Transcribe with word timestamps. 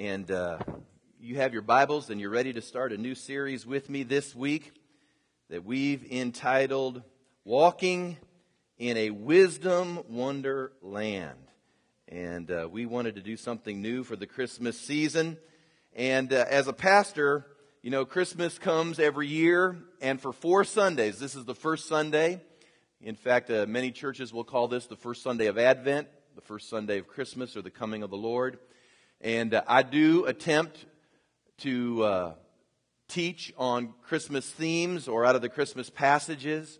And 0.00 0.30
uh, 0.30 0.56
you 1.20 1.36
have 1.36 1.52
your 1.52 1.60
Bibles 1.60 2.08
and 2.08 2.18
you're 2.18 2.30
ready 2.30 2.54
to 2.54 2.62
start 2.62 2.94
a 2.94 2.96
new 2.96 3.14
series 3.14 3.66
with 3.66 3.90
me 3.90 4.02
this 4.02 4.34
week 4.34 4.72
that 5.50 5.66
we've 5.66 6.10
entitled 6.10 7.02
Walking 7.44 8.16
in 8.78 8.96
a 8.96 9.10
Wisdom 9.10 10.00
Wonderland. 10.08 11.36
And 12.08 12.50
uh, 12.50 12.66
we 12.72 12.86
wanted 12.86 13.16
to 13.16 13.20
do 13.20 13.36
something 13.36 13.82
new 13.82 14.02
for 14.02 14.16
the 14.16 14.26
Christmas 14.26 14.80
season. 14.80 15.36
And 15.94 16.32
uh, 16.32 16.46
as 16.48 16.66
a 16.66 16.72
pastor, 16.72 17.44
you 17.82 17.90
know, 17.90 18.06
Christmas 18.06 18.58
comes 18.58 18.98
every 18.98 19.28
year, 19.28 19.76
and 20.00 20.18
for 20.18 20.32
four 20.32 20.64
Sundays, 20.64 21.18
this 21.18 21.34
is 21.34 21.44
the 21.44 21.54
first 21.54 21.88
Sunday. 21.88 22.40
In 23.02 23.16
fact, 23.16 23.50
uh, 23.50 23.66
many 23.68 23.90
churches 23.90 24.32
will 24.32 24.44
call 24.44 24.66
this 24.66 24.86
the 24.86 24.96
first 24.96 25.22
Sunday 25.22 25.48
of 25.48 25.58
Advent, 25.58 26.08
the 26.36 26.40
first 26.40 26.70
Sunday 26.70 26.96
of 26.96 27.06
Christmas, 27.06 27.54
or 27.54 27.60
the 27.60 27.70
coming 27.70 28.02
of 28.02 28.08
the 28.08 28.16
Lord. 28.16 28.58
And 29.20 29.52
uh, 29.52 29.62
I 29.66 29.82
do 29.82 30.24
attempt 30.24 30.84
to 31.58 32.02
uh, 32.04 32.34
teach 33.08 33.52
on 33.58 33.92
Christmas 34.02 34.48
themes 34.48 35.08
or 35.08 35.26
out 35.26 35.36
of 35.36 35.42
the 35.42 35.48
Christmas 35.50 35.90
passages 35.90 36.78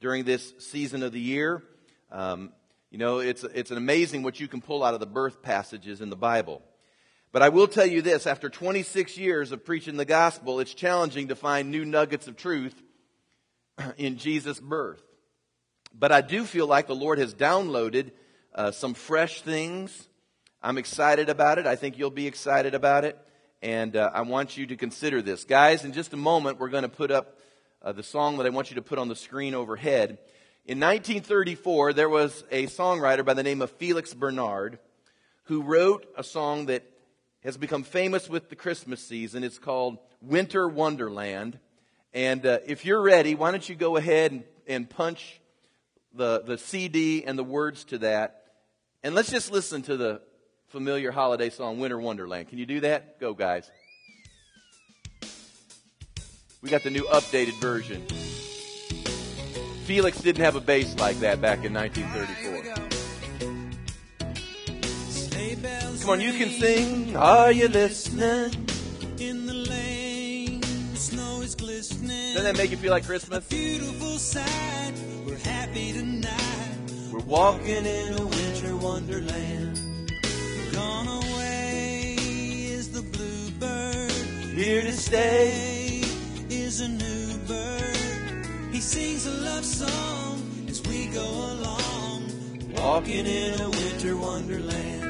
during 0.00 0.24
this 0.24 0.54
season 0.58 1.02
of 1.02 1.12
the 1.12 1.20
year. 1.20 1.62
Um, 2.10 2.52
you 2.90 2.98
know, 2.98 3.18
it's, 3.18 3.44
it's 3.44 3.70
amazing 3.70 4.22
what 4.22 4.40
you 4.40 4.48
can 4.48 4.62
pull 4.62 4.82
out 4.82 4.94
of 4.94 5.00
the 5.00 5.06
birth 5.06 5.42
passages 5.42 6.00
in 6.00 6.08
the 6.08 6.16
Bible. 6.16 6.62
But 7.32 7.42
I 7.42 7.50
will 7.50 7.66
tell 7.66 7.86
you 7.86 8.00
this, 8.00 8.26
after 8.26 8.48
26 8.48 9.18
years 9.18 9.52
of 9.52 9.64
preaching 9.64 9.96
the 9.96 10.04
gospel, 10.04 10.60
it's 10.60 10.72
challenging 10.72 11.28
to 11.28 11.36
find 11.36 11.70
new 11.70 11.84
nuggets 11.84 12.28
of 12.28 12.36
truth 12.36 12.80
in 13.98 14.16
Jesus' 14.16 14.60
birth. 14.60 15.02
But 15.92 16.12
I 16.12 16.22
do 16.22 16.44
feel 16.44 16.66
like 16.66 16.86
the 16.86 16.94
Lord 16.94 17.18
has 17.18 17.34
downloaded 17.34 18.12
uh, 18.54 18.70
some 18.70 18.94
fresh 18.94 19.42
things. 19.42 20.08
I'm 20.64 20.78
excited 20.78 21.28
about 21.28 21.58
it. 21.58 21.66
I 21.66 21.76
think 21.76 21.98
you'll 21.98 22.08
be 22.08 22.26
excited 22.26 22.74
about 22.74 23.04
it. 23.04 23.18
And 23.60 23.94
uh, 23.96 24.10
I 24.14 24.22
want 24.22 24.56
you 24.56 24.66
to 24.68 24.76
consider 24.76 25.20
this. 25.20 25.44
Guys, 25.44 25.84
in 25.84 25.92
just 25.92 26.14
a 26.14 26.16
moment, 26.16 26.58
we're 26.58 26.70
going 26.70 26.84
to 26.84 26.88
put 26.88 27.10
up 27.10 27.38
uh, 27.82 27.92
the 27.92 28.02
song 28.02 28.38
that 28.38 28.46
I 28.46 28.48
want 28.48 28.70
you 28.70 28.76
to 28.76 28.82
put 28.82 28.98
on 28.98 29.08
the 29.08 29.14
screen 29.14 29.54
overhead. 29.54 30.16
In 30.64 30.80
1934, 30.80 31.92
there 31.92 32.08
was 32.08 32.44
a 32.50 32.66
songwriter 32.68 33.22
by 33.22 33.34
the 33.34 33.42
name 33.42 33.60
of 33.60 33.72
Felix 33.72 34.14
Bernard 34.14 34.78
who 35.44 35.60
wrote 35.60 36.06
a 36.16 36.24
song 36.24 36.64
that 36.66 36.82
has 37.42 37.58
become 37.58 37.82
famous 37.82 38.30
with 38.30 38.48
the 38.48 38.56
Christmas 38.56 39.06
season. 39.06 39.44
It's 39.44 39.58
called 39.58 39.98
Winter 40.22 40.66
Wonderland. 40.66 41.58
And 42.14 42.46
uh, 42.46 42.60
if 42.66 42.86
you're 42.86 43.02
ready, 43.02 43.34
why 43.34 43.50
don't 43.50 43.68
you 43.68 43.74
go 43.74 43.98
ahead 43.98 44.32
and, 44.32 44.44
and 44.66 44.88
punch 44.88 45.42
the, 46.14 46.40
the 46.40 46.56
CD 46.56 47.22
and 47.22 47.38
the 47.38 47.44
words 47.44 47.84
to 47.84 47.98
that. 47.98 48.44
And 49.02 49.14
let's 49.14 49.30
just 49.30 49.52
listen 49.52 49.82
to 49.82 49.98
the 49.98 50.22
familiar 50.74 51.12
holiday 51.12 51.50
song, 51.50 51.78
Winter 51.78 52.00
Wonderland. 52.00 52.48
Can 52.48 52.58
you 52.58 52.66
do 52.66 52.80
that? 52.80 53.20
Go, 53.20 53.32
guys. 53.32 53.70
We 56.62 56.68
got 56.68 56.82
the 56.82 56.90
new 56.90 57.04
updated 57.04 57.60
version. 57.60 58.02
Felix 59.84 60.20
didn't 60.20 60.42
have 60.42 60.56
a 60.56 60.60
bass 60.60 60.98
like 60.98 61.20
that 61.20 61.40
back 61.40 61.64
in 61.64 61.72
1934. 61.72 62.74
Come 66.00 66.10
on, 66.10 66.20
you 66.20 66.32
can 66.32 66.48
sing. 66.48 67.16
Are 67.16 67.52
you 67.52 67.68
listening? 67.68 68.66
In 69.20 69.46
the 69.46 69.54
lane, 69.54 70.60
snow 70.96 71.40
is 71.42 71.54
glistening. 71.54 72.34
Doesn't 72.34 72.42
that 72.42 72.56
make 72.56 72.72
you 72.72 72.76
feel 72.78 72.90
like 72.90 73.06
Christmas? 73.06 73.46
Beautiful 73.46 74.18
sight. 74.18 74.94
We're 75.24 75.38
happy 75.38 75.92
tonight. 75.92 76.32
We're 77.12 77.20
walking 77.20 77.86
in 77.86 78.18
a 78.18 78.26
winter 78.26 78.76
wonderland. 78.76 79.73
Gone 80.74 81.06
away 81.08 82.16
is 82.18 82.90
the 82.90 83.02
bluebird. 83.02 84.10
Here 84.56 84.82
to 84.82 84.92
stay 84.92 86.02
is 86.50 86.80
a 86.80 86.88
new 86.88 87.38
bird. 87.46 88.46
He 88.72 88.80
sings 88.80 89.26
a 89.26 89.30
love 89.30 89.64
song 89.64 90.42
as 90.68 90.82
we 90.82 91.06
go 91.06 91.22
along. 91.22 92.30
Walking 92.76 93.26
in 93.26 93.60
a 93.60 93.70
winter 93.70 94.16
wonderland. 94.16 95.04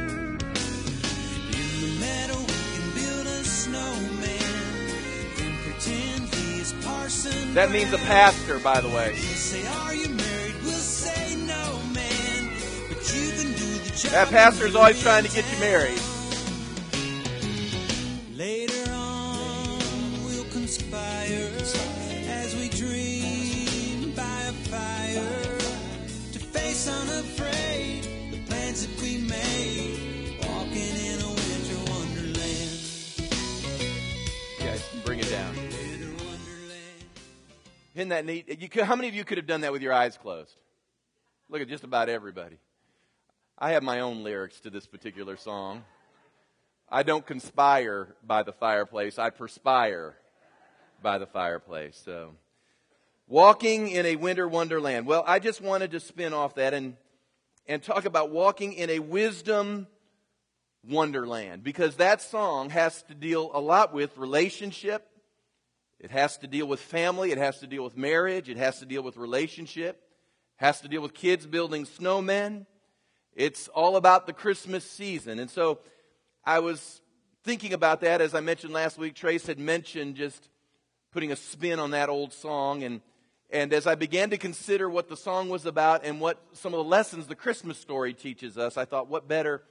That 7.54 7.70
means 7.70 7.92
a 7.92 7.98
pastor, 7.98 8.58
by 8.58 8.80
the 8.80 8.88
way. 8.88 9.14
That 14.10 14.28
pastor 14.30 14.66
is 14.66 14.76
always 14.76 15.00
trying 15.02 15.24
to 15.24 15.30
get 15.30 15.44
you 15.52 15.58
married. 15.58 16.00
Later 18.36 18.90
on, 18.92 19.78
we'll 20.24 20.44
conspire 20.52 21.50
as 22.28 22.54
we 22.56 22.68
dream 22.68 24.12
by 24.14 24.22
a 24.22 24.52
fire 24.70 25.58
to 26.32 26.38
face 26.38 26.86
unafraid 26.88 28.04
the 28.30 28.38
plans 28.46 28.86
that 28.86 29.02
we 29.02 29.18
made, 29.18 30.38
walking 30.46 30.96
in 30.96 31.20
a 31.20 31.28
winter 31.28 31.78
wonderland. 31.90 32.80
Guys, 34.60 34.88
bring 35.04 35.18
it 35.18 35.30
down. 35.30 35.54
Isn't 37.96 38.08
that 38.08 38.24
neat? 38.24 38.60
You 38.60 38.68
could, 38.68 38.84
how 38.84 38.96
many 38.96 39.08
of 39.08 39.14
you 39.14 39.24
could 39.24 39.38
have 39.38 39.46
done 39.46 39.62
that 39.62 39.72
with 39.72 39.82
your 39.82 39.92
eyes 39.92 40.16
closed? 40.16 40.54
Look 41.48 41.62
at 41.62 41.68
just 41.68 41.84
about 41.84 42.08
everybody. 42.08 42.58
I 43.58 43.72
have 43.72 43.82
my 43.82 44.00
own 44.00 44.22
lyrics 44.22 44.60
to 44.60 44.70
this 44.70 44.86
particular 44.86 45.36
song. 45.36 45.84
I 46.88 47.02
don't 47.02 47.24
conspire 47.24 48.14
by 48.26 48.42
the 48.42 48.52
fireplace, 48.52 49.18
I 49.18 49.30
perspire 49.30 50.14
by 51.02 51.18
the 51.18 51.26
fireplace. 51.26 52.00
So, 52.04 52.34
walking 53.26 53.88
in 53.88 54.06
a 54.06 54.16
winter 54.16 54.48
wonderland. 54.48 55.06
Well, 55.06 55.24
I 55.26 55.38
just 55.38 55.60
wanted 55.60 55.92
to 55.92 56.00
spin 56.00 56.32
off 56.32 56.56
that 56.56 56.74
and, 56.74 56.96
and 57.66 57.82
talk 57.82 58.04
about 58.04 58.30
walking 58.30 58.72
in 58.72 58.90
a 58.90 58.98
wisdom 58.98 59.86
wonderland 60.86 61.62
because 61.64 61.96
that 61.96 62.20
song 62.20 62.70
has 62.70 63.02
to 63.04 63.14
deal 63.14 63.50
a 63.54 63.60
lot 63.60 63.94
with 63.94 64.16
relationship 64.18 65.08
it 66.04 66.10
has 66.10 66.36
to 66.38 66.46
deal 66.46 66.66
with 66.66 66.80
family, 66.80 67.32
it 67.32 67.38
has 67.38 67.60
to 67.60 67.66
deal 67.66 67.82
with 67.82 67.96
marriage, 67.96 68.50
it 68.50 68.58
has 68.58 68.78
to 68.80 68.84
deal 68.84 69.02
with 69.02 69.16
relationship, 69.16 69.96
it 69.96 70.64
has 70.64 70.82
to 70.82 70.88
deal 70.88 71.00
with 71.00 71.14
kids 71.14 71.46
building 71.46 71.86
snowmen. 71.86 72.66
It's 73.34 73.68
all 73.68 73.96
about 73.96 74.26
the 74.26 74.32
Christmas 74.32 74.88
season. 74.88 75.38
And 75.38 75.50
so 75.50 75.78
I 76.44 76.60
was 76.60 77.00
thinking 77.42 77.72
about 77.72 78.00
that 78.02 78.20
as 78.20 78.34
I 78.34 78.40
mentioned 78.40 78.72
last 78.72 78.98
week. 78.98 79.14
Trace 79.14 79.46
had 79.46 79.58
mentioned 79.58 80.16
just 80.16 80.48
putting 81.12 81.32
a 81.32 81.36
spin 81.36 81.78
on 81.78 81.90
that 81.92 82.08
old 82.08 82.32
song 82.32 82.82
and 82.82 83.00
and 83.50 83.72
as 83.72 83.86
I 83.86 83.94
began 83.94 84.30
to 84.30 84.36
consider 84.36 84.90
what 84.90 85.08
the 85.08 85.16
song 85.16 85.48
was 85.48 85.64
about 85.64 86.04
and 86.04 86.20
what 86.20 86.42
some 86.54 86.74
of 86.74 86.78
the 86.78 86.90
lessons 86.90 87.28
the 87.28 87.36
Christmas 87.36 87.78
story 87.78 88.12
teaches 88.12 88.58
us, 88.58 88.76
I 88.76 88.84
thought, 88.84 89.06
what 89.06 89.28
better 89.28 89.62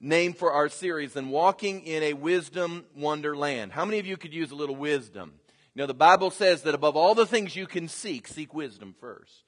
name 0.00 0.34
for 0.34 0.52
our 0.52 0.68
series 0.68 1.14
than 1.14 1.30
Walking 1.30 1.86
in 1.86 2.02
a 2.02 2.12
Wisdom 2.12 2.84
Wonderland? 2.94 3.72
How 3.72 3.86
many 3.86 3.98
of 3.98 4.06
you 4.06 4.18
could 4.18 4.34
use 4.34 4.50
a 4.50 4.54
little 4.54 4.76
wisdom? 4.76 5.32
You 5.74 5.80
know, 5.80 5.86
the 5.86 5.94
Bible 5.94 6.30
says 6.30 6.62
that 6.62 6.74
above 6.74 6.94
all 6.94 7.14
the 7.14 7.24
things 7.24 7.56
you 7.56 7.66
can 7.66 7.88
seek, 7.88 8.28
seek 8.28 8.52
wisdom 8.52 8.94
first. 9.00 9.45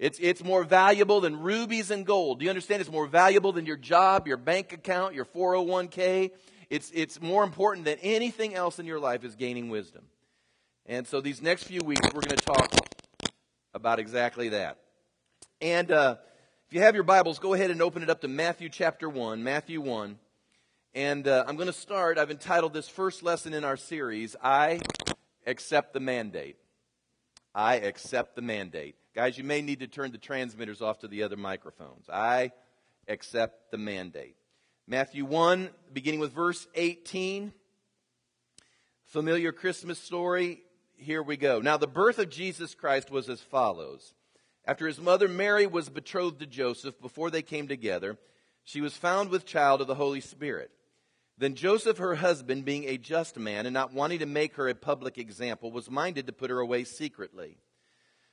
It's, 0.00 0.18
it's 0.18 0.42
more 0.42 0.64
valuable 0.64 1.20
than 1.20 1.38
rubies 1.38 1.90
and 1.90 2.06
gold. 2.06 2.38
Do 2.38 2.44
you 2.46 2.50
understand? 2.50 2.80
It's 2.80 2.90
more 2.90 3.06
valuable 3.06 3.52
than 3.52 3.66
your 3.66 3.76
job, 3.76 4.26
your 4.26 4.38
bank 4.38 4.72
account, 4.72 5.14
your 5.14 5.26
401k. 5.26 6.30
It's, 6.70 6.90
it's 6.94 7.20
more 7.20 7.44
important 7.44 7.84
than 7.84 7.98
anything 8.00 8.54
else 8.54 8.78
in 8.78 8.86
your 8.86 8.98
life 8.98 9.24
is 9.24 9.36
gaining 9.36 9.68
wisdom. 9.68 10.04
And 10.86 11.06
so 11.06 11.20
these 11.20 11.42
next 11.42 11.64
few 11.64 11.82
weeks, 11.82 12.00
we're 12.14 12.22
going 12.22 12.38
to 12.38 12.44
talk 12.44 12.74
about 13.74 13.98
exactly 13.98 14.48
that. 14.48 14.78
And 15.60 15.92
uh, 15.92 16.16
if 16.66 16.72
you 16.72 16.80
have 16.80 16.94
your 16.94 17.04
Bibles, 17.04 17.38
go 17.38 17.52
ahead 17.52 17.70
and 17.70 17.82
open 17.82 18.02
it 18.02 18.08
up 18.08 18.22
to 18.22 18.28
Matthew 18.28 18.70
chapter 18.70 19.06
1. 19.06 19.44
Matthew 19.44 19.82
1. 19.82 20.18
And 20.94 21.28
uh, 21.28 21.44
I'm 21.46 21.56
going 21.56 21.66
to 21.66 21.74
start. 21.74 22.16
I've 22.16 22.30
entitled 22.30 22.72
this 22.72 22.88
first 22.88 23.22
lesson 23.22 23.52
in 23.52 23.64
our 23.64 23.76
series, 23.76 24.34
I 24.42 24.80
Accept 25.46 25.92
the 25.92 26.00
Mandate. 26.00 26.56
I 27.54 27.74
accept 27.76 28.34
the 28.34 28.42
mandate. 28.42 28.94
Guys, 29.14 29.36
you 29.36 29.42
may 29.42 29.60
need 29.60 29.80
to 29.80 29.88
turn 29.88 30.12
the 30.12 30.18
transmitters 30.18 30.80
off 30.80 31.00
to 31.00 31.08
the 31.08 31.24
other 31.24 31.36
microphones. 31.36 32.08
I 32.08 32.52
accept 33.08 33.72
the 33.72 33.78
mandate. 33.78 34.36
Matthew 34.86 35.24
1, 35.24 35.70
beginning 35.92 36.20
with 36.20 36.32
verse 36.32 36.68
18. 36.76 37.52
Familiar 39.06 39.50
Christmas 39.50 39.98
story. 39.98 40.62
Here 40.96 41.22
we 41.22 41.36
go. 41.36 41.60
Now, 41.60 41.76
the 41.76 41.88
birth 41.88 42.20
of 42.20 42.30
Jesus 42.30 42.76
Christ 42.76 43.10
was 43.10 43.28
as 43.28 43.40
follows. 43.40 44.14
After 44.64 44.86
his 44.86 45.00
mother 45.00 45.26
Mary 45.26 45.66
was 45.66 45.88
betrothed 45.88 46.38
to 46.38 46.46
Joseph, 46.46 47.00
before 47.00 47.30
they 47.30 47.42
came 47.42 47.66
together, 47.66 48.16
she 48.62 48.80
was 48.80 48.96
found 48.96 49.30
with 49.30 49.44
child 49.44 49.80
of 49.80 49.88
the 49.88 49.96
Holy 49.96 50.20
Spirit. 50.20 50.70
Then 51.36 51.56
Joseph, 51.56 51.98
her 51.98 52.14
husband, 52.14 52.64
being 52.64 52.84
a 52.84 52.98
just 52.98 53.36
man 53.36 53.66
and 53.66 53.74
not 53.74 53.92
wanting 53.92 54.20
to 54.20 54.26
make 54.26 54.54
her 54.54 54.68
a 54.68 54.74
public 54.74 55.18
example, 55.18 55.72
was 55.72 55.90
minded 55.90 56.26
to 56.26 56.32
put 56.32 56.50
her 56.50 56.60
away 56.60 56.84
secretly. 56.84 57.56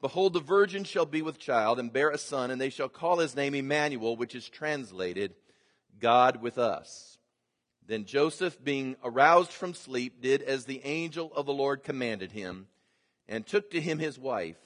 Behold, 0.00 0.34
the 0.34 0.40
virgin 0.40 0.84
shall 0.84 1.06
be 1.06 1.22
with 1.22 1.38
child 1.38 1.78
and 1.78 1.92
bear 1.92 2.10
a 2.10 2.18
son, 2.18 2.50
and 2.50 2.60
they 2.60 2.70
shall 2.70 2.88
call 2.88 3.18
his 3.18 3.34
name 3.34 3.54
Emmanuel, 3.54 4.16
which 4.16 4.34
is 4.34 4.48
translated 4.48 5.34
God 5.98 6.42
with 6.42 6.58
us. 6.58 7.18
Then 7.86 8.04
Joseph, 8.04 8.62
being 8.62 8.96
aroused 9.02 9.52
from 9.52 9.72
sleep, 9.72 10.20
did 10.20 10.42
as 10.42 10.64
the 10.64 10.82
angel 10.84 11.32
of 11.34 11.46
the 11.46 11.52
Lord 11.52 11.82
commanded 11.82 12.32
him, 12.32 12.66
and 13.28 13.46
took 13.46 13.70
to 13.70 13.80
him 13.80 13.98
his 13.98 14.18
wife, 14.18 14.58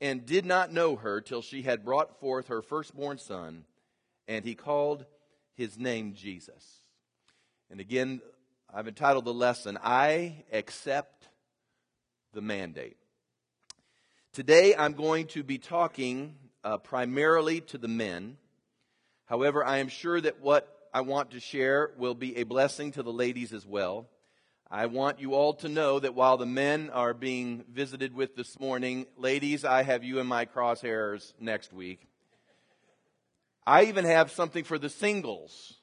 and 0.00 0.24
did 0.24 0.46
not 0.46 0.72
know 0.72 0.96
her 0.96 1.20
till 1.20 1.42
she 1.42 1.62
had 1.62 1.84
brought 1.84 2.18
forth 2.20 2.48
her 2.48 2.62
firstborn 2.62 3.18
son, 3.18 3.64
and 4.26 4.44
he 4.44 4.54
called 4.54 5.04
his 5.54 5.78
name 5.78 6.14
Jesus. 6.14 6.80
And 7.70 7.80
again, 7.80 8.20
I've 8.72 8.88
entitled 8.88 9.24
the 9.24 9.34
lesson, 9.34 9.78
I 9.82 10.44
Accept 10.52 11.28
the 12.32 12.40
Mandate. 12.40 12.96
Today 14.34 14.74
I'm 14.76 14.94
going 14.94 15.28
to 15.28 15.44
be 15.44 15.58
talking 15.58 16.34
uh, 16.64 16.78
primarily 16.78 17.60
to 17.60 17.78
the 17.78 17.86
men. 17.86 18.36
However, 19.26 19.64
I 19.64 19.78
am 19.78 19.86
sure 19.86 20.20
that 20.20 20.40
what 20.40 20.88
I 20.92 21.02
want 21.02 21.30
to 21.30 21.40
share 21.40 21.92
will 21.98 22.16
be 22.16 22.38
a 22.38 22.42
blessing 22.42 22.90
to 22.92 23.04
the 23.04 23.12
ladies 23.12 23.52
as 23.52 23.64
well. 23.64 24.08
I 24.68 24.86
want 24.86 25.20
you 25.20 25.34
all 25.34 25.54
to 25.54 25.68
know 25.68 26.00
that 26.00 26.16
while 26.16 26.36
the 26.36 26.46
men 26.46 26.90
are 26.90 27.14
being 27.14 27.62
visited 27.72 28.12
with 28.12 28.34
this 28.34 28.58
morning, 28.58 29.06
ladies, 29.16 29.64
I 29.64 29.84
have 29.84 30.02
you 30.02 30.18
in 30.18 30.26
my 30.26 30.46
crosshairs 30.46 31.32
next 31.38 31.72
week. 31.72 32.08
I 33.64 33.84
even 33.84 34.04
have 34.04 34.32
something 34.32 34.64
for 34.64 34.80
the 34.80 34.90
singles 34.90 35.74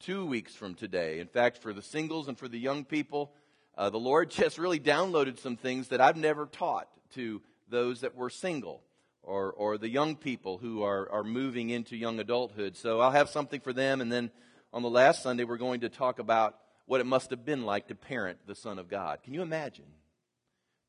two 0.00 0.26
weeks 0.26 0.56
from 0.56 0.74
today. 0.74 1.20
In 1.20 1.28
fact, 1.28 1.58
for 1.58 1.72
the 1.72 1.82
singles 1.82 2.26
and 2.26 2.36
for 2.36 2.48
the 2.48 2.58
young 2.58 2.84
people, 2.84 3.30
uh, 3.78 3.90
the 3.90 3.96
Lord 3.96 4.30
just 4.32 4.58
really 4.58 4.80
downloaded 4.80 5.38
some 5.38 5.56
things 5.56 5.86
that 5.88 6.00
I've 6.00 6.16
never 6.16 6.46
taught 6.46 6.88
to 7.14 7.40
those 7.68 8.00
that 8.00 8.14
were 8.14 8.30
single 8.30 8.82
or, 9.22 9.52
or 9.52 9.76
the 9.76 9.88
young 9.88 10.16
people 10.16 10.58
who 10.58 10.82
are, 10.82 11.10
are 11.10 11.24
moving 11.24 11.70
into 11.70 11.96
young 11.96 12.20
adulthood. 12.20 12.76
So 12.76 13.00
I'll 13.00 13.10
have 13.10 13.28
something 13.28 13.60
for 13.60 13.72
them. 13.72 14.00
And 14.00 14.10
then 14.10 14.30
on 14.72 14.82
the 14.82 14.90
last 14.90 15.22
Sunday, 15.22 15.44
we're 15.44 15.56
going 15.56 15.80
to 15.80 15.88
talk 15.88 16.18
about 16.18 16.56
what 16.86 17.00
it 17.00 17.06
must 17.06 17.30
have 17.30 17.44
been 17.44 17.64
like 17.64 17.88
to 17.88 17.94
parent 17.94 18.38
the 18.46 18.54
Son 18.54 18.78
of 18.78 18.88
God. 18.88 19.22
Can 19.24 19.34
you 19.34 19.42
imagine? 19.42 19.86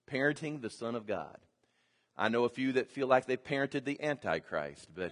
Parenting 0.10 0.62
the 0.62 0.70
Son 0.70 0.96
of 0.96 1.08
God. 1.08 1.38
I 2.16 2.30
know 2.30 2.46
a 2.46 2.50
few 2.50 2.74
that 2.74 2.90
feel 2.90 3.08
like 3.08 3.26
they 3.26 3.38
parented 3.38 3.84
the 3.86 4.02
Antichrist, 4.02 4.88
but. 4.94 5.12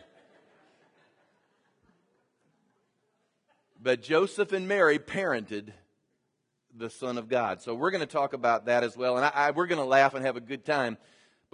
But 3.82 4.02
Joseph 4.02 4.52
and 4.52 4.68
Mary 4.68 4.98
parented 4.98 5.72
the 6.76 6.90
Son 6.90 7.18
of 7.18 7.30
God. 7.30 7.62
So 7.62 7.76
we're 7.76 7.92
going 7.92 8.02
to 8.02 8.08
talk 8.08 8.34
about 8.34 8.66
that 8.66 8.84
as 8.84 8.98
well. 8.98 9.16
And 9.18 9.26
I, 9.26 9.32
I, 9.34 9.52
we're 9.52 9.68
going 9.68 9.82
to 9.82 9.86
laugh 9.86 10.14
and 10.14 10.26
have 10.26 10.38
a 10.38 10.42
good 10.42 10.66
time 10.66 10.98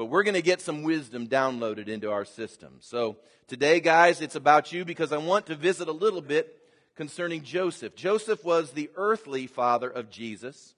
but 0.02 0.08
we're 0.08 0.24
going 0.24 0.34
to 0.34 0.42
get 0.42 0.62
some 0.62 0.82
wisdom 0.82 1.28
downloaded 1.28 1.88
into 1.88 2.12
our 2.12 2.26
system. 2.26 2.78
So 2.80 3.18
today, 3.46 3.80
guys, 3.80 4.20
it's 4.20 4.36
about 4.36 4.74
you 4.74 4.84
because 4.84 5.12
I 5.12 5.18
want 5.18 5.46
to 5.46 5.56
visit 5.56 5.88
a 5.88 5.92
little 5.92 6.24
bit 6.24 6.58
concerning 6.96 7.44
Joseph. 7.44 7.94
Joseph 7.94 8.44
was 8.44 8.72
the 8.72 8.90
earthly 8.96 9.46
father 9.46 9.88
of 9.88 10.10
Jesus. 10.10 10.74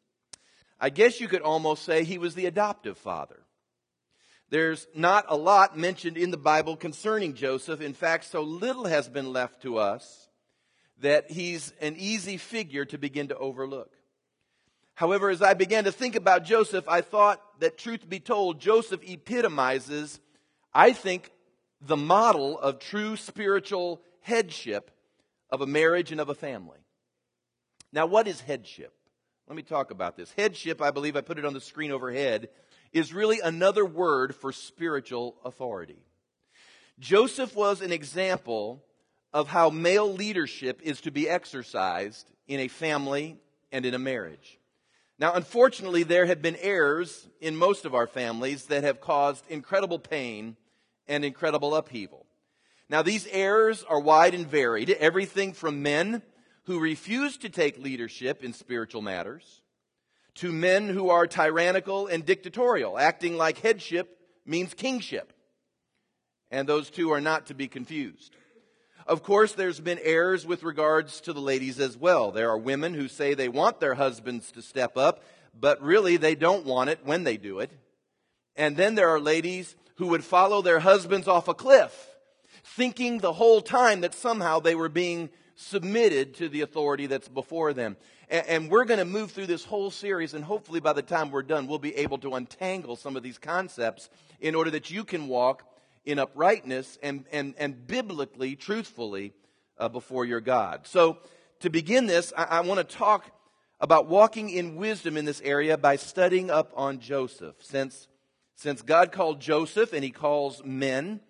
I 0.78 0.90
guess 0.90 1.22
you 1.22 1.30
could 1.30 1.42
almost 1.42 1.86
say 1.86 2.04
he 2.04 2.18
was 2.18 2.36
the 2.36 2.48
adoptive 2.48 2.98
father. 2.98 3.40
There's 4.50 4.88
not 4.94 5.24
a 5.30 5.38
lot 5.38 5.78
mentioned 5.78 6.18
in 6.18 6.30
the 6.30 6.36
Bible 6.36 6.76
concerning 6.76 7.34
Joseph. 7.34 7.80
In 7.80 7.94
fact, 7.94 8.26
so 8.26 8.42
little 8.42 8.88
has 8.88 9.08
been 9.08 9.32
left 9.32 9.62
to 9.62 9.78
us 9.78 10.28
that 11.00 11.32
he's 11.32 11.72
an 11.80 11.96
easy 11.98 12.36
figure 12.36 12.84
to 12.84 12.98
begin 12.98 13.30
to 13.30 13.38
overlook. 13.38 13.94
However, 14.96 15.30
as 15.30 15.42
I 15.42 15.54
began 15.54 15.86
to 15.86 15.92
think 15.92 16.16
about 16.16 16.46
Joseph, 16.46 16.88
I 16.88 17.02
thought 17.02 17.42
that 17.60 17.78
truth 17.78 18.08
be 18.08 18.20
told, 18.20 18.60
Joseph 18.60 19.02
epitomizes, 19.04 20.20
I 20.74 20.94
think, 20.94 21.32
the 21.82 21.98
model 21.98 22.60
of 22.60 22.80
true 22.80 23.16
spiritual 23.16 24.02
headship 24.22 24.92
of 25.50 25.62
a 25.62 25.68
marriage 25.68 26.12
and 26.12 26.22
of 26.22 26.30
a 26.30 26.36
family. 26.36 26.80
Now, 27.92 28.06
what 28.06 28.28
is 28.28 28.42
headship? 28.42 28.94
Let 29.48 29.56
me 29.56 29.64
talk 29.64 29.92
about 29.92 30.16
this. 30.16 30.32
Headship, 30.32 30.82
I 30.82 30.92
believe 30.92 31.16
I 31.16 31.22
put 31.22 31.38
it 31.38 31.46
on 31.46 31.54
the 31.54 31.62
screen 31.62 31.92
overhead, 31.92 32.50
is 32.92 33.14
really 33.14 33.40
another 33.40 33.86
word 33.86 34.36
for 34.36 34.52
spiritual 34.52 35.36
authority. 35.44 36.04
Joseph 37.00 37.56
was 37.56 37.82
an 37.82 37.92
example 37.92 38.84
of 39.34 39.48
how 39.48 39.70
male 39.70 40.12
leadership 40.12 40.80
is 40.84 41.02
to 41.02 41.12
be 41.12 41.28
exercised 41.28 42.30
in 42.48 42.60
a 42.60 42.68
family 42.68 43.38
and 43.72 43.86
in 43.86 43.96
a 43.96 44.00
marriage. 44.00 44.60
Now, 45.24 45.36
unfortunately, 45.36 46.04
there 46.04 46.26
have 46.26 46.42
been 46.42 46.58
errors 46.58 47.30
in 47.40 47.56
most 47.56 47.86
of 47.86 47.96
our 47.96 48.08
families 48.08 48.66
that 48.66 48.84
have 48.84 49.00
caused 49.00 49.50
incredible 49.50 49.98
pain 49.98 50.58
and 51.08 51.24
incredible 51.24 51.76
upheaval. 51.76 52.26
Now, 52.90 53.04
these 53.04 53.26
errors 53.28 53.86
are 53.88 54.02
wide 54.02 54.34
and 54.34 54.46
varied, 54.46 54.90
everything 54.90 55.54
from 55.54 55.82
men 55.82 56.24
who 56.64 56.78
refuse 56.78 57.38
to 57.38 57.48
take 57.48 57.78
leadership 57.78 58.44
in 58.44 58.52
spiritual 58.52 59.02
matters 59.02 59.62
to 60.36 60.52
men 60.52 60.90
who 60.90 61.10
are 61.10 61.26
tyrannical 61.26 62.06
and 62.08 62.26
dictatorial, 62.26 63.00
acting 63.00 63.38
like 63.38 63.60
headship 63.60 64.20
means 64.46 64.74
kingship. 64.74 65.32
And 66.52 66.68
those 66.68 66.90
two 66.90 67.12
are 67.12 67.22
not 67.22 67.46
to 67.46 67.54
be 67.54 67.70
confused. 67.70 68.36
Of 69.06 69.22
course, 69.22 69.54
there's 69.54 69.82
been 69.82 70.00
errors 70.02 70.46
with 70.46 70.64
regards 70.64 71.20
to 71.22 71.34
the 71.34 71.42
ladies 71.42 71.80
as 71.80 71.98
well. 71.98 72.32
There 72.32 72.50
are 72.50 72.58
women 72.58 72.94
who 72.94 73.08
say 73.10 73.34
they 73.34 73.50
want 73.50 73.80
their 73.80 73.96
husbands 73.96 74.52
to 74.54 74.62
step 74.62 74.98
up, 74.98 75.24
but 75.60 75.82
really 75.82 76.16
they 76.18 76.36
don't 76.36 76.66
want 76.66 76.90
it 76.90 77.00
when 77.04 77.26
they 77.26 77.36
do 77.36 77.60
it. 77.60 77.72
And 78.56 78.78
then 78.78 78.96
there 78.96 79.10
are 79.10 79.20
ladies 79.20 79.76
who 79.96 80.08
would 80.08 80.24
follow 80.24 80.62
their 80.62 80.80
husbands 80.80 81.28
off 81.28 81.48
a 81.50 81.54
cliff, 81.54 81.94
thinking 82.64 83.18
the 83.18 83.34
whole 83.34 83.62
time 83.62 84.02
that 84.02 84.14
somehow 84.14 84.60
they 84.60 84.76
were 84.76 84.90
being 84.90 85.30
submitted 85.56 86.36
to 86.36 86.48
the 86.50 86.62
authority 86.62 87.08
that's 87.08 87.28
before 87.28 87.74
them. 87.74 87.98
And, 88.30 88.72
we're 88.72 88.86
going 88.86 89.00
to 89.00 89.06
move 89.06 89.32
through 89.32 89.46
this 89.46 89.66
whole 89.66 89.92
series, 89.92 90.34
and 90.34 90.44
hopefully 90.44 90.80
by 90.80 90.94
the 90.94 91.04
time 91.04 91.30
we're 91.30 91.44
done, 91.44 91.68
we'll 91.68 91.78
be 91.78 91.96
able 91.98 92.18
to 92.20 92.34
untangle 92.34 92.96
some 92.96 93.16
of 93.16 93.22
these 93.22 93.38
concepts 93.38 94.10
in 94.40 94.56
order 94.56 94.72
that 94.72 94.90
you 94.90 95.04
can 95.04 95.28
walk 95.28 95.64
in 96.06 96.20
uprightness 96.20 96.98
and, 97.02 97.26
and, 97.32 97.56
and 97.58 97.88
biblically, 97.88 98.56
truthfully 98.56 99.34
uh, 99.78 99.90
before 99.90 100.26
your 100.26 100.42
God. 100.42 100.82
So, 100.86 101.18
to 101.60 101.70
begin 101.70 102.08
this, 102.08 102.34
I, 102.38 102.44
I 102.44 102.60
want 102.62 102.88
to 102.88 102.96
talk 102.96 103.32
about 103.80 104.08
walking 104.08 104.50
in 104.50 104.76
wisdom 104.76 105.18
in 105.18 105.26
this 105.26 105.42
area 105.42 105.78
by 105.78 105.96
studying 105.96 106.52
up 106.52 106.72
on 106.76 107.00
Joseph. 107.00 107.56
Since, 107.60 108.08
since 108.56 108.82
God 108.82 109.12
called 109.12 109.40
Joseph 109.40 109.94
and 109.94 110.04
he 110.04 110.12
calls 110.12 110.62
men 110.64 111.22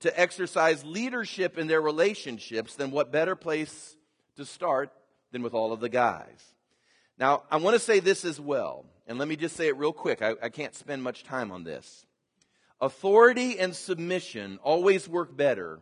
to 0.00 0.18
exercise 0.18 0.84
leadership 0.84 1.58
in 1.58 1.68
their 1.68 1.80
relationships, 1.80 2.74
then 2.74 2.90
what 2.90 3.12
better 3.12 3.36
place 3.36 3.96
to 4.36 4.44
start 4.44 4.92
than 5.30 5.42
with 5.42 5.54
all 5.54 5.72
of 5.72 5.80
the 5.80 5.88
guys? 5.88 6.42
Now, 7.18 7.42
I 7.50 7.56
want 7.58 7.74
to 7.74 7.80
say 7.80 8.00
this 8.00 8.24
as 8.24 8.40
well, 8.40 8.86
and 9.06 9.18
let 9.18 9.28
me 9.28 9.36
just 9.36 9.56
say 9.56 9.68
it 9.68 9.76
real 9.76 9.92
quick. 9.92 10.22
I, 10.22 10.34
I 10.42 10.48
can't 10.48 10.74
spend 10.74 11.02
much 11.02 11.24
time 11.24 11.52
on 11.52 11.64
this. 11.64 12.06
Authority 12.82 13.60
and 13.60 13.76
submission 13.76 14.58
always 14.60 15.08
work 15.08 15.36
better 15.36 15.78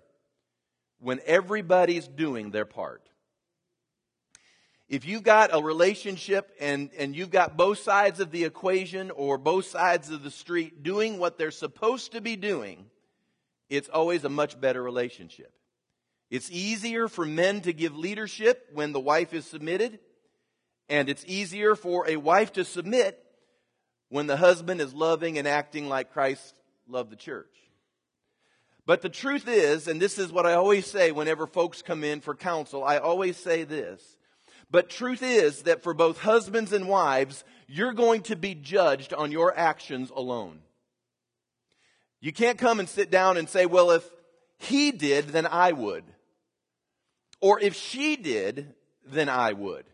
when 0.98 1.18
everybody's 1.24 2.06
doing 2.06 2.50
their 2.50 2.66
part. 2.66 3.08
If 4.86 5.06
you've 5.06 5.22
got 5.22 5.48
a 5.54 5.62
relationship 5.62 6.54
and, 6.60 6.90
and 6.98 7.16
you've 7.16 7.30
got 7.30 7.56
both 7.56 7.78
sides 7.78 8.20
of 8.20 8.30
the 8.30 8.44
equation 8.44 9.10
or 9.12 9.38
both 9.38 9.64
sides 9.64 10.10
of 10.10 10.22
the 10.22 10.30
street 10.30 10.82
doing 10.82 11.18
what 11.18 11.38
they're 11.38 11.50
supposed 11.50 12.12
to 12.12 12.20
be 12.20 12.36
doing, 12.36 12.84
it's 13.70 13.88
always 13.88 14.24
a 14.24 14.28
much 14.28 14.60
better 14.60 14.82
relationship. 14.82 15.54
It's 16.28 16.50
easier 16.50 17.08
for 17.08 17.24
men 17.24 17.62
to 17.62 17.72
give 17.72 17.96
leadership 17.96 18.68
when 18.74 18.92
the 18.92 19.00
wife 19.00 19.32
is 19.32 19.46
submitted, 19.46 20.00
and 20.90 21.08
it's 21.08 21.24
easier 21.26 21.74
for 21.76 22.06
a 22.06 22.16
wife 22.16 22.52
to 22.54 22.64
submit 22.64 23.18
when 24.10 24.26
the 24.26 24.36
husband 24.36 24.82
is 24.82 24.92
loving 24.92 25.38
and 25.38 25.48
acting 25.48 25.88
like 25.88 26.12
Christ 26.12 26.54
love 26.90 27.10
the 27.10 27.16
church. 27.16 27.54
But 28.86 29.02
the 29.02 29.08
truth 29.08 29.46
is, 29.46 29.86
and 29.86 30.00
this 30.00 30.18
is 30.18 30.32
what 30.32 30.46
I 30.46 30.54
always 30.54 30.86
say 30.86 31.12
whenever 31.12 31.46
folks 31.46 31.82
come 31.82 32.02
in 32.02 32.20
for 32.20 32.34
counsel, 32.34 32.82
I 32.82 32.98
always 32.98 33.36
say 33.36 33.64
this. 33.64 34.02
But 34.70 34.90
truth 34.90 35.22
is 35.22 35.62
that 35.62 35.82
for 35.82 35.94
both 35.94 36.18
husbands 36.18 36.72
and 36.72 36.88
wives, 36.88 37.44
you're 37.66 37.92
going 37.92 38.22
to 38.22 38.36
be 38.36 38.54
judged 38.54 39.12
on 39.12 39.32
your 39.32 39.56
actions 39.56 40.10
alone. 40.10 40.60
You 42.20 42.32
can't 42.32 42.58
come 42.58 42.80
and 42.80 42.88
sit 42.88 43.10
down 43.10 43.36
and 43.36 43.48
say, 43.48 43.66
well, 43.66 43.90
if 43.90 44.08
he 44.58 44.92
did, 44.92 45.28
then 45.28 45.46
I 45.46 45.72
would. 45.72 46.04
Or 47.40 47.58
if 47.60 47.74
she 47.74 48.16
did, 48.16 48.74
then 49.06 49.28
I 49.28 49.52
would. 49.52 49.84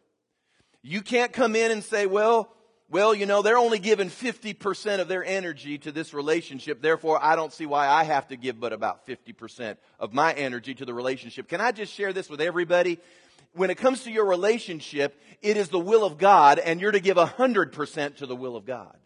You 0.83 1.03
can't 1.03 1.33
come 1.33 1.55
in 1.55 1.71
and 1.71 1.85
say, 1.85 2.07
well, 2.07 2.53
well, 2.89 3.13
you 3.15 3.27
know, 3.27 3.43
they're 3.43 3.59
only 3.59 3.81
giving 3.81 4.09
50% 4.09 5.01
of 5.01 5.09
their 5.09 5.25
energy 5.25 5.79
to 5.79 5.91
this 5.91 6.15
relationship. 6.15 6.81
Therefore, 6.81 7.19
I 7.21 7.35
don't 7.35 7.53
see 7.53 7.67
why 7.67 7.89
I 7.89 8.05
have 8.05 8.29
to 8.29 8.37
give 8.37 8.61
but 8.61 8.73
about 8.73 9.07
50% 9.07 9.77
of 9.99 10.13
my 10.13 10.33
energy 10.33 10.75
to 10.75 10.85
the 10.85 10.95
relationship. 10.95 11.49
Can 11.49 11.61
I 11.61 11.73
just 11.73 11.93
share 11.93 12.13
this 12.13 12.31
with 12.31 12.41
everybody? 12.41 12.99
When 13.55 13.71
it 13.71 13.79
comes 13.79 14.05
to 14.05 14.13
your 14.13 14.27
relationship, 14.27 15.21
it 15.43 15.57
is 15.57 15.69
the 15.69 15.81
will 15.81 16.05
of 16.05 16.17
God 16.17 16.61
and 16.61 16.81
you're 16.81 16.93
to 16.93 17.01
give 17.01 17.17
100% 17.17 18.17
to 18.17 18.27
the 18.27 18.37
will 18.37 18.55
of 18.55 18.67
God. 18.67 18.97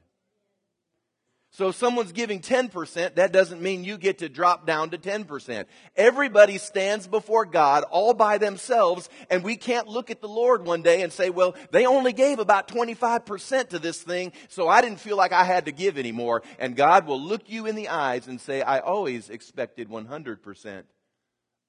So 1.61 1.69
if 1.69 1.77
someone's 1.77 2.13
giving 2.13 2.41
10%, 2.41 3.17
that 3.17 3.33
doesn't 3.33 3.61
mean 3.61 3.85
you 3.85 3.99
get 3.99 4.21
to 4.21 4.31
drop 4.31 4.67
down 4.67 4.89
to 4.93 4.97
10%. 4.97 5.67
Everybody 5.95 6.57
stands 6.57 7.07
before 7.07 7.45
God 7.45 7.85
all 7.91 8.15
by 8.15 8.39
themselves, 8.39 9.11
and 9.29 9.45
we 9.45 9.57
can't 9.57 9.87
look 9.87 10.11
at 10.11 10.23
the 10.23 10.27
Lord 10.27 10.65
one 10.65 10.81
day 10.81 11.03
and 11.03 11.13
say, 11.13 11.29
well, 11.29 11.55
they 11.71 11.85
only 11.85 12.15
gave 12.15 12.39
about 12.39 12.67
25% 12.67 13.69
to 13.69 13.79
this 13.79 14.01
thing, 14.03 14.33
so 14.49 14.69
I 14.69 14.81
didn't 14.81 15.01
feel 15.01 15.19
like 15.19 15.33
I 15.33 15.45
had 15.45 15.67
to 15.67 15.71
give 15.71 15.99
anymore. 15.99 16.43
And 16.59 16.77
God 16.77 17.07
will 17.07 17.21
look 17.21 17.51
you 17.51 17.67
in 17.67 17.75
the 17.75 17.91
eyes 17.91 18.27
and 18.27 18.41
say, 18.41 18.63
I 18.63 18.79
always 18.79 19.29
expected 19.29 19.91
100% 19.91 20.85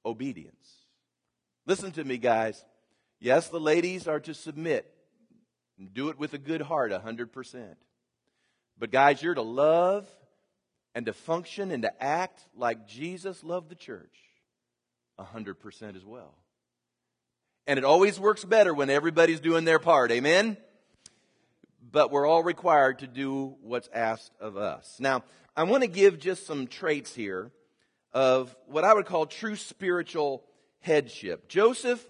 obedience. 0.05 0.69
Listen 1.65 1.91
to 1.91 2.05
me, 2.05 2.17
guys. 2.17 2.63
Yes, 3.19 3.49
the 3.49 3.59
ladies 3.59 4.07
are 4.07 4.21
to 4.21 4.33
submit. 4.33 4.89
Do 5.91 6.07
it 6.07 6.17
with 6.17 6.33
a 6.33 6.37
good 6.37 6.61
heart, 6.61 6.93
100%. 6.93 7.75
But, 8.81 8.89
guys, 8.89 9.21
you're 9.21 9.35
to 9.35 9.43
love 9.43 10.09
and 10.95 11.05
to 11.05 11.13
function 11.13 11.69
and 11.69 11.83
to 11.83 12.03
act 12.03 12.43
like 12.57 12.87
Jesus 12.87 13.43
loved 13.43 13.69
the 13.69 13.75
church 13.75 14.17
100% 15.19 15.95
as 15.95 16.03
well. 16.03 16.33
And 17.67 17.77
it 17.77 17.85
always 17.85 18.19
works 18.19 18.43
better 18.43 18.73
when 18.73 18.89
everybody's 18.89 19.39
doing 19.39 19.65
their 19.65 19.77
part. 19.77 20.11
Amen? 20.11 20.57
But 21.91 22.09
we're 22.09 22.25
all 22.25 22.41
required 22.41 22.99
to 22.99 23.07
do 23.07 23.55
what's 23.61 23.87
asked 23.93 24.31
of 24.39 24.57
us. 24.57 24.97
Now, 24.99 25.25
I 25.55 25.61
want 25.65 25.83
to 25.83 25.87
give 25.87 26.17
just 26.17 26.47
some 26.47 26.65
traits 26.65 27.13
here 27.13 27.51
of 28.13 28.55
what 28.65 28.83
I 28.83 28.95
would 28.95 29.05
call 29.05 29.27
true 29.27 29.57
spiritual 29.57 30.43
headship. 30.79 31.47
Joseph 31.47 32.03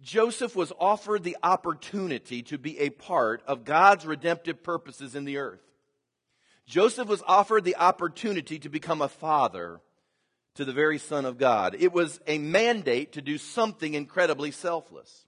Joseph 0.00 0.56
was 0.56 0.72
offered 0.80 1.22
the 1.22 1.36
opportunity 1.44 2.42
to 2.42 2.58
be 2.58 2.76
a 2.80 2.90
part 2.90 3.40
of 3.46 3.64
God's 3.64 4.04
redemptive 4.04 4.64
purposes 4.64 5.14
in 5.14 5.24
the 5.24 5.38
earth. 5.38 5.62
Joseph 6.66 7.08
was 7.08 7.22
offered 7.26 7.64
the 7.64 7.76
opportunity 7.76 8.58
to 8.60 8.68
become 8.68 9.02
a 9.02 9.08
father 9.08 9.80
to 10.54 10.64
the 10.64 10.72
very 10.72 10.98
Son 10.98 11.24
of 11.24 11.38
God. 11.38 11.76
It 11.78 11.92
was 11.92 12.20
a 12.26 12.38
mandate 12.38 13.12
to 13.12 13.22
do 13.22 13.38
something 13.38 13.94
incredibly 13.94 14.50
selfless. 14.50 15.26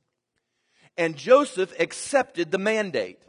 And 0.97 1.17
Joseph 1.17 1.75
accepted 1.79 2.51
the 2.51 2.59
mandate. 2.59 3.21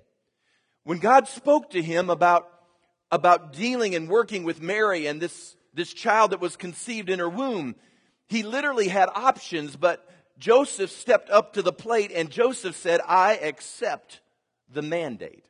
When 0.84 1.00
God 1.00 1.28
spoke 1.28 1.72
to 1.72 1.82
him 1.82 2.10
about, 2.10 2.48
about 3.12 3.54
dealing 3.54 3.96
and 3.96 4.10
working 4.10 4.44
with 4.44 4.62
Mary 4.62 5.08
and 5.08 5.22
this, 5.22 5.56
this 5.74 5.94
child 5.94 6.32
that 6.32 6.42
was 6.42 6.56
conceived 6.56 7.10
in 7.10 7.20
her 7.20 7.30
womb, 7.30 7.76
he 8.28 8.44
literally 8.44 8.88
had 8.88 9.10
options, 9.14 9.76
but 9.76 10.08
Joseph 10.38 10.92
stepped 10.92 11.30
up 11.30 11.54
to 11.54 11.62
the 11.62 11.74
plate 11.74 12.12
and 12.14 12.30
Joseph 12.30 12.76
said, 12.76 13.02
I 13.08 13.36
accept 13.38 14.22
the 14.72 14.82
mandate. 14.82 15.46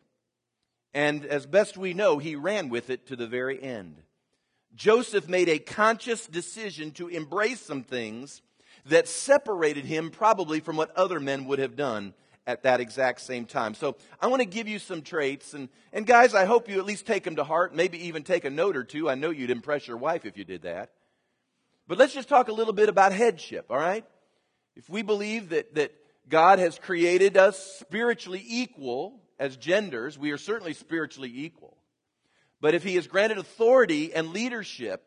And 0.95 1.25
as 1.25 1.45
best 1.45 1.77
we 1.77 1.93
know, 1.93 2.19
he 2.19 2.37
ran 2.37 2.69
with 2.69 2.89
it 2.89 3.07
to 3.07 3.17
the 3.17 3.27
very 3.27 3.61
end. 3.61 4.01
Joseph 4.75 5.27
made 5.27 5.49
a 5.49 5.59
conscious 5.59 6.25
decision 6.25 6.91
to 6.91 7.09
embrace 7.09 7.59
some 7.59 7.83
things 7.83 8.41
that 8.85 9.09
separated 9.09 9.83
him 9.83 10.09
probably 10.09 10.61
from 10.61 10.77
what 10.77 10.95
other 10.95 11.19
men 11.19 11.45
would 11.45 11.59
have 11.59 11.75
done 11.75 12.13
at 12.47 12.63
that 12.63 12.79
exact 12.79 13.19
same 13.19 13.45
time. 13.45 13.73
So 13.73 13.97
I 14.21 14.27
want 14.27 14.41
to 14.41 14.47
give 14.47 14.69
you 14.69 14.79
some 14.79 15.01
traits. 15.01 15.53
And, 15.53 15.67
and 15.91 16.07
guys, 16.07 16.33
I 16.33 16.45
hope 16.45 16.69
you 16.69 16.79
at 16.79 16.85
least 16.85 17.05
take 17.05 17.25
them 17.25 17.35
to 17.35 17.43
heart, 17.43 17.75
maybe 17.75 18.07
even 18.07 18.23
take 18.23 18.45
a 18.45 18.49
note 18.49 18.77
or 18.77 18.85
two. 18.85 19.09
I 19.09 19.15
know 19.15 19.31
you'd 19.31 19.49
impress 19.49 19.89
your 19.89 19.97
wife 19.97 20.25
if 20.25 20.37
you 20.37 20.45
did 20.45 20.61
that. 20.61 20.91
But 21.89 21.97
let's 21.97 22.13
just 22.13 22.29
talk 22.29 22.47
a 22.47 22.53
little 22.53 22.73
bit 22.73 22.87
about 22.87 23.11
headship, 23.11 23.65
all 23.69 23.77
right? 23.77 24.05
If 24.77 24.89
we 24.89 25.01
believe 25.01 25.49
that, 25.49 25.75
that 25.75 25.91
God 26.29 26.59
has 26.59 26.79
created 26.79 27.35
us 27.35 27.59
spiritually 27.79 28.43
equal, 28.47 29.24
as 29.39 29.57
genders, 29.57 30.17
we 30.17 30.31
are 30.31 30.37
certainly 30.37 30.73
spiritually 30.73 31.31
equal. 31.33 31.77
But 32.61 32.73
if 32.73 32.83
he 32.83 32.95
has 32.95 33.07
granted 33.07 33.37
authority 33.37 34.13
and 34.13 34.29
leadership 34.29 35.03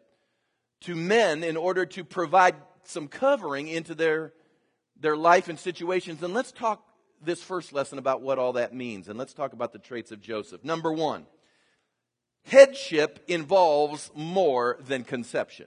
to 0.83 0.95
men 0.95 1.43
in 1.43 1.57
order 1.57 1.87
to 1.87 2.05
provide 2.05 2.55
some 2.85 3.09
covering 3.09 3.69
into 3.69 3.95
their, 3.95 4.33
their 5.01 5.17
life 5.17 5.49
and 5.49 5.59
situations, 5.59 6.21
then 6.21 6.33
let's 6.33 6.53
talk 6.53 6.85
this 7.23 7.43
first 7.43 7.73
lesson 7.73 7.99
about 7.99 8.23
what 8.23 8.39
all 8.39 8.53
that 8.53 8.75
means. 8.75 9.09
And 9.09 9.19
let's 9.19 9.35
talk 9.35 9.53
about 9.53 9.73
the 9.73 9.79
traits 9.79 10.13
of 10.13 10.21
Joseph. 10.21 10.65
Number 10.65 10.93
one, 10.93 11.27
headship 12.45 13.25
involves 13.27 14.11
more 14.15 14.79
than 14.81 15.05
conception. 15.05 15.67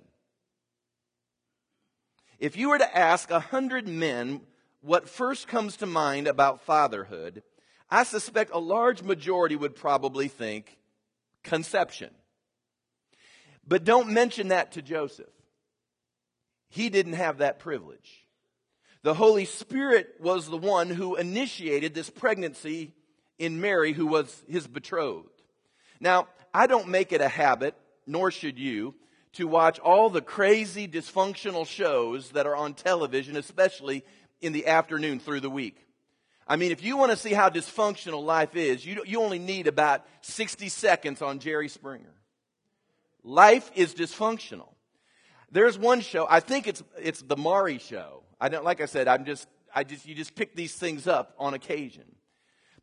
If 2.39 2.57
you 2.57 2.69
were 2.69 2.79
to 2.79 2.97
ask 2.97 3.29
a 3.29 3.39
hundred 3.39 3.87
men 3.87 4.41
what 4.81 5.07
first 5.07 5.47
comes 5.47 5.77
to 5.77 5.85
mind 5.85 6.27
about 6.27 6.61
fatherhood, 6.61 7.43
I 7.91 8.03
suspect 8.03 8.51
a 8.53 8.59
large 8.59 9.03
majority 9.03 9.57
would 9.57 9.75
probably 9.75 10.29
think 10.29 10.77
conception. 11.43 12.09
But 13.67 13.83
don't 13.83 14.09
mention 14.09 14.47
that 14.47 14.71
to 14.73 14.81
Joseph. 14.81 15.27
He 16.69 16.89
didn't 16.89 17.13
have 17.13 17.39
that 17.39 17.59
privilege. 17.59 18.25
The 19.03 19.13
Holy 19.13 19.45
Spirit 19.45 20.15
was 20.21 20.47
the 20.47 20.57
one 20.57 20.89
who 20.89 21.15
initiated 21.15 21.93
this 21.93 22.09
pregnancy 22.09 22.93
in 23.37 23.59
Mary, 23.59 23.91
who 23.91 24.07
was 24.07 24.43
his 24.47 24.67
betrothed. 24.67 25.27
Now, 25.99 26.27
I 26.53 26.67
don't 26.67 26.87
make 26.87 27.11
it 27.11 27.19
a 27.19 27.27
habit, 27.27 27.75
nor 28.07 28.31
should 28.31 28.57
you, 28.57 28.95
to 29.33 29.47
watch 29.47 29.79
all 29.79 30.09
the 30.09 30.21
crazy 30.21 30.87
dysfunctional 30.87 31.65
shows 31.65 32.29
that 32.31 32.45
are 32.45 32.55
on 32.55 32.73
television, 32.73 33.35
especially 33.35 34.05
in 34.41 34.53
the 34.53 34.67
afternoon 34.67 35.19
through 35.19 35.39
the 35.39 35.49
week. 35.49 35.85
I 36.51 36.57
mean, 36.57 36.73
if 36.73 36.83
you 36.83 36.97
want 36.97 37.11
to 37.11 37.17
see 37.17 37.31
how 37.31 37.47
dysfunctional 37.49 38.25
life 38.25 38.57
is, 38.57 38.85
you, 38.85 39.01
you 39.05 39.21
only 39.21 39.39
need 39.39 39.67
about 39.67 40.05
60 40.19 40.67
seconds 40.67 41.21
on 41.21 41.39
Jerry 41.39 41.69
Springer. 41.69 42.13
Life 43.23 43.71
is 43.73 43.95
dysfunctional. 43.95 44.67
There's 45.49 45.79
one 45.79 46.01
show, 46.01 46.27
I 46.29 46.41
think 46.41 46.67
it's, 46.67 46.83
it's 47.01 47.21
the 47.21 47.37
Maury 47.37 47.77
show. 47.77 48.23
I 48.37 48.49
don't, 48.49 48.65
like 48.65 48.81
I 48.81 48.85
said, 48.85 49.07
I'm 49.07 49.23
just, 49.23 49.47
I 49.73 49.85
just, 49.85 50.05
you 50.05 50.13
just 50.13 50.35
pick 50.35 50.53
these 50.53 50.75
things 50.75 51.07
up 51.07 51.33
on 51.39 51.53
occasion. 51.53 52.03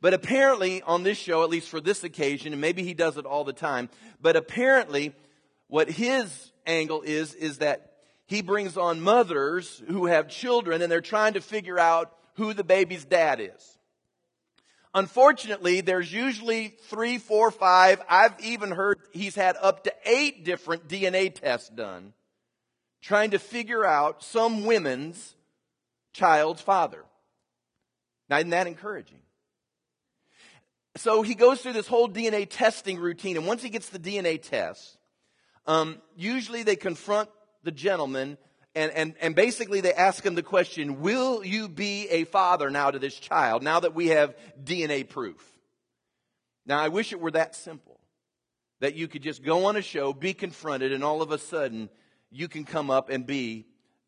But 0.00 0.14
apparently 0.14 0.80
on 0.80 1.02
this 1.02 1.18
show, 1.18 1.42
at 1.42 1.50
least 1.50 1.68
for 1.68 1.82
this 1.82 2.04
occasion, 2.04 2.54
and 2.54 2.62
maybe 2.62 2.84
he 2.84 2.94
does 2.94 3.18
it 3.18 3.26
all 3.26 3.44
the 3.44 3.52
time, 3.52 3.90
but 4.18 4.34
apparently 4.34 5.14
what 5.66 5.90
his 5.90 6.52
angle 6.66 7.02
is, 7.02 7.34
is 7.34 7.58
that 7.58 7.92
he 8.24 8.40
brings 8.40 8.78
on 8.78 9.02
mothers 9.02 9.82
who 9.88 10.06
have 10.06 10.28
children 10.28 10.80
and 10.80 10.90
they're 10.90 11.02
trying 11.02 11.34
to 11.34 11.42
figure 11.42 11.78
out 11.78 12.14
who 12.38 12.54
the 12.54 12.64
baby's 12.64 13.04
dad 13.04 13.40
is. 13.40 13.78
Unfortunately, 14.94 15.82
there's 15.82 16.10
usually 16.10 16.68
three, 16.84 17.18
four, 17.18 17.50
five. 17.50 18.00
I've 18.08 18.38
even 18.40 18.70
heard 18.70 18.98
he's 19.12 19.34
had 19.34 19.56
up 19.60 19.84
to 19.84 19.92
eight 20.06 20.44
different 20.44 20.88
DNA 20.88 21.34
tests 21.34 21.68
done 21.68 22.14
trying 23.02 23.32
to 23.32 23.38
figure 23.38 23.84
out 23.84 24.24
some 24.24 24.64
women's 24.64 25.34
child's 26.12 26.62
father. 26.62 27.04
Now, 28.28 28.38
isn't 28.38 28.50
that 28.50 28.66
encouraging? 28.66 29.20
So 30.96 31.22
he 31.22 31.34
goes 31.34 31.60
through 31.60 31.74
this 31.74 31.86
whole 31.86 32.08
DNA 32.08 32.46
testing 32.48 32.98
routine, 32.98 33.36
and 33.36 33.46
once 33.46 33.62
he 33.62 33.68
gets 33.68 33.88
the 33.88 33.98
DNA 33.98 34.40
test, 34.40 34.98
um, 35.66 35.98
usually 36.16 36.62
they 36.62 36.76
confront 36.76 37.28
the 37.62 37.70
gentleman 37.70 38.36
and, 38.78 38.92
and, 38.92 39.14
and 39.20 39.34
basically 39.34 39.80
they 39.80 39.92
ask 39.92 40.24
him 40.24 40.36
the 40.36 40.42
question, 40.42 41.00
will 41.00 41.44
you 41.44 41.68
be 41.68 42.08
a 42.10 42.22
father 42.24 42.70
now 42.70 42.92
to 42.92 42.98
this 43.00 43.18
child 43.18 43.64
now 43.64 43.80
that 43.80 43.92
we 43.92 44.08
have 44.08 44.36
DNA 44.62 45.06
proof? 45.08 45.44
Now 46.64 46.78
I 46.78 46.86
wish 46.86 47.12
it 47.12 47.20
were 47.20 47.32
that 47.32 47.56
simple. 47.56 47.98
That 48.80 48.94
you 48.94 49.08
could 49.08 49.22
just 49.22 49.42
go 49.42 49.64
on 49.64 49.74
a 49.74 49.82
show, 49.82 50.12
be 50.12 50.32
confronted, 50.32 50.92
and 50.92 51.02
all 51.02 51.22
of 51.22 51.32
a 51.32 51.38
sudden 51.38 51.88
you 52.30 52.46
can 52.46 52.62
come 52.62 52.88
up 52.88 53.10
and 53.10 53.26
be 53.26 53.66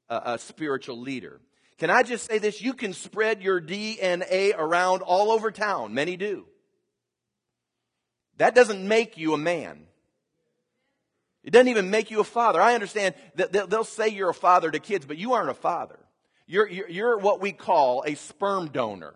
a, 0.08 0.34
a 0.34 0.38
spiritual 0.38 1.00
leader. 1.00 1.40
Can 1.78 1.90
I 1.90 2.04
just 2.04 2.30
say 2.30 2.38
this? 2.38 2.62
You 2.62 2.74
can 2.74 2.92
spread 2.92 3.42
your 3.42 3.60
DNA 3.60 4.52
around 4.56 5.02
all 5.02 5.32
over 5.32 5.50
town. 5.50 5.94
Many 5.94 6.16
do. 6.16 6.46
That 8.36 8.54
doesn't 8.54 8.86
make 8.86 9.18
you 9.18 9.34
a 9.34 9.38
man. 9.38 9.86
It 11.42 11.50
doesn't 11.50 11.68
even 11.68 11.90
make 11.90 12.11
you 12.11 12.20
a 12.20 12.25
father. 12.25 12.61
I 12.61 12.75
understand 12.75 13.14
that 13.37 13.52
they'll 13.52 13.85
say 13.85 14.09
you're 14.09 14.30
a 14.30 14.35
father 14.35 14.70
to 14.70 14.78
kids, 14.78 15.06
but 15.06 15.16
you 15.16 15.32
aren't 15.32 15.50
a 15.50 15.54
father. 15.54 15.99
You're, 16.47 16.68
you're, 16.68 16.88
you're 16.88 17.18
what 17.18 17.40
we 17.40 17.52
call 17.52 18.02
a 18.06 18.14
sperm 18.14 18.68
donor. 18.68 19.14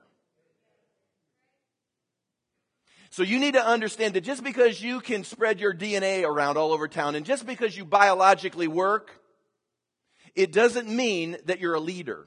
So 3.11 3.23
you 3.23 3.39
need 3.39 3.55
to 3.55 3.65
understand 3.65 4.15
that 4.15 4.23
just 4.23 4.43
because 4.43 4.83
you 4.83 5.01
can 5.01 5.23
spread 5.23 5.61
your 5.61 5.75
DNA 5.75 6.25
around 6.25 6.57
all 6.57 6.73
over 6.73 6.89
town 6.89 7.15
and 7.15 7.25
just 7.25 7.47
because 7.47 7.77
you 7.77 7.85
biologically 7.85 8.67
work, 8.67 9.21
it 10.35 10.51
doesn't 10.51 10.89
mean 10.89 11.37
that 11.45 11.61
you're 11.61 11.75
a 11.75 11.81
leader. 11.81 12.27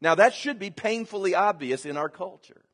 Now 0.00 0.16
that 0.16 0.34
should 0.34 0.58
be 0.58 0.70
painfully 0.70 1.34
obvious 1.34 1.84
in 1.86 1.96
our 1.96 2.08
culture. 2.08 2.64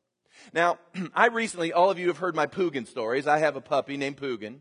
Now, 0.53 0.79
I 1.13 1.27
recently, 1.27 1.73
all 1.73 1.91
of 1.91 1.99
you 1.99 2.07
have 2.07 2.17
heard 2.17 2.35
my 2.35 2.47
Pugin 2.47 2.87
stories. 2.87 3.27
I 3.27 3.39
have 3.39 3.55
a 3.55 3.61
puppy 3.61 3.97
named 3.97 4.17
Pugin. 4.17 4.59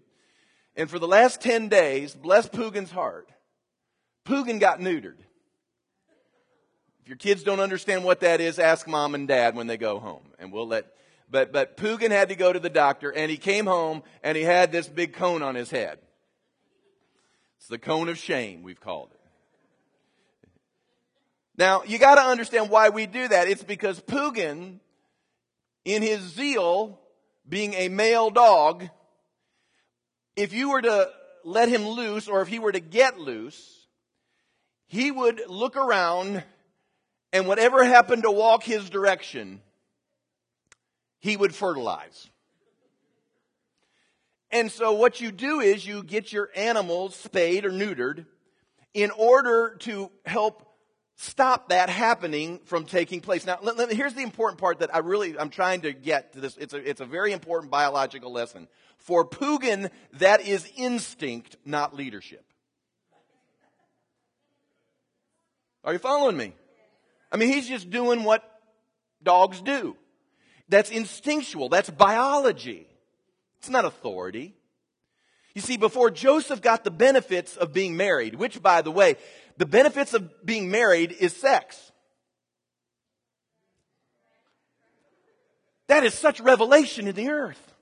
And 0.76 0.88
for 0.88 0.98
the 0.98 1.08
last 1.08 1.40
10 1.40 1.68
days, 1.68 2.14
bless 2.14 2.48
Pugin's 2.48 2.90
heart, 2.90 3.30
Pugin 4.24 4.60
got 4.60 4.80
neutered. 4.80 5.18
If 7.02 7.08
your 7.08 7.16
kids 7.16 7.42
don't 7.42 7.60
understand 7.60 8.04
what 8.04 8.20
that 8.20 8.40
is, 8.40 8.58
ask 8.58 8.86
mom 8.86 9.14
and 9.14 9.26
dad 9.26 9.54
when 9.56 9.66
they 9.66 9.76
go 9.76 9.98
home. 9.98 10.22
And 10.38 10.52
we'll 10.52 10.68
let, 10.68 10.86
but, 11.30 11.52
but 11.52 11.76
Pugin 11.76 12.10
had 12.10 12.28
to 12.28 12.36
go 12.36 12.52
to 12.52 12.60
the 12.60 12.70
doctor 12.70 13.10
and 13.10 13.30
he 13.30 13.36
came 13.36 13.66
home 13.66 14.02
and 14.22 14.36
he 14.36 14.44
had 14.44 14.70
this 14.70 14.88
big 14.88 15.14
cone 15.14 15.42
on 15.42 15.54
his 15.54 15.70
head. 15.70 15.98
It's 17.58 17.68
the 17.68 17.78
cone 17.78 18.08
of 18.08 18.16
shame, 18.16 18.62
we've 18.62 18.80
called 18.80 19.10
it. 19.12 19.20
Now, 21.56 21.82
you 21.84 21.98
gotta 21.98 22.22
understand 22.22 22.70
why 22.70 22.88
we 22.88 23.04
do 23.04 23.28
that. 23.28 23.48
It's 23.48 23.62
because 23.62 24.00
Pugin, 24.00 24.78
in 25.84 26.02
his 26.02 26.20
zeal, 26.20 26.98
being 27.46 27.74
a 27.74 27.88
male 27.88 28.30
dog, 28.30 28.88
if 30.36 30.52
you 30.52 30.70
were 30.70 30.82
to 30.82 31.10
let 31.44 31.68
him 31.68 31.86
loose 31.86 32.28
or 32.28 32.42
if 32.42 32.48
he 32.48 32.58
were 32.58 32.72
to 32.72 32.80
get 32.80 33.18
loose, 33.18 33.86
he 34.86 35.10
would 35.10 35.42
look 35.48 35.76
around 35.76 36.42
and 37.32 37.46
whatever 37.46 37.84
happened 37.84 38.24
to 38.24 38.30
walk 38.30 38.64
his 38.64 38.90
direction, 38.90 39.60
he 41.20 41.36
would 41.36 41.54
fertilize. 41.54 42.28
And 44.50 44.70
so 44.70 44.92
what 44.92 45.20
you 45.20 45.30
do 45.30 45.60
is 45.60 45.86
you 45.86 46.02
get 46.02 46.32
your 46.32 46.50
animals 46.56 47.14
spayed 47.14 47.64
or 47.64 47.70
neutered 47.70 48.26
in 48.94 49.12
order 49.12 49.76
to 49.80 50.10
help 50.26 50.66
stop 51.22 51.68
that 51.68 51.90
happening 51.90 52.60
from 52.64 52.86
taking 52.86 53.20
place. 53.20 53.44
Now, 53.44 53.58
let, 53.60 53.76
let, 53.76 53.92
here's 53.92 54.14
the 54.14 54.22
important 54.22 54.58
part 54.58 54.78
that 54.78 54.94
I 54.94 54.98
really, 54.98 55.38
I'm 55.38 55.50
trying 55.50 55.82
to 55.82 55.92
get 55.92 56.32
to 56.32 56.40
this. 56.40 56.56
It's 56.56 56.72
a, 56.72 56.78
it's 56.78 57.02
a 57.02 57.04
very 57.04 57.32
important 57.32 57.70
biological 57.70 58.32
lesson. 58.32 58.68
For 58.96 59.26
Pugin, 59.26 59.90
that 60.14 60.40
is 60.40 60.66
instinct, 60.76 61.56
not 61.66 61.94
leadership. 61.94 62.42
Are 65.84 65.92
you 65.92 65.98
following 65.98 66.38
me? 66.38 66.54
I 67.30 67.36
mean, 67.36 67.50
he's 67.52 67.68
just 67.68 67.90
doing 67.90 68.24
what 68.24 68.42
dogs 69.22 69.60
do. 69.60 69.96
That's 70.70 70.90
instinctual. 70.90 71.68
That's 71.68 71.90
biology. 71.90 72.86
It's 73.58 73.68
not 73.68 73.84
authority. 73.84 74.54
You 75.54 75.60
see, 75.60 75.76
before 75.76 76.10
Joseph 76.10 76.62
got 76.62 76.84
the 76.84 76.90
benefits 76.90 77.56
of 77.56 77.74
being 77.74 77.96
married, 77.96 78.36
which 78.36 78.62
by 78.62 78.80
the 78.80 78.90
way, 78.90 79.16
the 79.60 79.66
benefits 79.66 80.14
of 80.14 80.46
being 80.46 80.70
married 80.70 81.12
is 81.12 81.36
sex. 81.36 81.92
That 85.88 86.02
is 86.02 86.14
such 86.14 86.40
revelation 86.40 87.06
in 87.06 87.14
the 87.14 87.28
earth. 87.28 87.74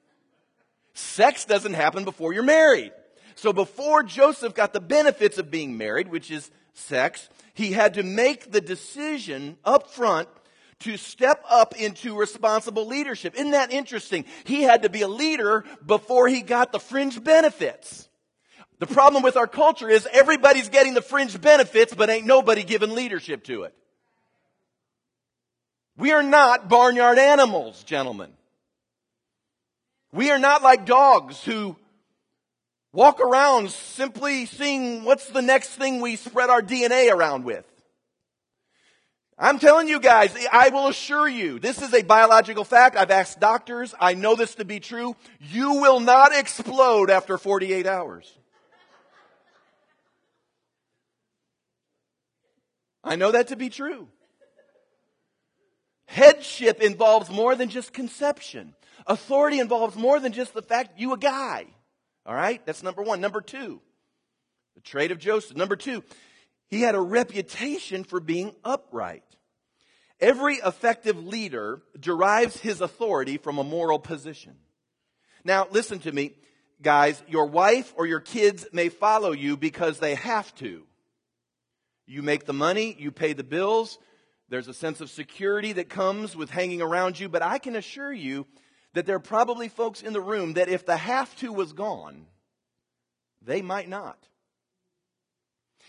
Sex 0.95 1.45
doesn't 1.45 1.75
happen 1.75 2.03
before 2.03 2.33
you're 2.33 2.43
married. 2.43 2.91
So 3.37 3.53
before 3.53 4.03
Joseph 4.03 4.55
got 4.55 4.73
the 4.73 4.81
benefits 4.81 5.39
of 5.39 5.53
being 5.53 5.79
married, 5.79 6.09
which 6.09 6.33
is 6.33 6.51
sex, 6.75 7.29
he 7.55 7.71
had 7.71 7.95
to 7.95 8.03
make 8.03 8.51
the 8.51 8.61
decision 8.61 9.57
up 9.65 9.89
front 9.89 10.29
to 10.81 10.97
step 10.97 11.45
up 11.49 11.77
into 11.77 12.19
responsible 12.19 12.87
leadership. 12.89 13.37
Isn't 13.37 13.53
that 13.53 13.73
interesting? 13.73 14.25
He 14.43 14.63
had 14.63 14.83
to 14.83 14.89
be 14.89 15.03
a 15.03 15.09
leader 15.09 15.65
before 15.87 16.27
he 16.27 16.43
got 16.43 16.73
the 16.73 16.81
fringe 16.81 17.23
benefits. 17.23 18.09
The 18.79 18.87
problem 18.87 19.23
with 19.23 19.37
our 19.37 19.49
culture 19.49 19.89
is 19.89 20.07
everybody's 20.13 20.69
getting 20.69 20.95
the 20.95 21.03
fringe 21.03 21.41
benefits, 21.41 21.95
but 21.95 22.11
ain't 22.11 22.27
nobody 22.27 22.63
giving 22.63 22.95
leadership 22.95 23.45
to 23.45 23.65
it. 23.65 23.75
We 25.97 26.13
are 26.13 26.23
not 26.23 26.69
barnyard 26.69 27.19
animals, 27.19 27.83
gentlemen. 27.83 28.31
We 30.13 30.31
are 30.31 30.39
not 30.39 30.63
like 30.63 30.87
dogs 30.87 31.43
who 31.43 31.77
walk 32.93 33.21
around 33.21 33.71
simply 33.71 34.47
seeing 34.47 35.05
what's 35.05 35.29
the 35.29 35.43
next 35.43 35.71
thing 35.71 36.01
we 36.01 36.15
spread 36.15 36.51
our 36.51 36.63
DNA 36.63 37.13
around 37.13 37.45
with. 37.45 37.65
I'm 39.37 39.59
telling 39.59 39.89
you 39.89 40.01
guys, 40.01 40.35
I 40.53 40.71
will 40.71 40.89
assure 40.89 41.29
you, 41.29 41.59
this 41.59 41.81
is 41.81 41.95
a 41.95 42.03
biological 42.03 42.65
fact. 42.65 42.97
I've 42.97 43.11
asked 43.11 43.39
doctors. 43.39 43.95
I 44.01 44.15
know 44.15 44.35
this 44.35 44.57
to 44.57 44.65
be 44.65 44.81
true. 44.81 45.15
You 45.41 45.75
will 45.75 46.01
not 46.01 46.35
explode 46.35 47.11
after 47.11 47.39
48 47.39 47.87
hours. 47.87 48.37
I 53.09 53.17
know 53.17 53.33
that 53.33 53.49
to 53.49 53.57
be 53.57 53.71
true. 53.71 54.09
Headship 56.07 56.81
involves 56.81 57.31
more 57.31 57.55
than 57.55 57.69
just 57.69 57.93
conception. 57.93 58.75
Authority 59.07 59.61
involves 59.61 59.97
more 59.97 60.21
than 60.21 60.33
just 60.33 60.55
the 60.55 60.63
fact 60.63 60.99
you 60.99 61.13
a 61.13 61.19
guy. 61.19 61.67
All 62.27 62.35
right? 62.35 62.65
That's 62.67 62.83
number 62.83 63.03
one. 63.03 63.21
Number 63.21 63.41
two, 63.41 63.81
the 64.75 64.81
trait 64.81 65.11
of 65.11 65.19
Joseph. 65.19 65.57
Number 65.57 65.77
two, 65.77 66.03
he 66.69 66.83
had 66.83 66.95
a 66.95 67.01
reputation 67.01 68.05
for 68.05 68.21
being 68.21 68.55
upright. 68.65 69.25
Every 70.21 70.57
effective 70.57 71.25
leader 71.25 71.81
derives 71.99 72.59
his 72.59 72.81
authority 72.81 73.39
from 73.39 73.59
a 73.59 73.65
moral 73.65 73.99
position. 73.99 74.57
Now, 75.45 75.67
listen 75.71 76.01
to 76.01 76.13
me, 76.13 76.33
guys. 76.83 77.23
Your 77.29 77.47
wife 77.47 77.95
or 77.97 78.07
your 78.07 78.21
kids 78.21 78.67
may 78.73 78.89
follow 78.89 79.33
you 79.33 79.57
because 79.57 79.99
they 79.99 80.15
have 80.17 80.55
to. 80.57 80.88
You 82.09 82.23
make 82.23 82.47
the 82.47 82.55
money, 82.55 82.97
you 82.99 83.13
pay 83.13 83.35
the 83.35 83.45
bills, 83.45 83.99
there's 84.49 84.67
a 84.67 84.75
sense 84.75 85.03
of 85.03 85.11
security 85.11 85.75
that 85.75 85.91
comes 85.91 86.35
with 86.35 86.49
hanging 86.49 86.81
around 86.81 87.21
you, 87.21 87.29
but 87.29 87.43
I 87.43 87.59
can 87.59 87.77
assure 87.77 88.13
you 88.13 88.47
that 88.95 89.05
there 89.05 89.17
are 89.17 89.21
probably 89.21 89.69
folks 89.69 90.01
in 90.01 90.15
the 90.15 90.21
room 90.21 90.55
that 90.55 90.71
if 90.71 90.87
the 90.87 90.97
have 90.97 91.37
to 91.37 91.53
was 91.53 91.75
gone, 91.75 92.25
they 93.43 93.61
might 93.61 93.91
not. 93.91 94.17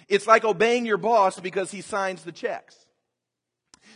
It's 0.10 0.28
like 0.28 0.44
obeying 0.44 0.86
your 0.86 0.98
boss 0.98 1.40
because 1.40 1.72
he 1.72 1.80
signs 1.80 2.24
the 2.24 2.34
checks. 2.34 2.76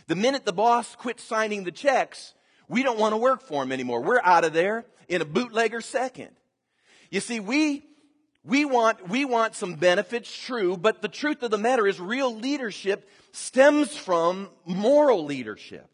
The 0.07 0.15
minute 0.15 0.45
the 0.45 0.53
boss 0.53 0.95
quits 0.95 1.23
signing 1.23 1.65
the 1.65 1.71
checks, 1.71 2.33
we 2.69 2.83
don't 2.83 2.99
want 2.99 3.11
to 3.11 3.17
work 3.17 3.41
for 3.41 3.63
him 3.63 3.71
anymore. 3.73 4.01
We're 4.01 4.21
out 4.23 4.45
of 4.45 4.53
there 4.53 4.85
in 5.09 5.21
a 5.21 5.25
bootlegger 5.25 5.81
second. 5.81 6.31
You 7.11 7.19
see, 7.19 7.41
we, 7.41 7.83
we 8.45 8.65
want, 8.65 9.07
we 9.07 9.23
want 9.23 9.55
some 9.55 9.75
benefits, 9.75 10.35
true, 10.35 10.75
but 10.75 11.01
the 11.01 11.07
truth 11.07 11.43
of 11.43 11.51
the 11.51 11.57
matter 11.57 11.87
is 11.87 11.99
real 11.99 12.35
leadership 12.35 13.09
stems 13.31 13.95
from 13.95 14.49
moral 14.65 15.23
leadership. 15.23 15.89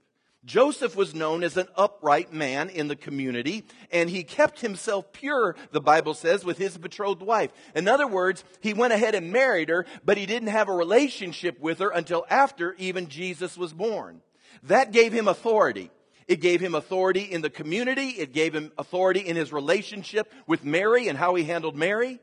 Joseph 0.45 0.95
was 0.95 1.13
known 1.13 1.43
as 1.43 1.57
an 1.57 1.67
upright 1.75 2.33
man 2.33 2.69
in 2.69 2.87
the 2.87 2.95
community, 2.95 3.65
and 3.91 4.09
he 4.09 4.23
kept 4.23 4.61
himself 4.61 5.11
pure, 5.11 5.55
the 5.71 5.81
Bible 5.81 6.13
says, 6.15 6.43
with 6.43 6.57
his 6.57 6.77
betrothed 6.77 7.21
wife. 7.21 7.51
In 7.75 7.87
other 7.87 8.07
words, 8.07 8.43
he 8.61 8.73
went 8.73 8.93
ahead 8.93 9.13
and 9.13 9.31
married 9.31 9.69
her, 9.69 9.85
but 10.03 10.17
he 10.17 10.25
didn't 10.25 10.47
have 10.47 10.69
a 10.69 10.73
relationship 10.73 11.59
with 11.59 11.79
her 11.79 11.89
until 11.89 12.25
after 12.29 12.73
even 12.79 13.09
Jesus 13.09 13.57
was 13.57 13.73
born. 13.73 14.21
That 14.63 14.91
gave 14.91 15.13
him 15.13 15.27
authority. 15.27 15.91
It 16.27 16.41
gave 16.41 16.61
him 16.61 16.73
authority 16.73 17.23
in 17.23 17.41
the 17.41 17.49
community. 17.49 18.09
It 18.09 18.33
gave 18.33 18.55
him 18.55 18.71
authority 18.77 19.19
in 19.19 19.35
his 19.35 19.51
relationship 19.51 20.31
with 20.47 20.63
Mary 20.63 21.09
and 21.09 21.17
how 21.17 21.35
he 21.35 21.43
handled 21.43 21.75
Mary. 21.75 22.19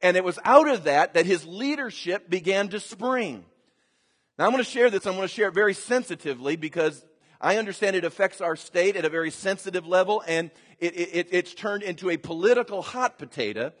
And 0.00 0.16
it 0.16 0.24
was 0.24 0.38
out 0.44 0.68
of 0.68 0.84
that 0.84 1.14
that 1.14 1.26
his 1.26 1.44
leadership 1.44 2.30
began 2.30 2.68
to 2.68 2.80
spring. 2.80 3.44
Now 4.38 4.44
I'm 4.44 4.52
going 4.52 4.62
to 4.62 4.70
share 4.70 4.90
this. 4.90 5.06
I'm 5.06 5.14
going 5.14 5.26
to 5.26 5.34
share 5.34 5.48
it 5.48 5.54
very 5.54 5.74
sensitively 5.74 6.56
because 6.56 7.04
I 7.40 7.56
understand 7.56 7.96
it 7.96 8.04
affects 8.04 8.40
our 8.40 8.56
state 8.56 8.96
at 8.96 9.04
a 9.04 9.08
very 9.08 9.30
sensitive 9.30 9.86
level 9.86 10.22
and 10.26 10.50
it, 10.78 10.96
it, 10.96 11.28
it's 11.30 11.54
turned 11.54 11.82
into 11.82 12.10
a 12.10 12.16
political 12.16 12.82
hot 12.82 13.18
potato. 13.18 13.72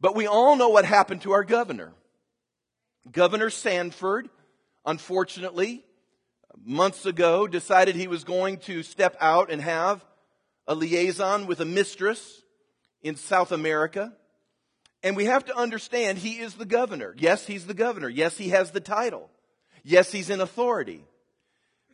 But 0.00 0.14
we 0.14 0.26
all 0.26 0.56
know 0.56 0.68
what 0.68 0.84
happened 0.84 1.22
to 1.22 1.32
our 1.32 1.44
governor. 1.44 1.92
Governor 3.10 3.50
Sanford, 3.50 4.28
unfortunately, 4.84 5.82
months 6.64 7.06
ago 7.06 7.46
decided 7.46 7.94
he 7.94 8.08
was 8.08 8.24
going 8.24 8.58
to 8.58 8.82
step 8.82 9.16
out 9.20 9.50
and 9.50 9.62
have 9.62 10.04
a 10.66 10.74
liaison 10.74 11.46
with 11.46 11.60
a 11.60 11.64
mistress 11.64 12.42
in 13.02 13.16
South 13.16 13.52
America. 13.52 14.12
And 15.02 15.16
we 15.16 15.26
have 15.26 15.44
to 15.46 15.56
understand 15.56 16.18
he 16.18 16.40
is 16.40 16.54
the 16.54 16.64
governor. 16.64 17.14
Yes, 17.18 17.46
he's 17.46 17.66
the 17.66 17.74
governor. 17.74 18.08
Yes, 18.08 18.36
he 18.36 18.48
has 18.48 18.70
the 18.70 18.80
title. 18.80 19.30
Yes, 19.84 20.10
he's 20.10 20.30
in 20.30 20.40
authority. 20.40 21.04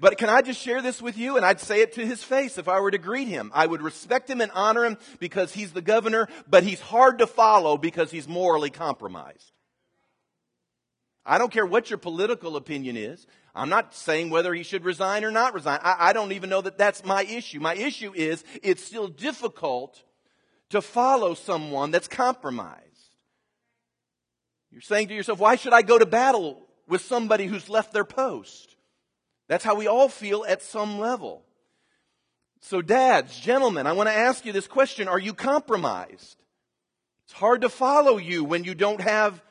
But 0.01 0.19
can 0.19 0.29
I 0.29 0.43
just 0.43 0.61
share 0.61 0.83
this 0.83 1.01
with 1.01 1.17
you? 1.17 1.37
And 1.37 1.47
I'd 1.47 1.61
say 1.61 1.81
it 1.81 1.93
to 1.93 2.07
his 2.07 2.25
face 2.25 2.59
if 2.59 2.69
I 2.69 2.81
were 2.81 2.91
to 2.91 2.99
greet 2.99 3.29
him. 3.29 3.53
I 3.55 3.67
would 3.67 3.83
respect 3.83 4.29
him 4.29 4.41
and 4.41 4.51
honor 4.53 4.85
him 4.85 4.99
because 5.21 5.53
he's 5.53 5.73
the 5.73 5.83
governor, 5.83 6.29
but 6.49 6.65
he's 6.65 6.81
hard 6.81 7.19
to 7.19 7.27
follow 7.27 7.77
because 7.77 8.11
he's 8.11 8.27
morally 8.27 8.71
compromised. 8.71 9.53
I 11.25 11.39
don't 11.39 11.53
care 11.53 11.67
what 11.67 11.89
your 11.89 11.99
political 11.99 12.57
opinion 12.57 12.97
is. 12.97 13.27
I'm 13.55 13.69
not 13.69 13.95
saying 13.95 14.31
whether 14.31 14.55
he 14.55 14.63
should 14.63 14.85
resign 14.85 15.25
or 15.25 15.31
not 15.31 15.55
resign. 15.55 15.79
I, 15.83 16.09
I 16.09 16.13
don't 16.13 16.33
even 16.33 16.51
know 16.51 16.63
that 16.63 16.79
that's 16.79 17.05
my 17.05 17.23
issue. 17.23 17.61
My 17.61 17.75
issue 17.75 18.13
is 18.15 18.43
it's 18.63 18.83
still 18.83 19.09
difficult 19.09 20.03
to 20.71 20.81
follow 20.81 21.35
someone 21.35 21.91
that's 21.91 22.09
compromised. 22.09 22.92
You're 24.73 24.81
saying 24.81 25.09
to 25.09 25.15
yourself, 25.15 25.39
why 25.39 25.57
should 25.57 25.75
I 25.75 25.83
go 25.83 25.99
to 25.99 26.07
battle 26.07 26.59
with 26.89 27.03
somebody 27.03 27.47
who's 27.47 27.69
left 27.69 27.93
their 27.93 28.05
post? 28.05 28.77
That's 29.49 29.65
how 29.65 29.75
we 29.75 29.87
all 29.87 30.09
feel 30.09 30.45
at 30.49 30.63
some 30.63 30.99
level. 30.99 31.45
So, 32.61 32.81
dads, 32.81 33.39
gentlemen, 33.39 33.87
I 33.87 33.93
want 33.93 34.09
to 34.09 34.15
ask 34.15 34.47
you 34.47 34.53
this 34.53 34.67
question 34.67 35.09
Are 35.09 35.19
you 35.19 35.35
compromised? 35.35 36.37
It's 37.25 37.33
hard 37.33 37.63
to 37.63 37.69
follow 37.69 38.17
you 38.17 38.45
when 38.45 38.65
you 38.65 38.75
don't 38.75 39.01
have 39.01 39.43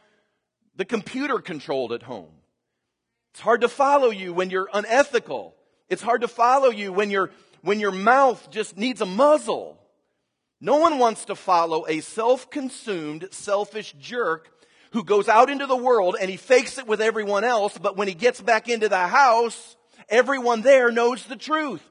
the 0.75 0.85
computer 0.85 1.39
controlled 1.39 1.91
at 1.91 2.03
home. 2.03 2.31
It's 3.31 3.41
hard 3.41 3.61
to 3.61 3.67
follow 3.67 4.09
you 4.09 4.33
when 4.33 4.49
you're 4.49 4.69
unethical. 4.73 5.55
It's 5.89 6.01
hard 6.01 6.21
to 6.21 6.27
follow 6.27 6.69
you 6.69 6.91
when, 6.91 7.11
you 7.11 7.29
when 7.61 7.79
your 7.79 7.91
mouth 7.91 8.49
just 8.49 8.77
needs 8.77 9.01
a 9.01 9.05
muzzle. 9.05 9.77
No 10.59 10.77
one 10.77 10.99
wants 10.99 11.25
to 11.25 11.35
follow 11.35 11.85
a 11.87 12.01
self-consumed, 12.01 13.27
selfish 13.31 13.93
jerk 13.99 14.49
who 14.91 15.03
goes 15.03 15.27
out 15.27 15.49
into 15.49 15.65
the 15.65 15.75
world 15.75 16.15
and 16.19 16.29
he 16.29 16.37
fakes 16.37 16.77
it 16.77 16.87
with 16.87 17.01
everyone 17.01 17.43
else, 17.43 17.77
but 17.77 17.97
when 17.97 18.07
he 18.07 18.13
gets 18.13 18.41
back 18.41 18.69
into 18.69 18.89
the 18.89 19.07
house, 19.07 19.75
everyone 20.09 20.61
there 20.61 20.91
knows 20.91 21.23
the 21.25 21.35
truth. 21.35 21.81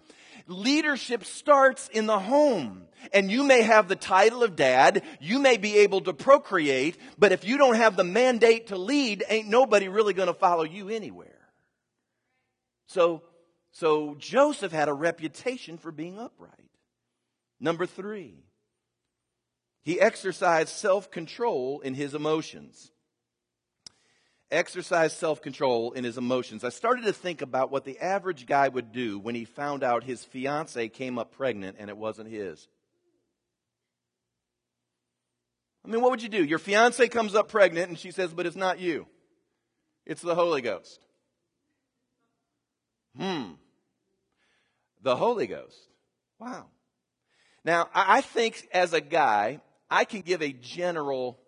Leadership 0.47 1.25
starts 1.25 1.89
in 1.89 2.07
the 2.07 2.19
home. 2.19 2.83
And 3.15 3.31
you 3.31 3.45
may 3.45 3.63
have 3.63 3.89
the 3.89 3.97
title 3.97 4.43
of 4.43 4.57
dad, 4.57 5.03
you 5.21 5.39
may 5.39 5.57
be 5.57 5.79
able 5.79 6.03
to 6.03 6.13
procreate, 6.13 6.99
but 7.19 7.33
if 7.33 7.45
you 7.47 7.57
don't 7.57 7.77
have 7.77 7.97
the 7.97 8.05
mandate 8.05 8.67
to 8.67 8.77
lead, 8.77 9.25
ain't 9.29 9.49
nobody 9.49 9.89
really 9.89 10.13
going 10.13 10.29
to 10.29 10.35
follow 10.35 10.65
you 10.65 10.91
anywhere. 10.91 11.41
So, 12.89 13.23
so 13.73 14.17
Joseph 14.19 14.71
had 14.71 14.89
a 14.89 14.93
reputation 14.93 15.79
for 15.79 15.91
being 15.91 16.19
upright. 16.19 16.53
Number 17.59 17.87
three, 17.87 18.45
he 19.83 20.01
exercised 20.01 20.71
self 20.71 21.11
control 21.11 21.81
in 21.81 21.95
his 21.95 22.15
emotions. 22.15 22.91
Exercised 24.51 25.17
self 25.17 25.41
control 25.41 25.93
in 25.93 26.05
his 26.05 26.19
emotions. 26.19 26.65
I 26.65 26.71
started 26.71 27.05
to 27.05 27.13
think 27.13 27.41
about 27.41 27.71
what 27.71 27.85
the 27.85 27.99
average 27.99 28.47
guy 28.47 28.69
would 28.69 28.93
do 28.93 29.19
when 29.19 29.35
he 29.35 29.45
found 29.45 29.83
out 29.83 30.05
his 30.05 30.25
fiance 30.25 30.89
came 30.89 31.19
up 31.19 31.33
pregnant 31.33 31.77
and 31.79 31.89
it 31.89 31.97
wasn't 31.97 32.29
his. 32.29 32.69
I 35.85 35.89
mean, 35.89 36.03
what 36.03 36.11
would 36.11 36.23
you 36.23 36.29
do? 36.29 36.45
Your 36.45 36.59
fiance 36.59 37.09
comes 37.09 37.35
up 37.35 37.49
pregnant 37.49 37.89
and 37.89 37.99
she 37.99 38.11
says, 38.11 38.35
but 38.35 38.45
it's 38.45 38.57
not 38.57 38.81
you. 38.81 39.07
It's 40.05 40.21
the 40.21 40.35
Holy 40.35 40.61
Ghost. 40.61 41.01
Hmm. 43.17 43.53
The 45.03 45.17
Holy 45.17 45.47
Ghost. 45.47 45.79
Wow. 46.39 46.67
Now, 47.65 47.89
I 47.95 48.21
think 48.21 48.69
as 48.73 48.93
a 48.93 49.01
guy, 49.01 49.61
I 49.91 50.05
can 50.05 50.21
give 50.21 50.43
a 50.43 50.53
general 50.53 51.39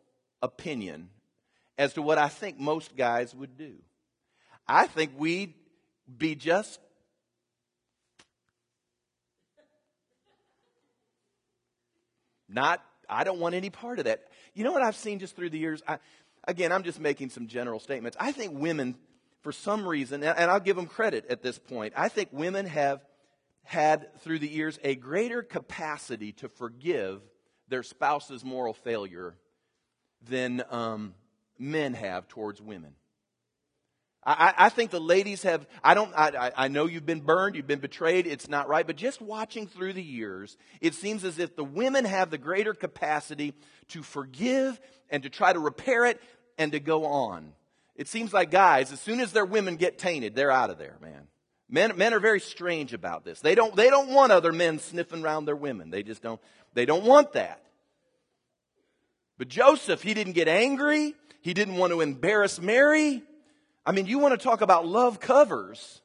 opinion 0.43 1.11
as 1.79 1.95
to 1.95 2.03
what 2.03 2.19
I 2.19 2.29
think 2.29 2.59
most 2.59 2.97
guys 2.97 3.35
would 3.35 3.57
do. 3.57 3.75
I 4.67 4.87
think 4.87 5.13
we'd 5.17 5.55
be 6.19 6.35
just 6.35 6.81
not, 12.49 12.83
I 13.09 13.25
don't 13.25 13.39
want 13.39 13.55
any 13.55 13.71
part 13.71 13.99
of 13.99 14.05
that. 14.07 14.25
You 14.55 14.65
know 14.65 14.73
what 14.73 14.83
I've 14.83 14.97
seen 14.97 15.19
just 15.19 15.37
through 15.37 15.51
the 15.51 15.59
years? 15.59 15.83
I, 15.87 15.99
again, 16.47 16.73
I'm 16.73 16.83
just 16.83 17.01
making 17.01 17.31
some 17.31 17.47
general 17.47 17.81
statements. 17.81 18.17
I 18.21 18.33
think 18.33 18.59
women, 18.59 18.97
for 19.43 19.53
some 19.53 19.87
reason, 19.87 20.23
and 20.23 20.51
I'll 20.51 20.61
give 20.61 20.77
them 20.77 20.87
credit 20.87 21.27
at 21.31 21.43
this 21.43 21.59
point, 21.59 21.95
I 21.97 22.09
think 22.09 22.29
women 22.33 22.67
have 22.67 23.05
had 23.65 24.21
through 24.21 24.41
the 24.41 24.49
years 24.49 24.79
a 24.83 24.95
greater 24.95 25.43
capacity 25.43 26.33
to 26.33 26.49
forgive 26.49 27.23
their 27.73 27.83
spouse's 27.83 28.45
moral 28.45 28.75
failure 28.75 29.35
than 30.29 30.63
um, 30.71 31.15
men 31.59 31.95
have 31.95 32.29
towards 32.29 32.61
women. 32.61 32.95
I, 34.25 34.55
I, 34.57 34.69
think 34.69 34.93
the 34.93 35.01
ladies 35.01 35.43
have, 35.43 35.67
I 35.83 35.95
don't, 35.95 36.13
I, 36.15 36.53
I 36.57 36.69
know 36.69 36.87
you've 36.87 37.07
been 37.07 37.23
burned, 37.23 37.57
you've 37.57 37.67
been 37.67 37.81
betrayed, 37.81 38.29
it's 38.29 38.49
not 38.49 38.69
right, 38.69 38.87
but 38.87 38.95
just 38.95 39.21
watching 39.21 39.67
through 39.67 39.95
the 39.95 40.03
years, 40.03 40.57
it 40.81 40.95
seems 40.95 41.25
as 41.25 41.41
if 41.41 41.57
the 41.57 41.65
women 41.65 42.05
have 42.05 42.31
the 42.31 42.39
greater 42.39 42.73
capacity 42.73 43.55
to 43.89 44.03
forgive 44.03 44.79
and 45.11 45.25
to 45.25 45.29
try 45.29 45.53
to 45.53 45.59
repair 45.59 46.05
it 46.05 46.21
and 46.59 46.71
to 46.71 46.79
go 46.79 47.07
on. 47.07 47.53
It 47.97 48.07
seems 48.07 48.33
like 48.33 48.53
guys, 48.53 48.93
as 48.93 49.01
soon 49.01 49.19
as 49.19 49.33
their 49.33 49.47
women 49.47 49.75
get 49.75 49.99
tainted, 49.99 50.37
they're 50.37 50.53
out 50.53 50.71
of 50.71 50.79
there, 50.79 50.99
man. 51.01 51.27
Men, 51.69 51.97
men 51.97 52.13
are 52.13 52.21
very 52.21 52.39
strange 52.39 52.93
about 52.93 53.25
this. 53.25 53.41
They 53.41 53.55
don't, 53.55 53.75
they 53.75 53.89
don't 53.89 54.11
want 54.11 54.31
other 54.31 54.53
men 54.53 54.79
sniffing 54.79 55.25
around 55.25 55.47
their 55.47 55.57
women. 55.57 55.89
They 55.89 56.03
just 56.03 56.23
don't, 56.23 56.41
they 56.75 56.87
don't 56.87 57.05
want 57.05 57.33
that. 57.33 57.63
But 59.39 59.49
Joseph, 59.49 60.03
he 60.03 60.15
didn't 60.15 60.35
get 60.35 60.49
angry. 60.49 61.15
He 61.41 61.55
didn't 61.55 61.77
want 61.77 61.93
to 61.93 62.01
embarrass 62.01 62.61
Mary. 62.61 63.23
I 63.85 63.93
mean, 63.93 64.07
you 64.07 64.19
want 64.19 64.39
to 64.39 64.43
talk 64.43 64.61
about 64.61 64.87
love 64.87 65.19
covers. 65.19 66.01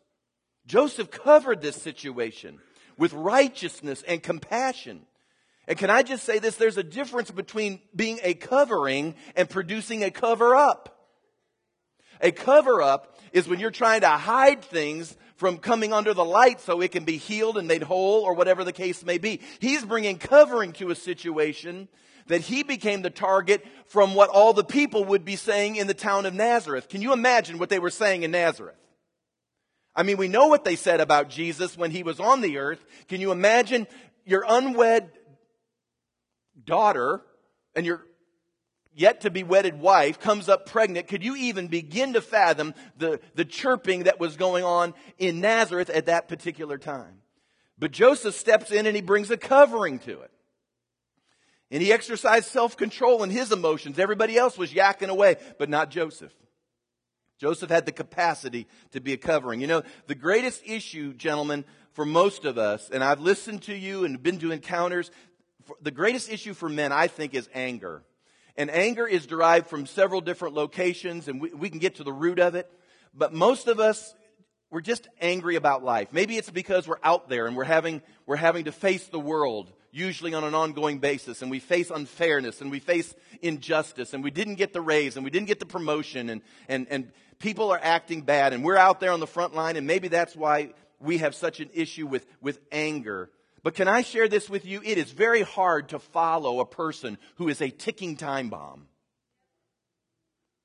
Joseph 0.65 1.11
covered 1.11 1.61
this 1.61 1.75
situation 1.75 2.59
with 2.97 3.13
righteousness 3.13 4.03
and 4.07 4.21
compassion. 4.21 5.01
And 5.67 5.77
can 5.77 5.89
I 5.89 6.01
just 6.01 6.23
say 6.23 6.39
this? 6.39 6.55
There's 6.55 6.77
a 6.77 6.83
difference 6.83 7.29
between 7.29 7.79
being 7.95 8.19
a 8.23 8.33
covering 8.33 9.15
and 9.35 9.49
producing 9.49 10.03
a 10.03 10.11
cover 10.11 10.55
up. 10.55 10.93
A 12.21 12.31
cover 12.31 12.81
up 12.81 13.19
is 13.31 13.47
when 13.47 13.59
you're 13.59 13.69
trying 13.69 14.01
to 14.01 14.09
hide 14.09 14.63
things 14.63 15.15
from 15.37 15.57
coming 15.57 15.93
under 15.93 16.13
the 16.13 16.25
light 16.25 16.59
so 16.59 16.81
it 16.81 16.91
can 16.91 17.05
be 17.05 17.17
healed 17.17 17.57
and 17.57 17.67
made 17.67 17.83
whole 17.83 18.23
or 18.23 18.33
whatever 18.33 18.63
the 18.63 18.73
case 18.73 19.05
may 19.05 19.17
be. 19.17 19.39
He's 19.59 19.85
bringing 19.85 20.17
covering 20.17 20.73
to 20.73 20.89
a 20.89 20.95
situation 20.95 21.87
that 22.27 22.41
he 22.41 22.63
became 22.63 23.01
the 23.01 23.09
target 23.09 23.65
from 23.85 24.13
what 24.13 24.29
all 24.29 24.51
the 24.51 24.63
people 24.63 25.05
would 25.05 25.23
be 25.23 25.35
saying 25.35 25.77
in 25.77 25.87
the 25.87 25.93
town 25.93 26.25
of 26.25 26.33
Nazareth. 26.33 26.89
Can 26.89 27.01
you 27.01 27.13
imagine 27.13 27.57
what 27.57 27.69
they 27.69 27.79
were 27.79 27.89
saying 27.89 28.23
in 28.23 28.31
Nazareth? 28.31 28.75
I 29.95 30.03
mean, 30.03 30.17
we 30.17 30.27
know 30.27 30.47
what 30.47 30.65
they 30.65 30.75
said 30.75 30.99
about 30.99 31.29
Jesus 31.29 31.77
when 31.77 31.91
he 31.91 32.03
was 32.03 32.19
on 32.19 32.41
the 32.41 32.57
earth. 32.57 32.83
Can 33.07 33.21
you 33.21 33.31
imagine 33.31 33.87
your 34.25 34.45
unwed 34.47 35.09
daughter 36.65 37.21
and 37.75 37.85
your 37.85 38.03
yet 38.97 39.21
to 39.21 39.29
be 39.29 39.43
wedded 39.43 39.79
wife 39.79 40.19
comes 40.19 40.49
up 40.49 40.65
pregnant, 40.65 41.07
could 41.07 41.23
you 41.23 41.35
even 41.35 41.67
begin 41.67 42.13
to 42.13 42.21
fathom 42.21 42.73
the, 42.97 43.19
the 43.35 43.45
chirping 43.45 44.03
that 44.03 44.19
was 44.19 44.35
going 44.35 44.63
on 44.63 44.93
in 45.19 45.39
Nazareth 45.39 45.89
at 45.89 46.07
that 46.07 46.27
particular 46.27 46.77
time? 46.77 47.21
But 47.77 47.91
Joseph 47.91 48.35
steps 48.35 48.71
in 48.71 48.87
and 48.87 48.95
he 48.95 49.03
brings 49.03 49.29
a 49.29 49.37
covering 49.37 49.99
to 49.99 50.21
it. 50.21 50.31
And 51.69 51.83
he 51.83 51.93
exercised 51.93 52.47
self-control 52.47 53.23
in 53.23 53.29
his 53.29 53.51
emotions. 53.51 53.99
Everybody 53.99 54.37
else 54.37 54.57
was 54.57 54.73
yakking 54.73 55.09
away, 55.09 55.35
but 55.59 55.69
not 55.69 55.91
Joseph. 55.91 56.33
Joseph 57.37 57.69
had 57.69 57.85
the 57.85 57.91
capacity 57.91 58.67
to 58.91 58.99
be 58.99 59.13
a 59.13 59.17
covering. 59.17 59.61
You 59.61 59.67
know, 59.67 59.83
the 60.07 60.15
greatest 60.15 60.63
issue, 60.65 61.13
gentlemen, 61.13 61.65
for 61.91 62.05
most 62.05 62.45
of 62.45 62.57
us, 62.57 62.89
and 62.89 63.03
I've 63.03 63.19
listened 63.19 63.63
to 63.63 63.75
you 63.75 64.05
and 64.05 64.23
been 64.23 64.39
to 64.39 64.51
encounters, 64.51 65.11
the 65.81 65.91
greatest 65.91 66.31
issue 66.31 66.55
for 66.55 66.69
men, 66.69 66.91
I 66.91 67.07
think, 67.07 67.35
is 67.35 67.47
anger. 67.53 68.01
And 68.57 68.71
anger 68.71 69.07
is 69.07 69.27
derived 69.27 69.67
from 69.67 69.85
several 69.85 70.21
different 70.21 70.55
locations, 70.55 71.27
and 71.27 71.39
we, 71.39 71.53
we 71.53 71.69
can 71.69 71.79
get 71.79 71.95
to 71.95 72.03
the 72.03 72.13
root 72.13 72.39
of 72.39 72.55
it. 72.55 72.69
But 73.13 73.33
most 73.33 73.67
of 73.67 73.79
us, 73.79 74.15
we're 74.69 74.81
just 74.81 75.07
angry 75.21 75.55
about 75.55 75.83
life. 75.83 76.09
Maybe 76.11 76.37
it's 76.37 76.49
because 76.49 76.87
we're 76.87 76.99
out 77.03 77.29
there 77.29 77.47
and 77.47 77.55
we're 77.55 77.63
having, 77.63 78.01
we're 78.25 78.35
having 78.35 78.65
to 78.65 78.71
face 78.71 79.07
the 79.07 79.19
world 79.19 79.71
usually 79.91 80.33
on 80.33 80.43
an 80.43 80.53
ongoing 80.53 80.99
basis, 80.99 81.41
and 81.41 81.49
we 81.49 81.59
face 81.59 81.89
unfairness, 81.89 82.61
and 82.61 82.69
we 82.69 82.79
face 82.79 83.15
injustice, 83.41 84.13
and 84.13 84.23
we 84.23 84.31
didn't 84.31 84.55
get 84.55 84.73
the 84.73 84.81
raise, 84.81 85.15
and 85.15 85.23
we 85.23 85.31
didn't 85.31 85.47
get 85.47 85.59
the 85.59 85.65
promotion, 85.65 86.29
and, 86.29 86.41
and, 86.67 86.87
and 86.89 87.11
people 87.39 87.71
are 87.71 87.79
acting 87.81 88.21
bad, 88.21 88.53
and 88.53 88.63
we're 88.63 88.77
out 88.77 88.99
there 88.99 89.11
on 89.11 89.19
the 89.19 89.27
front 89.27 89.55
line, 89.55 89.75
and 89.75 89.87
maybe 89.87 90.07
that's 90.07 90.35
why 90.35 90.73
we 90.99 91.19
have 91.19 91.33
such 91.33 91.59
an 91.59 91.69
issue 91.73 92.05
with, 92.05 92.25
with 92.41 92.59
anger. 92.71 93.29
But 93.67 93.75
can 93.75 93.89
I 93.89 94.01
share 94.01 94.29
this 94.29 94.49
with 94.49 94.65
you? 94.65 94.81
It 94.81 94.97
is 94.97 95.11
very 95.11 95.41
hard 95.41 95.89
to 95.89 95.99
follow 95.99 96.61
a 96.61 96.65
person 96.65 97.17
who 97.35 97.49
is 97.49 97.61
a 97.61 97.69
ticking 97.69 98.15
time 98.15 98.47
bomb. 98.47 98.87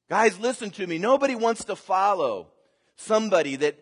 Guys, 0.09 0.39
listen 0.39 0.71
to 0.71 0.87
me. 0.87 0.99
Nobody 0.99 1.35
wants 1.35 1.65
to 1.65 1.75
follow 1.75 2.47
somebody 2.95 3.57
that, 3.57 3.77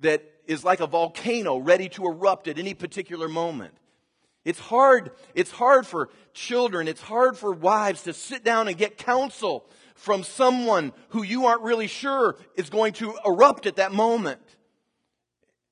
that 0.00 0.24
is 0.46 0.62
like 0.62 0.80
a 0.80 0.86
volcano 0.86 1.56
ready 1.56 1.88
to 1.88 2.04
erupt 2.04 2.48
at 2.48 2.58
any 2.58 2.74
particular 2.74 3.30
moment. 3.30 3.72
It's 4.44 4.60
hard, 4.60 5.12
it's 5.34 5.52
hard 5.52 5.86
for 5.86 6.10
children, 6.34 6.86
it's 6.86 7.00
hard 7.00 7.38
for 7.38 7.52
wives 7.52 8.02
to 8.02 8.12
sit 8.12 8.44
down 8.44 8.68
and 8.68 8.76
get 8.76 8.98
counsel 8.98 9.64
from 9.94 10.22
someone 10.22 10.92
who 11.08 11.22
you 11.22 11.46
aren't 11.46 11.62
really 11.62 11.86
sure 11.86 12.36
is 12.56 12.68
going 12.68 12.92
to 12.92 13.14
erupt 13.24 13.64
at 13.64 13.76
that 13.76 13.92
moment. 13.92 14.42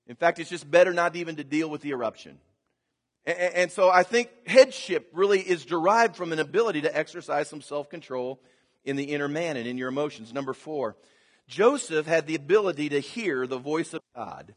In 0.06 0.16
fact, 0.16 0.38
it's 0.38 0.48
just 0.48 0.70
better 0.70 0.94
not 0.94 1.16
even 1.16 1.36
to 1.36 1.44
deal 1.44 1.68
with 1.68 1.82
the 1.82 1.90
eruption. 1.90 2.38
And 3.26 3.72
so 3.72 3.88
I 3.88 4.02
think 4.02 4.28
headship 4.46 5.10
really 5.14 5.40
is 5.40 5.64
derived 5.64 6.14
from 6.14 6.32
an 6.32 6.38
ability 6.38 6.82
to 6.82 6.96
exercise 6.96 7.48
some 7.48 7.62
self 7.62 7.88
control 7.88 8.40
in 8.84 8.96
the 8.96 9.04
inner 9.04 9.28
man 9.28 9.56
and 9.56 9.66
in 9.66 9.78
your 9.78 9.88
emotions. 9.88 10.32
Number 10.32 10.52
four, 10.52 10.96
Joseph 11.48 12.06
had 12.06 12.26
the 12.26 12.34
ability 12.34 12.90
to 12.90 13.00
hear 13.00 13.46
the 13.46 13.58
voice 13.58 13.94
of 13.94 14.02
God 14.14 14.54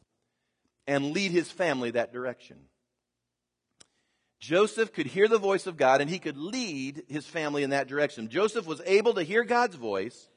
and 0.85 1.11
lead 1.11 1.31
his 1.31 1.49
family 1.49 1.91
that 1.91 2.11
direction. 2.11 2.57
Joseph 4.39 4.93
could 4.93 5.07
hear 5.07 5.27
the 5.27 5.39
voice 5.39 5.65
of 5.65 5.77
God 5.77 6.01
and 6.01 6.09
he 6.09 6.19
could 6.19 6.37
lead 6.37 7.03
his 7.07 7.25
family 7.25 7.63
in 7.63 7.71
that 7.71 7.87
direction. 7.87 8.29
Joseph 8.29 8.67
was 8.67 8.81
able 8.85 9.15
to 9.15 9.23
hear 9.23 9.43
God's 9.43 9.75
voice 9.75 10.29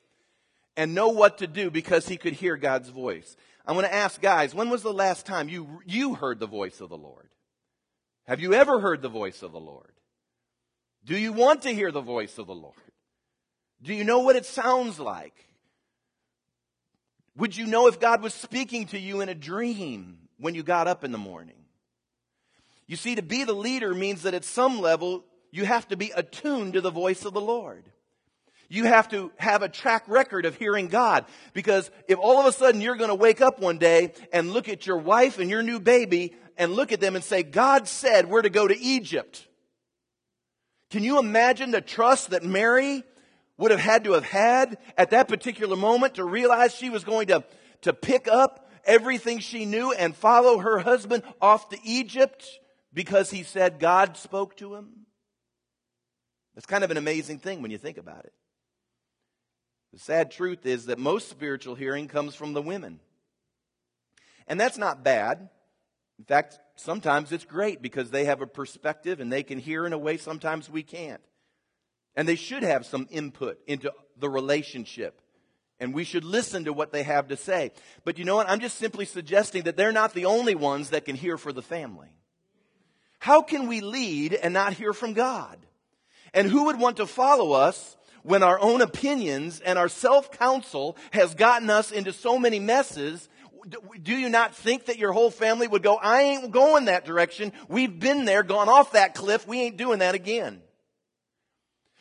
and 0.77 0.95
know 0.95 1.09
what 1.09 1.39
to 1.39 1.47
do 1.47 1.71
because 1.71 2.09
he 2.09 2.17
could 2.17 2.33
hear 2.33 2.57
God's 2.57 2.89
voice. 2.89 3.37
I'm 3.67 3.75
going 3.75 3.87
to 3.87 3.95
ask 3.95 4.21
guys, 4.21 4.55
when 4.55 4.71
was 4.71 4.83
the 4.83 4.93
last 4.93 5.27
time 5.27 5.49
you, 5.49 5.83
you 5.85 6.15
heard 6.15 6.41
the 6.41 6.47
voice 6.47 6.81
of 6.81 6.89
the 6.89 6.97
Lord? 6.97 7.29
Have 8.31 8.39
you 8.39 8.55
ever 8.55 8.79
heard 8.79 9.03
the 9.03 9.09
voice 9.09 9.43
of 9.43 9.51
the 9.51 9.59
Lord? 9.59 9.91
Do 11.05 11.19
you 11.19 11.33
want 11.33 11.63
to 11.63 11.75
hear 11.75 11.91
the 11.91 12.01
voice 12.01 12.39
of 12.39 12.47
the 12.47 12.55
Lord? 12.55 12.77
Do 13.83 13.93
you 13.93 14.05
know 14.05 14.21
what 14.21 14.37
it 14.37 14.47
sounds 14.47 15.01
like? 15.01 15.35
Would 17.37 17.57
you 17.57 17.67
know 17.67 17.89
if 17.89 17.99
God 17.99 18.23
was 18.23 18.33
speaking 18.33 18.87
to 18.87 19.01
you 19.01 19.21
in 19.21 19.29
a 19.29 19.35
dream 19.35 20.29
when 20.39 20.55
you 20.55 20.63
got 20.63 20.87
up 20.87 21.03
in 21.03 21.11
the 21.11 21.19
morning? 21.19 21.65
You 22.87 22.95
see, 22.95 23.17
to 23.17 23.23
be 23.23 23.43
the 23.43 23.53
leader 23.53 23.97
means 23.97 24.23
that 24.23 24.35
at 24.35 24.45
some 24.45 24.81
level 24.81 25.25
you 25.51 25.65
have 25.65 25.89
to 25.89 25.97
be 25.97 26.13
attuned 26.15 26.75
to 26.75 26.81
the 26.81 26.93
voice 26.93 27.25
of 27.25 27.33
the 27.33 27.41
Lord. 27.41 27.83
You 28.73 28.85
have 28.85 29.09
to 29.09 29.33
have 29.37 29.63
a 29.63 29.69
track 29.69 30.05
record 30.07 30.47
of 30.47 30.55
hearing 30.55 30.87
God. 30.87 31.25
Because 31.53 31.91
if 32.07 32.21
all 32.21 32.39
of 32.39 32.47
a 32.47 32.53
sudden 32.53 32.81
you're 32.81 32.97
going 32.97 33.09
to 33.09 33.17
wake 33.17 33.41
up 33.41 33.59
one 33.59 33.79
day 33.79 34.13
and 34.33 34.53
look 34.53 34.69
at 34.69 34.87
your 34.87 34.97
wife 34.97 35.41
and 35.41 35.51
your 35.51 35.63
new 35.63 35.81
baby 35.81 36.37
and 36.57 36.73
look 36.73 36.93
at 36.93 37.01
them 37.01 37.17
and 37.17 37.25
say, 37.25 37.43
God 37.43 37.89
said 37.89 38.31
we're 38.31 38.43
to 38.43 38.49
go 38.49 38.69
to 38.69 38.79
Egypt. 38.79 39.45
Can 40.91 41.03
you 41.03 41.19
imagine 41.19 41.73
the 41.73 41.81
trust 41.81 42.31
that 42.31 42.45
Mary 42.45 43.03
would 43.59 43.73
have 43.73 43.81
had 43.81 44.05
to 44.05 44.13
have 44.13 44.25
had 44.25 44.79
at 44.97 45.11
that 45.11 45.27
particular 45.27 45.77
moment 45.77 46.15
to 46.15 46.25
realize 46.25 46.73
she 46.73 46.91
was 46.91 47.03
going 47.03 47.27
to, 47.27 47.43
to 47.83 47.93
pick 47.93 48.29
up 48.29 48.71
everything 48.85 49.41
she 49.41 49.65
knew 49.65 49.93
and 49.93 50.15
follow 50.15 50.59
her 50.59 50.79
husband 50.79 51.25
off 51.43 51.71
to 51.71 51.79
Egypt 51.83 52.47
because 52.93 53.31
he 53.31 53.43
said 53.43 53.81
God 53.81 54.17
spoke 54.17 54.57
to 54.59 54.77
him? 54.77 55.07
It's 56.57 56.67
kind 56.67 56.85
of 56.85 56.93
an 56.93 56.97
amazing 56.97 57.41
thing 57.41 57.63
when 57.63 57.73
you 57.73 57.79
think 57.79 57.99
about 57.99 58.25
it. 58.25 58.33
The 59.93 59.99
sad 59.99 60.31
truth 60.31 60.67
is 60.67 60.87
that 60.87 60.99
most 60.99 61.29
spiritual 61.29 61.75
hearing 61.75 62.09
comes 62.09 62.35
from 62.35 62.53
the 62.53 62.63
women. 62.63 63.01
And 64.47 64.59
that's 64.59 64.79
not 64.79 65.05
bad. 65.05 65.49
In 66.19 66.25
fact, 66.25 66.59
sometimes 66.77 67.33
it's 67.33 67.45
great 67.45 67.83
because 67.83 68.11
they 68.11 68.27
have 68.27 68.41
a 68.41 68.47
perspective 68.47 69.21
and 69.21 69.33
they 69.33 69.43
can 69.43 69.59
hear 69.59 69.87
in 69.87 69.93
a 69.93 69.99
way 69.99 70.17
sometimes 70.17 70.69
we 70.69 70.83
can't. 70.83 71.23
And 72.15 72.29
they 72.29 72.37
should 72.37 72.63
have 72.63 72.85
some 72.85 73.09
input 73.11 73.59
into 73.67 73.93
the 74.19 74.29
relationship. 74.29 75.21
And 75.79 75.95
we 75.95 76.05
should 76.05 76.25
listen 76.25 76.65
to 76.65 76.73
what 76.73 76.93
they 76.93 77.03
have 77.05 77.29
to 77.29 77.37
say. 77.37 77.73
But 78.05 78.19
you 78.19 78.25
know 78.25 78.37
what? 78.37 78.51
I'm 78.51 78.61
just 78.61 78.77
simply 78.77 79.07
suggesting 79.07 79.63
that 79.63 79.77
they're 79.77 79.93
not 79.93 80.13
the 80.13 80.27
only 80.27 80.55
ones 80.55 80.91
that 80.91 81.07
can 81.07 81.17
hear 81.17 81.39
for 81.39 81.53
the 81.53 81.63
family. 81.63 82.09
How 83.19 83.43
can 83.43 83.67
we 83.67 83.81
lead 83.81 84.35
and 84.35 84.53
not 84.53 84.75
hear 84.75 84.93
from 84.93 85.15
God? 85.15 85.59
And 86.35 86.49
who 86.49 86.65
would 86.65 86.79
want 86.79 86.99
to 86.99 87.07
follow 87.07 87.53
us 87.53 87.97
when 88.23 88.43
our 88.43 88.59
own 88.61 88.81
opinions 88.81 89.61
and 89.61 89.79
our 89.79 89.89
self 89.89 90.31
counsel 90.33 90.97
has 91.13 91.35
gotten 91.35 91.71
us 91.71 91.91
into 91.91 92.13
so 92.13 92.39
many 92.39 92.59
messes? 92.59 93.29
Do 94.03 94.17
you 94.17 94.29
not 94.29 94.55
think 94.55 94.87
that 94.87 94.99
your 94.99 95.13
whole 95.13 95.31
family 95.31 95.69
would 95.69 95.83
go, 95.83 95.97
I 95.97 96.23
ain't 96.23 96.51
going 96.51 96.87
that 96.87 97.05
direction. 97.05 97.53
We've 97.69 97.99
been 97.99 98.25
there, 98.25 98.43
gone 98.43 98.69
off 98.69 98.93
that 98.93 99.15
cliff. 99.15 99.47
We 99.47 99.61
ain't 99.61 99.77
doing 99.77 99.99
that 99.99 100.15
again. 100.15 100.63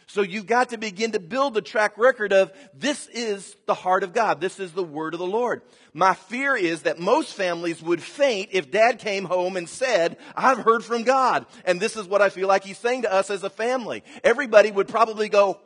So 0.09 0.21
you've 0.23 0.47
got 0.47 0.69
to 0.69 0.79
begin 0.79 1.11
to 1.11 1.19
build 1.19 1.53
the 1.53 1.61
track 1.61 1.95
record 1.95 2.33
of 2.33 2.51
this 2.73 3.05
is 3.13 3.55
the 3.67 3.75
heart 3.75 4.01
of 4.01 4.11
God. 4.11 4.41
This 4.41 4.59
is 4.59 4.71
the 4.71 4.83
word 4.83 5.13
of 5.13 5.19
the 5.19 5.27
Lord. 5.27 5.61
My 5.93 6.15
fear 6.15 6.55
is 6.55 6.81
that 6.81 6.97
most 6.97 7.35
families 7.35 7.79
would 7.83 8.01
faint 8.01 8.49
if 8.51 8.71
dad 8.71 8.97
came 8.97 9.25
home 9.25 9.55
and 9.55 9.69
said, 9.69 10.17
I've 10.35 10.57
heard 10.57 10.83
from 10.83 11.03
God. 11.03 11.45
And 11.63 11.79
this 11.79 11.95
is 11.95 12.07
what 12.07 12.23
I 12.23 12.29
feel 12.29 12.47
like 12.47 12.63
he's 12.63 12.79
saying 12.79 13.03
to 13.03 13.13
us 13.13 13.29
as 13.29 13.43
a 13.43 13.51
family. 13.51 14.03
Everybody 14.23 14.71
would 14.71 14.87
probably 14.87 15.29
go, 15.29 15.59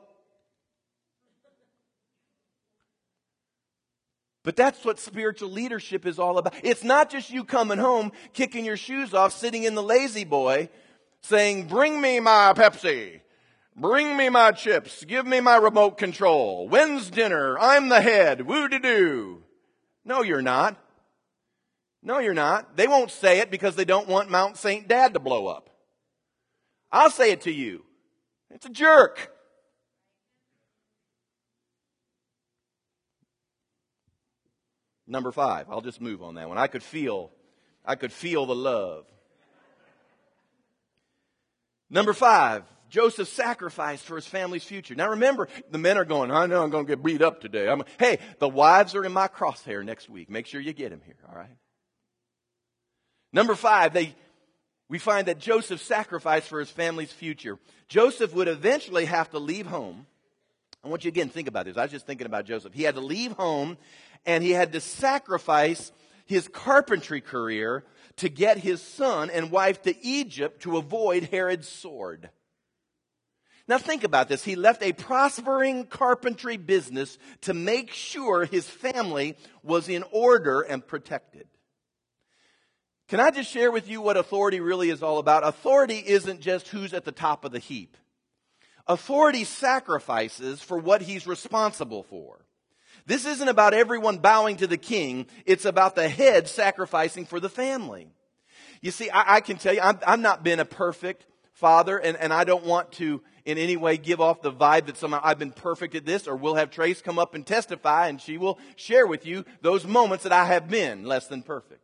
But 4.44 4.58
that's 4.58 4.84
what 4.84 5.00
spiritual 5.00 5.50
leadership 5.50 6.06
is 6.06 6.20
all 6.20 6.38
about. 6.38 6.54
It's 6.64 6.84
not 6.84 7.10
just 7.10 7.32
you 7.32 7.46
coming 7.46 7.78
home, 7.78 8.12
kicking 8.34 8.66
your 8.66 8.78
shoes 8.78 9.14
off, 9.14 9.34
sitting 9.34 9.64
in 9.64 9.74
the 9.74 9.84
lazy 9.84 10.26
boy, 10.26 10.70
saying, 11.22 11.68
bring 11.68 12.02
me 12.02 12.20
my 12.20 12.54
Pepsi. 12.56 13.22
Bring 13.76 14.16
me 14.16 14.30
my 14.30 14.52
chips. 14.52 15.04
Give 15.06 15.26
me 15.26 15.40
my 15.40 15.56
remote 15.56 15.98
control. 15.98 16.68
When's 16.68 17.10
dinner? 17.10 17.58
I'm 17.58 17.90
the 17.90 18.02
head. 18.02 18.46
Woo 18.46 18.68
de 18.68 18.80
doo. 18.80 19.44
No, 20.06 20.22
you're 20.22 20.44
not. 20.44 20.78
No, 22.04 22.20
you're 22.20 22.34
not. 22.34 22.76
They 22.76 22.88
won't 22.88 23.10
say 23.10 23.40
it 23.40 23.50
because 23.50 23.76
they 23.76 23.86
don't 23.86 24.08
want 24.08 24.30
Mount 24.30 24.58
St. 24.58 24.88
Dad 24.88 25.14
to 25.14 25.20
blow 25.20 25.48
up. 25.48 25.70
I'll 26.92 27.10
say 27.10 27.32
it 27.32 27.42
to 27.42 27.52
you. 27.52 27.84
It's 28.52 28.66
a 28.66 28.70
jerk. 28.70 29.33
Number 35.14 35.32
five. 35.32 35.68
I'll 35.70 35.82
just 35.82 36.02
move 36.02 36.24
on 36.24 36.36
that 36.36 36.50
one. 36.50 36.58
I 36.58 36.66
could 36.66 36.82
feel, 36.82 37.30
I 37.86 37.94
could 37.94 38.12
feel 38.12 38.48
the 38.48 38.56
love. 38.56 39.06
Number 41.88 42.14
five. 42.14 42.64
Joseph 42.90 43.28
sacrificed 43.28 44.06
for 44.06 44.16
his 44.16 44.28
family's 44.28 44.64
future. 44.64 44.94
Now 44.94 45.12
remember, 45.12 45.48
the 45.72 45.80
men 45.80 45.98
are 45.98 46.06
going, 46.06 46.30
I 46.30 46.46
know 46.46 46.62
I'm 46.62 46.70
going 46.70 46.86
to 46.86 46.92
get 46.92 47.04
beat 47.04 47.24
up 47.24 47.42
today. 47.42 47.68
I'm, 47.68 47.84
hey, 47.98 48.20
the 48.38 48.50
wives 48.50 48.94
are 48.94 49.04
in 49.04 49.12
my 49.12 49.28
crosshair 49.28 49.84
next 49.84 50.10
week. 50.10 50.30
Make 50.30 50.46
sure 50.46 50.62
you 50.62 50.74
get 50.74 50.92
them 50.92 51.02
here, 51.04 51.18
all 51.28 51.36
right? 51.36 51.58
Number 53.32 53.56
five, 53.56 53.94
they, 53.94 54.14
we 54.90 55.00
find 55.00 55.28
that 55.28 55.40
Joseph 55.40 55.82
sacrificed 55.82 56.48
for 56.48 56.60
his 56.60 56.70
family's 56.70 57.12
future. 57.12 57.58
Joseph 57.88 58.34
would 58.36 58.48
eventually 58.48 59.06
have 59.06 59.32
to 59.32 59.40
leave 59.40 59.66
home. 59.66 60.06
I 60.84 60.90
want 60.90 61.06
you 61.06 61.10
again 61.10 61.28
to 61.28 61.34
think 61.34 61.48
about 61.48 61.66
this. 61.66 61.78
I 61.78 61.84
was 61.84 61.92
just 61.92 62.06
thinking 62.06 62.28
about 62.28 62.46
Joseph. 62.46 62.74
He 62.74 62.84
had 62.84 62.96
to 62.96 63.02
leave 63.02 63.32
home 63.34 63.78
and 64.26 64.44
he 64.44 64.52
had 64.52 64.74
to 64.74 64.82
sacrifice 64.82 65.92
his 66.26 66.48
carpentry 66.48 67.22
career 67.22 67.86
to 68.18 68.30
get 68.30 68.58
his 68.58 68.82
son 68.82 69.30
and 69.30 69.50
wife 69.50 69.82
to 69.84 70.06
Egypt 70.06 70.64
to 70.64 70.78
avoid 70.78 71.30
Herod's 71.32 71.70
sword. 71.70 72.30
Now 73.66 73.78
think 73.78 74.04
about 74.04 74.28
this. 74.28 74.44
He 74.44 74.58
left 74.58 74.84
a 74.84 74.92
prospering 74.92 75.86
carpentry 75.86 76.58
business 76.58 77.18
to 77.42 77.54
make 77.54 77.92
sure 77.92 78.44
his 78.44 78.68
family 78.70 79.38
was 79.64 79.88
in 79.88 80.04
order 80.12 80.62
and 80.62 80.86
protected. 80.86 81.48
Can 83.08 83.22
I 83.22 83.32
just 83.32 83.50
share 83.50 83.72
with 83.72 83.88
you 83.88 84.02
what 84.02 84.18
authority 84.18 84.60
really 84.60 84.90
is 84.90 85.02
all 85.02 85.18
about? 85.18 85.48
Authority 85.48 86.04
isn't 86.06 86.42
just 86.42 86.68
who's 86.70 86.94
at 86.94 87.06
the 87.06 87.12
top 87.14 87.46
of 87.46 87.54
the 87.54 87.60
heap. 87.60 87.96
Authority 88.88 89.44
sacrifices 89.44 90.62
for 90.62 90.78
what 90.78 91.02
he's 91.02 91.26
responsible 91.26 92.04
for. 92.04 92.46
This 93.06 93.26
isn't 93.26 93.48
about 93.48 93.74
everyone 93.74 94.18
bowing 94.18 94.58
to 94.58 94.68
the 94.68 94.78
king. 94.78 95.28
It's 95.46 95.66
about 95.66 95.96
the 95.96 96.08
head 96.08 96.48
sacrificing 96.48 97.26
for 97.26 97.40
the 97.40 97.50
family. 97.50 98.08
You 98.82 98.92
see, 98.92 99.10
I, 99.10 99.36
I 99.36 99.42
can 99.42 99.58
tell 99.58 99.74
you, 99.74 99.82
I'm, 99.82 100.00
I'm 100.06 100.22
not 100.22 100.44
been 100.44 100.60
a 100.60 100.66
perfect 100.66 101.26
father, 101.54 101.98
and, 101.98 102.18
and 102.18 102.34
I 102.34 102.44
don't 102.44 102.66
want 102.66 102.92
to 102.94 103.22
in 103.46 103.58
any 103.58 103.78
way 103.78 103.98
give 103.98 104.22
off 104.22 104.42
the 104.42 104.52
vibe 104.52 104.86
that 104.88 104.98
somehow 104.98 105.22
I've 105.24 105.40
been 105.40 105.52
perfect 105.52 105.96
at 105.96 106.06
this, 106.06 106.28
or 106.28 106.36
we'll 106.36 106.56
have 106.56 106.72
Trace 106.72 107.02
come 107.02 107.20
up 107.20 107.36
and 107.36 107.46
testify, 107.46 108.08
and 108.08 108.20
she 108.20 108.38
will 108.38 108.60
share 108.76 109.06
with 109.08 109.26
you 109.26 109.46
those 109.62 109.86
moments 109.86 110.24
that 110.24 110.34
I 110.34 110.46
have 110.46 110.70
been 110.70 111.04
less 111.04 111.28
than 111.28 111.42
perfect. 111.42 111.83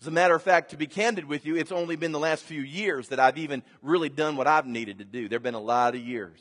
As 0.00 0.06
a 0.06 0.10
matter 0.10 0.34
of 0.34 0.42
fact, 0.42 0.70
to 0.70 0.76
be 0.76 0.86
candid 0.86 1.24
with 1.24 1.46
you, 1.46 1.56
it's 1.56 1.72
only 1.72 1.96
been 1.96 2.12
the 2.12 2.18
last 2.18 2.44
few 2.44 2.60
years 2.60 3.08
that 3.08 3.18
I've 3.18 3.38
even 3.38 3.62
really 3.82 4.10
done 4.10 4.36
what 4.36 4.46
I've 4.46 4.66
needed 4.66 4.98
to 4.98 5.04
do. 5.04 5.28
There 5.28 5.36
have 5.36 5.42
been 5.42 5.54
a 5.54 5.60
lot 5.60 5.94
of 5.94 6.00
years. 6.02 6.38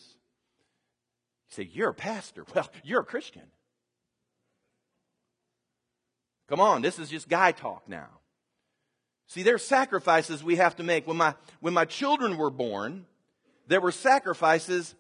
You 1.50 1.64
say, 1.64 1.70
You're 1.72 1.90
a 1.90 1.94
pastor. 1.94 2.46
Well, 2.56 2.70
you're 2.84 3.02
a 3.02 3.06
Christian. 3.06 3.44
Come 6.48 6.60
on, 6.60 6.82
this 6.82 7.00
is 7.00 7.10
just 7.10 7.28
guy 7.28 7.52
talk 7.52 7.88
now. 7.88 8.10
See, 9.28 9.42
there's 9.42 9.66
sacrifices 9.66 10.44
we 10.44 10.58
have 10.58 10.76
to 10.76 10.84
make. 10.84 11.08
When 11.08 11.18
my, 11.18 11.34
when 11.60 11.74
my 11.74 11.86
children 11.86 12.38
were 12.38 12.52
born, 12.52 13.06
there 13.68 13.82
were 13.82 13.92
sacrifices 13.92 14.94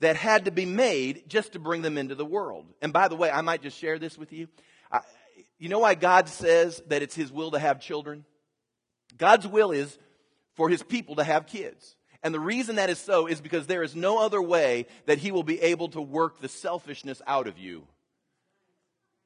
that 0.00 0.16
had 0.16 0.46
to 0.46 0.50
be 0.50 0.66
made 0.66 1.28
just 1.28 1.52
to 1.52 1.58
bring 1.58 1.82
them 1.82 1.98
into 1.98 2.14
the 2.14 2.24
world. 2.24 2.66
And 2.82 2.92
by 2.92 3.08
the 3.08 3.16
way, 3.16 3.30
I 3.30 3.42
might 3.42 3.62
just 3.62 3.78
share 3.78 3.98
this 3.98 4.18
with 4.18 4.32
you. 4.32 4.48
I, 4.90 5.00
you 5.58 5.68
know 5.68 5.80
why 5.80 5.94
God 5.94 6.28
says 6.28 6.82
that 6.88 7.02
it's 7.02 7.14
His 7.14 7.32
will 7.32 7.50
to 7.52 7.58
have 7.58 7.80
children? 7.80 8.24
God's 9.16 9.46
will 9.46 9.72
is 9.72 9.98
for 10.54 10.68
His 10.68 10.82
people 10.82 11.16
to 11.16 11.24
have 11.24 11.46
kids. 11.46 11.96
And 12.22 12.34
the 12.34 12.40
reason 12.40 12.76
that 12.76 12.90
is 12.90 12.98
so 12.98 13.26
is 13.26 13.40
because 13.40 13.66
there 13.66 13.82
is 13.82 13.94
no 13.94 14.18
other 14.18 14.42
way 14.42 14.86
that 15.06 15.18
He 15.18 15.32
will 15.32 15.42
be 15.42 15.60
able 15.60 15.88
to 15.90 16.00
work 16.00 16.40
the 16.40 16.48
selfishness 16.48 17.22
out 17.26 17.46
of 17.46 17.58
you. 17.58 17.86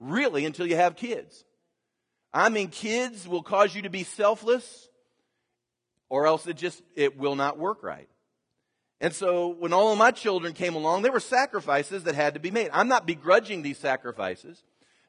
Really, 0.00 0.44
until 0.44 0.66
you 0.66 0.76
have 0.76 0.96
kids. 0.96 1.44
I 2.34 2.48
mean, 2.48 2.68
kids 2.68 3.28
will 3.28 3.42
cause 3.42 3.74
you 3.74 3.82
to 3.82 3.90
be 3.90 4.04
selfless, 4.04 4.88
or 6.08 6.26
else 6.26 6.46
it 6.46 6.56
just, 6.56 6.82
it 6.94 7.18
will 7.18 7.36
not 7.36 7.58
work 7.58 7.82
right. 7.82 8.08
And 9.00 9.12
so 9.12 9.48
when 9.48 9.72
all 9.72 9.92
of 9.92 9.98
my 9.98 10.12
children 10.12 10.52
came 10.52 10.74
along, 10.74 11.02
there 11.02 11.12
were 11.12 11.20
sacrifices 11.20 12.04
that 12.04 12.14
had 12.14 12.34
to 12.34 12.40
be 12.40 12.50
made. 12.50 12.70
I'm 12.72 12.88
not 12.88 13.06
begrudging 13.06 13.62
these 13.62 13.78
sacrifices. 13.78 14.62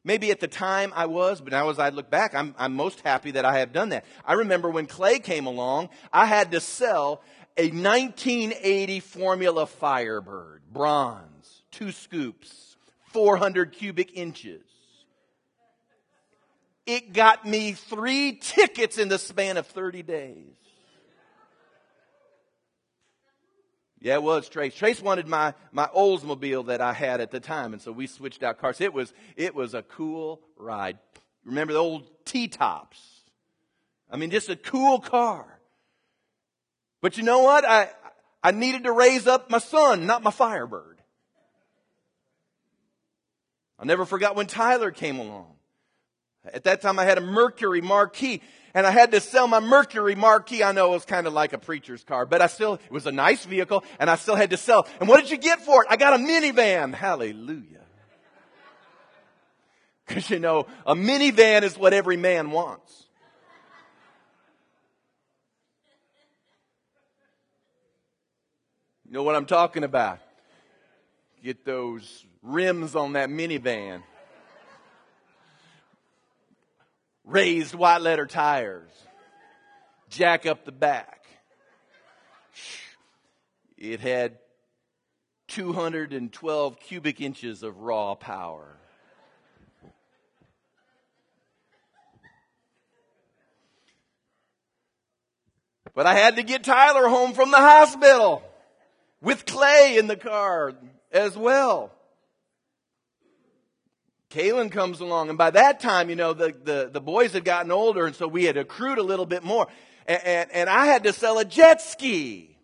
Maybe 0.05 0.31
at 0.31 0.41
the 0.41 0.47
time 0.47 0.91
I 0.95 1.05
was, 1.05 1.39
but 1.39 1.53
now 1.53 1.69
as 1.69 1.79
I 1.79 1.89
look 1.89 2.09
back, 2.09 2.35
I'm, 2.35 2.53
I'm 2.57 2.75
most 2.75 3.01
happy 3.01 3.31
that 3.31 3.45
I 3.45 3.59
have 3.59 3.71
done 3.71 3.89
that. 3.89 4.05
I 4.25 4.33
remember 4.33 4.69
when 4.69 4.85
Clay 4.85 5.19
came 5.19 5.45
along, 5.45 5.89
I 6.11 6.25
had 6.25 6.51
to 6.51 6.59
sell 6.59 7.21
a 7.55 7.69
1980 7.69 8.99
Formula 8.99 9.65
Firebird, 9.65 10.61
bronze, 10.71 11.63
two 11.71 11.91
scoops, 11.91 12.75
400 13.13 13.71
cubic 13.71 14.17
inches. 14.17 14.61
It 16.85 17.13
got 17.13 17.45
me 17.45 17.71
three 17.71 18.33
tickets 18.41 18.97
in 18.97 19.07
the 19.07 19.19
span 19.19 19.55
of 19.55 19.67
30 19.67 20.03
days. 20.03 20.55
Yeah, 24.03 24.15
it 24.15 24.23
was 24.23 24.49
Trace. 24.49 24.75
Trace 24.75 25.01
wanted 25.01 25.29
my, 25.29 25.53
my 25.71 25.87
Oldsmobile 25.95 26.65
that 26.65 26.81
I 26.81 26.91
had 26.91 27.21
at 27.21 27.31
the 27.31 27.39
time, 27.39 27.71
and 27.71 27.81
so 27.81 27.93
we 27.93 28.05
switched 28.05 28.43
out 28.43 28.59
cars. 28.59 28.81
It 28.81 28.93
was, 28.93 29.13
it 29.37 29.55
was 29.55 29.73
a 29.73 29.81
cool 29.81 30.41
ride. 30.57 30.99
Remember 31.45 31.71
the 31.71 31.79
old 31.79 32.03
T-tops? 32.25 32.99
I 34.11 34.17
mean, 34.17 34.29
just 34.29 34.49
a 34.49 34.57
cool 34.57 34.99
car. 34.99 35.45
But 36.99 37.17
you 37.17 37.23
know 37.23 37.43
what? 37.43 37.63
I, 37.63 37.91
I 38.43 38.51
needed 38.51 38.83
to 38.83 38.91
raise 38.91 39.25
up 39.25 39.49
my 39.49 39.59
son, 39.59 40.05
not 40.05 40.21
my 40.21 40.31
Firebird. 40.31 41.01
I 43.79 43.85
never 43.85 44.03
forgot 44.03 44.35
when 44.35 44.47
Tyler 44.47 44.91
came 44.91 45.17
along. 45.17 45.53
At 46.53 46.65
that 46.65 46.81
time 46.81 46.99
I 46.99 47.05
had 47.05 47.17
a 47.17 47.21
Mercury 47.21 47.79
Marquis 47.79 48.41
and 48.73 48.87
I 48.87 48.91
had 48.91 49.11
to 49.11 49.19
sell 49.19 49.47
my 49.47 49.59
Mercury 49.59 50.15
Marquis. 50.15 50.63
I 50.63 50.71
know 50.71 50.87
it 50.87 50.95
was 50.95 51.05
kind 51.05 51.27
of 51.27 51.33
like 51.33 51.53
a 51.53 51.57
preacher's 51.57 52.03
car, 52.03 52.25
but 52.25 52.41
I 52.41 52.47
still, 52.47 52.75
it 52.75 52.91
was 52.91 53.05
a 53.05 53.11
nice 53.11 53.45
vehicle 53.45 53.83
and 53.99 54.09
I 54.09 54.15
still 54.15 54.35
had 54.35 54.49
to 54.49 54.57
sell. 54.57 54.87
And 54.99 55.07
what 55.07 55.21
did 55.21 55.29
you 55.29 55.37
get 55.37 55.61
for 55.61 55.83
it? 55.83 55.87
I 55.91 55.95
got 55.95 56.13
a 56.13 56.23
minivan. 56.23 56.93
Hallelujah. 56.93 57.81
Cause 60.07 60.29
you 60.29 60.39
know, 60.39 60.65
a 60.85 60.95
minivan 60.95 61.61
is 61.61 61.77
what 61.77 61.93
every 61.93 62.17
man 62.17 62.51
wants. 62.51 63.03
You 69.05 69.13
know 69.13 69.23
what 69.23 69.35
I'm 69.35 69.45
talking 69.45 69.83
about? 69.83 70.19
Get 71.43 71.63
those 71.65 72.25
rims 72.41 72.95
on 72.95 73.13
that 73.13 73.29
minivan. 73.29 74.01
Raised 77.25 77.73
white 77.73 78.01
letter 78.01 78.25
tires. 78.25 78.89
Jack 80.09 80.45
up 80.45 80.65
the 80.65 80.71
back. 80.71 81.25
It 83.77 83.99
had 83.99 84.37
212 85.47 86.79
cubic 86.79 87.21
inches 87.21 87.63
of 87.63 87.79
raw 87.79 88.15
power. 88.15 88.77
But 95.95 96.07
I 96.07 96.15
had 96.15 96.37
to 96.37 96.43
get 96.43 96.63
Tyler 96.63 97.07
home 97.07 97.33
from 97.33 97.51
the 97.51 97.57
hospital 97.57 98.43
with 99.21 99.45
Clay 99.45 99.97
in 99.97 100.07
the 100.07 100.17
car 100.17 100.73
as 101.11 101.37
well. 101.37 101.92
Kaylin 104.33 104.71
comes 104.71 104.99
along, 104.99 105.29
and 105.29 105.37
by 105.37 105.51
that 105.51 105.79
time, 105.79 106.09
you 106.09 106.15
know, 106.15 106.33
the, 106.33 106.55
the, 106.63 106.89
the 106.91 106.99
boys 106.99 107.33
had 107.33 107.45
gotten 107.45 107.71
older, 107.71 108.07
and 108.07 108.15
so 108.15 108.27
we 108.27 108.45
had 108.45 108.57
accrued 108.57 108.97
a 108.97 109.03
little 109.03 109.27
bit 109.27 109.43
more. 109.43 109.67
And, 110.07 110.23
and, 110.23 110.51
and 110.51 110.69
I 110.69 110.87
had 110.87 111.03
to 111.03 111.13
sell 111.13 111.37
a 111.37 111.45
jet 111.45 111.81
ski. 111.81 112.57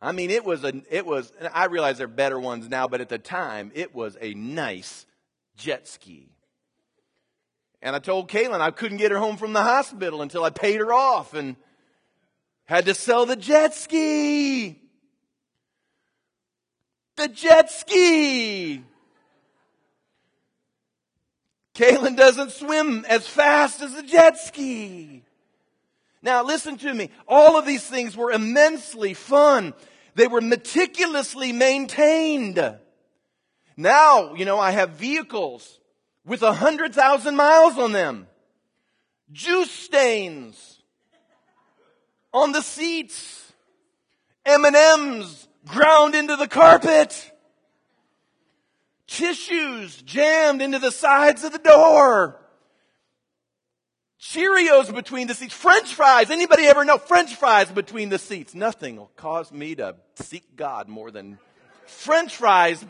I 0.00 0.12
mean, 0.12 0.30
it 0.30 0.46
was 0.46 0.64
a, 0.64 0.72
it 0.90 1.04
was, 1.04 1.30
I 1.52 1.66
realize 1.66 1.98
there 1.98 2.06
are 2.06 2.08
better 2.08 2.40
ones 2.40 2.70
now, 2.70 2.88
but 2.88 3.02
at 3.02 3.10
the 3.10 3.18
time, 3.18 3.70
it 3.74 3.94
was 3.94 4.16
a 4.18 4.32
nice 4.32 5.04
jet 5.58 5.86
ski. 5.86 6.30
And 7.82 7.94
I 7.94 7.98
told 7.98 8.30
Kaylin 8.30 8.60
I 8.60 8.70
couldn't 8.70 8.96
get 8.96 9.10
her 9.10 9.18
home 9.18 9.36
from 9.36 9.52
the 9.52 9.62
hospital 9.62 10.22
until 10.22 10.42
I 10.42 10.50
paid 10.50 10.80
her 10.80 10.92
off 10.92 11.34
and 11.34 11.54
had 12.64 12.86
to 12.86 12.94
sell 12.94 13.26
the 13.26 13.36
jet 13.36 13.74
ski. 13.74 14.80
The 17.16 17.28
jet 17.28 17.70
ski. 17.70 18.82
Kaylin 21.76 22.16
doesn't 22.16 22.52
swim 22.52 23.04
as 23.06 23.28
fast 23.28 23.82
as 23.82 23.94
a 23.94 24.02
jet 24.02 24.38
ski. 24.38 25.22
Now 26.22 26.42
listen 26.42 26.78
to 26.78 26.92
me. 26.92 27.10
All 27.28 27.58
of 27.58 27.66
these 27.66 27.84
things 27.84 28.16
were 28.16 28.32
immensely 28.32 29.12
fun. 29.12 29.74
They 30.14 30.26
were 30.26 30.40
meticulously 30.40 31.52
maintained. 31.52 32.78
Now, 33.76 34.32
you 34.34 34.46
know, 34.46 34.58
I 34.58 34.70
have 34.70 34.92
vehicles 34.92 35.78
with 36.24 36.42
a 36.42 36.54
hundred 36.54 36.94
thousand 36.94 37.36
miles 37.36 37.76
on 37.76 37.92
them. 37.92 38.26
Juice 39.30 39.70
stains 39.70 40.82
on 42.32 42.52
the 42.52 42.62
seats. 42.62 43.52
M&Ms 44.46 45.46
ground 45.66 46.14
into 46.14 46.36
the 46.36 46.48
carpet. 46.48 47.32
Tissues 49.06 50.02
jammed 50.02 50.62
into 50.62 50.78
the 50.78 50.90
sides 50.90 51.44
of 51.44 51.52
the 51.52 51.58
door. 51.58 52.40
Cheerios 54.20 54.92
between 54.92 55.28
the 55.28 55.34
seats. 55.34 55.54
French 55.54 55.94
fries. 55.94 56.30
Anybody 56.30 56.64
ever 56.64 56.84
know 56.84 56.98
French 56.98 57.34
fries 57.36 57.70
between 57.70 58.08
the 58.08 58.18
seats? 58.18 58.54
Nothing 58.54 58.96
will 58.96 59.12
cause 59.16 59.52
me 59.52 59.74
to 59.76 59.96
seek 60.16 60.56
God 60.56 60.88
more 60.88 61.10
than 61.10 61.38
French 61.86 62.36
fries 62.36 62.84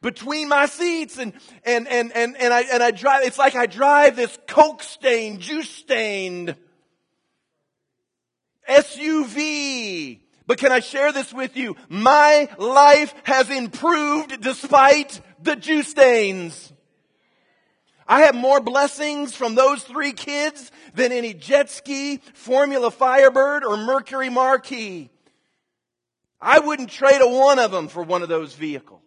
between 0.00 0.48
my 0.48 0.66
seats 0.66 1.18
and, 1.18 1.32
and, 1.64 1.88
and, 1.88 2.12
and, 2.14 2.36
and 2.36 2.52
I, 2.52 2.60
and 2.72 2.82
I 2.82 2.90
drive, 2.90 3.24
it's 3.24 3.38
like 3.38 3.54
I 3.54 3.66
drive 3.66 4.16
this 4.16 4.38
Coke 4.46 4.82
stained, 4.82 5.40
juice 5.40 5.70
stained 5.70 6.54
SUV. 8.68 10.20
But 10.46 10.58
can 10.58 10.72
I 10.72 10.80
share 10.80 11.12
this 11.12 11.32
with 11.32 11.56
you? 11.56 11.76
My 11.88 12.48
life 12.58 13.14
has 13.24 13.50
improved 13.50 14.40
despite 14.42 15.20
the 15.40 15.56
juice 15.56 15.88
stains. 15.88 16.72
I 18.06 18.22
have 18.22 18.34
more 18.34 18.60
blessings 18.60 19.34
from 19.34 19.54
those 19.54 19.82
three 19.82 20.12
kids 20.12 20.70
than 20.94 21.10
any 21.10 21.32
jet 21.32 21.70
ski, 21.70 22.20
Formula 22.34 22.90
Firebird, 22.90 23.64
or 23.64 23.78
Mercury 23.78 24.28
Marquis. 24.28 25.10
I 26.40 26.58
wouldn't 26.58 26.90
trade 26.90 27.22
a 27.22 27.28
one 27.28 27.58
of 27.58 27.70
them 27.70 27.88
for 27.88 28.02
one 28.02 28.22
of 28.22 28.28
those 28.28 28.54
vehicles. 28.54 29.00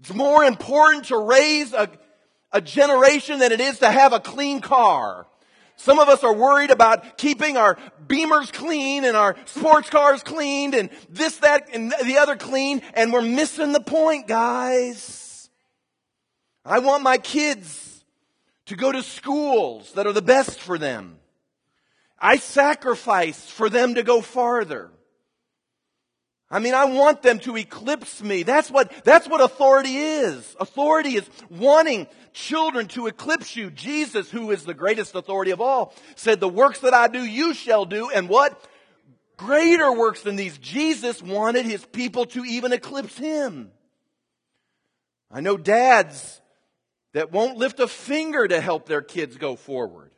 It's 0.00 0.12
more 0.12 0.44
important 0.44 1.06
to 1.06 1.16
raise 1.16 1.72
a, 1.72 1.88
a 2.52 2.60
generation 2.60 3.38
than 3.38 3.52
it 3.52 3.60
is 3.60 3.78
to 3.78 3.90
have 3.90 4.12
a 4.12 4.20
clean 4.20 4.60
car. 4.60 5.26
Some 5.76 5.98
of 5.98 6.08
us 6.08 6.22
are 6.22 6.34
worried 6.34 6.70
about 6.70 7.18
keeping 7.18 7.56
our 7.56 7.76
beamers 8.06 8.52
clean 8.52 9.04
and 9.04 9.16
our 9.16 9.36
sports 9.46 9.90
cars 9.90 10.22
cleaned 10.22 10.74
and 10.74 10.90
this, 11.08 11.38
that, 11.38 11.68
and 11.72 11.92
the 12.04 12.18
other 12.18 12.36
clean, 12.36 12.82
and 12.94 13.12
we're 13.12 13.22
missing 13.22 13.72
the 13.72 13.80
point, 13.80 14.28
guys. 14.28 15.50
I 16.64 16.78
want 16.78 17.02
my 17.02 17.18
kids 17.18 18.04
to 18.66 18.76
go 18.76 18.92
to 18.92 19.02
schools 19.02 19.92
that 19.92 20.06
are 20.06 20.12
the 20.12 20.22
best 20.22 20.60
for 20.60 20.78
them. 20.78 21.18
I 22.18 22.36
sacrifice 22.36 23.48
for 23.48 23.68
them 23.68 23.96
to 23.96 24.04
go 24.04 24.20
farther. 24.20 24.90
I 26.52 26.58
mean, 26.58 26.74
I 26.74 26.84
want 26.84 27.22
them 27.22 27.38
to 27.40 27.56
eclipse 27.56 28.22
me. 28.22 28.42
That's 28.42 28.70
what, 28.70 28.92
that's 29.04 29.26
what 29.26 29.40
authority 29.40 29.96
is. 29.96 30.54
Authority 30.60 31.16
is 31.16 31.28
wanting 31.48 32.06
children 32.34 32.88
to 32.88 33.06
eclipse 33.06 33.56
you. 33.56 33.70
Jesus, 33.70 34.30
who 34.30 34.50
is 34.50 34.62
the 34.62 34.74
greatest 34.74 35.14
authority 35.14 35.50
of 35.50 35.62
all, 35.62 35.94
said, 36.14 36.40
the 36.40 36.48
works 36.48 36.80
that 36.80 36.92
I 36.92 37.08
do, 37.08 37.24
you 37.24 37.54
shall 37.54 37.86
do. 37.86 38.10
And 38.10 38.28
what? 38.28 38.62
Greater 39.38 39.90
works 39.92 40.20
than 40.20 40.36
these. 40.36 40.58
Jesus 40.58 41.22
wanted 41.22 41.64
his 41.64 41.86
people 41.86 42.26
to 42.26 42.44
even 42.44 42.74
eclipse 42.74 43.16
him. 43.16 43.70
I 45.30 45.40
know 45.40 45.56
dads 45.56 46.42
that 47.14 47.32
won't 47.32 47.56
lift 47.56 47.80
a 47.80 47.88
finger 47.88 48.46
to 48.46 48.60
help 48.60 48.84
their 48.84 49.00
kids 49.00 49.38
go 49.38 49.56
forward. 49.56 50.10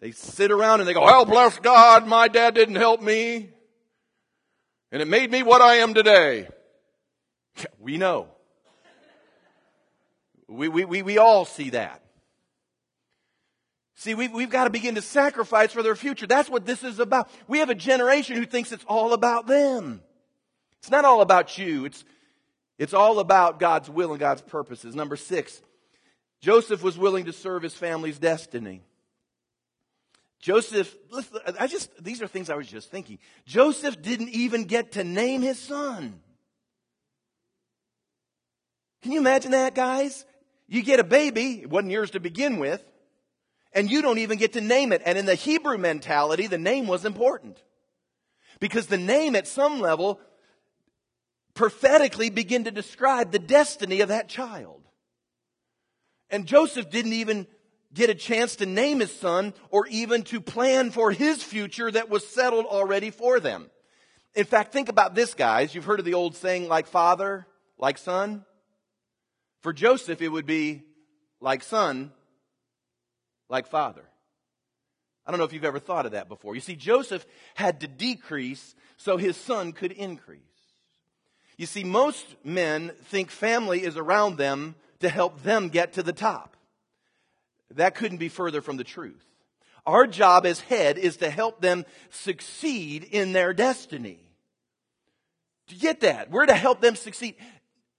They 0.00 0.10
sit 0.10 0.50
around 0.50 0.80
and 0.80 0.88
they 0.88 0.92
go, 0.92 1.00
well, 1.00 1.24
bless 1.24 1.58
God, 1.58 2.06
my 2.06 2.28
dad 2.28 2.54
didn't 2.54 2.76
help 2.76 3.00
me. 3.00 3.54
And 4.90 5.02
it 5.02 5.08
made 5.08 5.30
me 5.30 5.42
what 5.42 5.60
I 5.60 5.76
am 5.76 5.94
today. 5.94 6.48
We 7.80 7.96
know. 7.96 8.28
We, 10.46 10.68
we, 10.68 10.84
we, 10.84 11.02
we 11.02 11.18
all 11.18 11.44
see 11.44 11.70
that. 11.70 12.00
See, 13.96 14.14
we've, 14.14 14.32
we've 14.32 14.48
got 14.48 14.64
to 14.64 14.70
begin 14.70 14.94
to 14.94 15.02
sacrifice 15.02 15.72
for 15.72 15.82
their 15.82 15.96
future. 15.96 16.28
That's 16.28 16.48
what 16.48 16.64
this 16.64 16.84
is 16.84 17.00
about. 17.00 17.28
We 17.48 17.58
have 17.58 17.68
a 17.68 17.74
generation 17.74 18.36
who 18.36 18.46
thinks 18.46 18.70
it's 18.70 18.84
all 18.86 19.12
about 19.12 19.48
them. 19.48 20.00
It's 20.78 20.90
not 20.90 21.04
all 21.04 21.20
about 21.20 21.58
you. 21.58 21.84
It's, 21.84 22.04
it's 22.78 22.94
all 22.94 23.18
about 23.18 23.58
God's 23.58 23.90
will 23.90 24.12
and 24.12 24.20
God's 24.20 24.42
purposes. 24.42 24.94
Number 24.94 25.16
six, 25.16 25.60
Joseph 26.40 26.82
was 26.82 26.96
willing 26.96 27.24
to 27.24 27.32
serve 27.32 27.64
his 27.64 27.74
family's 27.74 28.20
destiny. 28.20 28.82
Joseph, 30.40 30.94
I 31.58 31.66
just, 31.66 31.90
these 32.02 32.22
are 32.22 32.28
things 32.28 32.48
I 32.48 32.54
was 32.54 32.68
just 32.68 32.90
thinking. 32.90 33.18
Joseph 33.44 34.00
didn't 34.00 34.28
even 34.28 34.64
get 34.64 34.92
to 34.92 35.04
name 35.04 35.42
his 35.42 35.58
son. 35.58 36.20
Can 39.02 39.12
you 39.12 39.18
imagine 39.18 39.50
that, 39.50 39.74
guys? 39.74 40.24
You 40.68 40.82
get 40.82 41.00
a 41.00 41.04
baby, 41.04 41.62
it 41.62 41.70
wasn't 41.70 41.92
yours 41.92 42.10
to 42.12 42.20
begin 42.20 42.58
with, 42.58 42.84
and 43.72 43.90
you 43.90 44.02
don't 44.02 44.18
even 44.18 44.38
get 44.38 44.52
to 44.52 44.60
name 44.60 44.92
it. 44.92 45.02
And 45.04 45.18
in 45.18 45.26
the 45.26 45.34
Hebrew 45.34 45.78
mentality, 45.78 46.46
the 46.46 46.58
name 46.58 46.86
was 46.86 47.04
important. 47.04 47.62
Because 48.60 48.86
the 48.86 48.98
name 48.98 49.34
at 49.34 49.46
some 49.46 49.80
level 49.80 50.20
prophetically 51.54 52.30
begin 52.30 52.64
to 52.64 52.70
describe 52.70 53.32
the 53.32 53.38
destiny 53.38 54.00
of 54.00 54.08
that 54.08 54.28
child. 54.28 54.82
And 56.30 56.46
Joseph 56.46 56.90
didn't 56.90 57.14
even 57.14 57.46
get 57.94 58.10
a 58.10 58.14
chance 58.14 58.56
to 58.56 58.66
name 58.66 59.00
his 59.00 59.14
son 59.14 59.54
or 59.70 59.86
even 59.88 60.22
to 60.24 60.40
plan 60.40 60.90
for 60.90 61.10
his 61.10 61.42
future 61.42 61.90
that 61.90 62.10
was 62.10 62.26
settled 62.26 62.66
already 62.66 63.10
for 63.10 63.40
them. 63.40 63.70
In 64.34 64.44
fact, 64.44 64.72
think 64.72 64.88
about 64.88 65.14
this, 65.14 65.34
guys. 65.34 65.74
You've 65.74 65.84
heard 65.84 65.98
of 65.98 66.04
the 66.04 66.14
old 66.14 66.36
saying, 66.36 66.68
like 66.68 66.86
father, 66.86 67.46
like 67.78 67.98
son. 67.98 68.44
For 69.62 69.72
Joseph, 69.72 70.22
it 70.22 70.28
would 70.28 70.46
be 70.46 70.82
like 71.40 71.62
son, 71.62 72.12
like 73.48 73.66
father. 73.66 74.04
I 75.26 75.30
don't 75.30 75.38
know 75.38 75.44
if 75.44 75.52
you've 75.52 75.64
ever 75.64 75.78
thought 75.78 76.06
of 76.06 76.12
that 76.12 76.28
before. 76.28 76.54
You 76.54 76.60
see, 76.60 76.76
Joseph 76.76 77.26
had 77.54 77.80
to 77.80 77.88
decrease 77.88 78.74
so 78.96 79.16
his 79.16 79.36
son 79.36 79.72
could 79.72 79.92
increase. 79.92 80.40
You 81.56 81.66
see, 81.66 81.84
most 81.84 82.24
men 82.44 82.92
think 83.06 83.30
family 83.30 83.82
is 83.82 83.96
around 83.96 84.36
them 84.36 84.76
to 85.00 85.08
help 85.08 85.42
them 85.42 85.68
get 85.68 85.94
to 85.94 86.02
the 86.02 86.12
top. 86.12 86.56
That 87.74 87.94
couldn't 87.94 88.18
be 88.18 88.28
further 88.28 88.62
from 88.62 88.76
the 88.76 88.84
truth. 88.84 89.24
Our 89.86 90.06
job 90.06 90.46
as 90.46 90.60
head 90.60 90.98
is 90.98 91.18
to 91.18 91.30
help 91.30 91.60
them 91.60 91.84
succeed 92.10 93.04
in 93.04 93.32
their 93.32 93.54
destiny. 93.54 94.18
Do 95.66 95.74
you 95.74 95.80
get 95.80 96.00
that? 96.00 96.30
We're 96.30 96.46
to 96.46 96.54
help 96.54 96.80
them 96.80 96.94
succeed, 96.94 97.36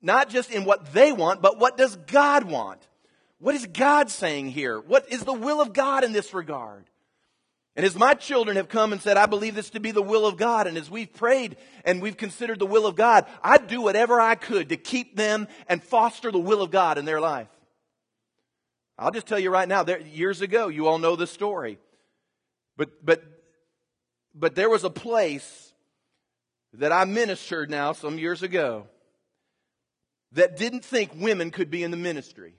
not 0.02 0.30
just 0.30 0.52
in 0.52 0.66
what 0.66 0.94
they 0.94 1.12
want, 1.12 1.42
but 1.42 1.60
what 1.60 1.78
does 1.78 1.96
God 1.96 2.44
want? 2.44 2.82
What 3.40 3.56
is 3.56 3.66
God 3.68 4.10
saying 4.10 4.52
here? 4.52 4.80
What 4.80 5.12
is 5.12 5.24
the 5.24 5.34
will 5.34 5.62
of 5.62 5.74
God 5.74 6.04
in 6.04 6.12
this 6.12 6.34
regard? 6.34 6.86
And 7.76 7.86
as 7.86 7.96
my 7.96 8.14
children 8.14 8.58
have 8.58 8.68
come 8.68 8.92
and 8.92 9.02
said, 9.02 9.16
I 9.16 9.26
believe 9.26 9.56
this 9.56 9.70
to 9.70 9.80
be 9.80 9.92
the 9.92 10.02
will 10.02 10.26
of 10.26 10.36
God, 10.36 10.68
and 10.68 10.78
as 10.78 10.92
we've 10.92 11.14
prayed 11.14 11.56
and 11.86 12.02
we've 12.02 12.18
considered 12.18 12.60
the 12.60 12.66
will 12.66 12.86
of 12.86 12.96
God, 12.96 13.26
I'd 13.42 13.68
do 13.68 13.82
whatever 13.82 14.20
I 14.20 14.36
could 14.36 14.70
to 14.70 14.78
keep 14.78 15.16
them 15.16 15.48
and 15.68 15.82
foster 15.82 16.32
the 16.32 16.40
will 16.40 16.62
of 16.62 16.72
God 16.72 16.98
in 16.98 17.06
their 17.06 17.22
life. 17.22 17.48
I'll 19.00 19.12
just 19.12 19.28
tell 19.28 19.40
you 19.40 19.50
right 19.50 19.68
now, 19.68 19.84
there, 19.84 20.02
years 20.02 20.42
ago, 20.42 20.68
you 20.68 20.88
all 20.88 21.00
know 21.00 21.16
the 21.16 21.26
story. 21.26 21.80
But, 22.76 23.06
but, 23.06 23.24
but 24.36 24.56
there 24.56 24.70
was 24.70 24.84
a 24.84 24.90
place 24.90 25.74
that 26.74 26.92
I 26.92 27.06
ministered 27.06 27.70
now 27.70 27.94
some 27.94 28.20
years 28.20 28.44
ago 28.44 28.88
that 30.34 30.58
didn't 30.58 30.84
think 30.84 31.12
women 31.16 31.50
could 31.50 31.72
be 31.72 31.82
in 31.82 31.92
the 31.92 31.98
ministry. 31.98 32.54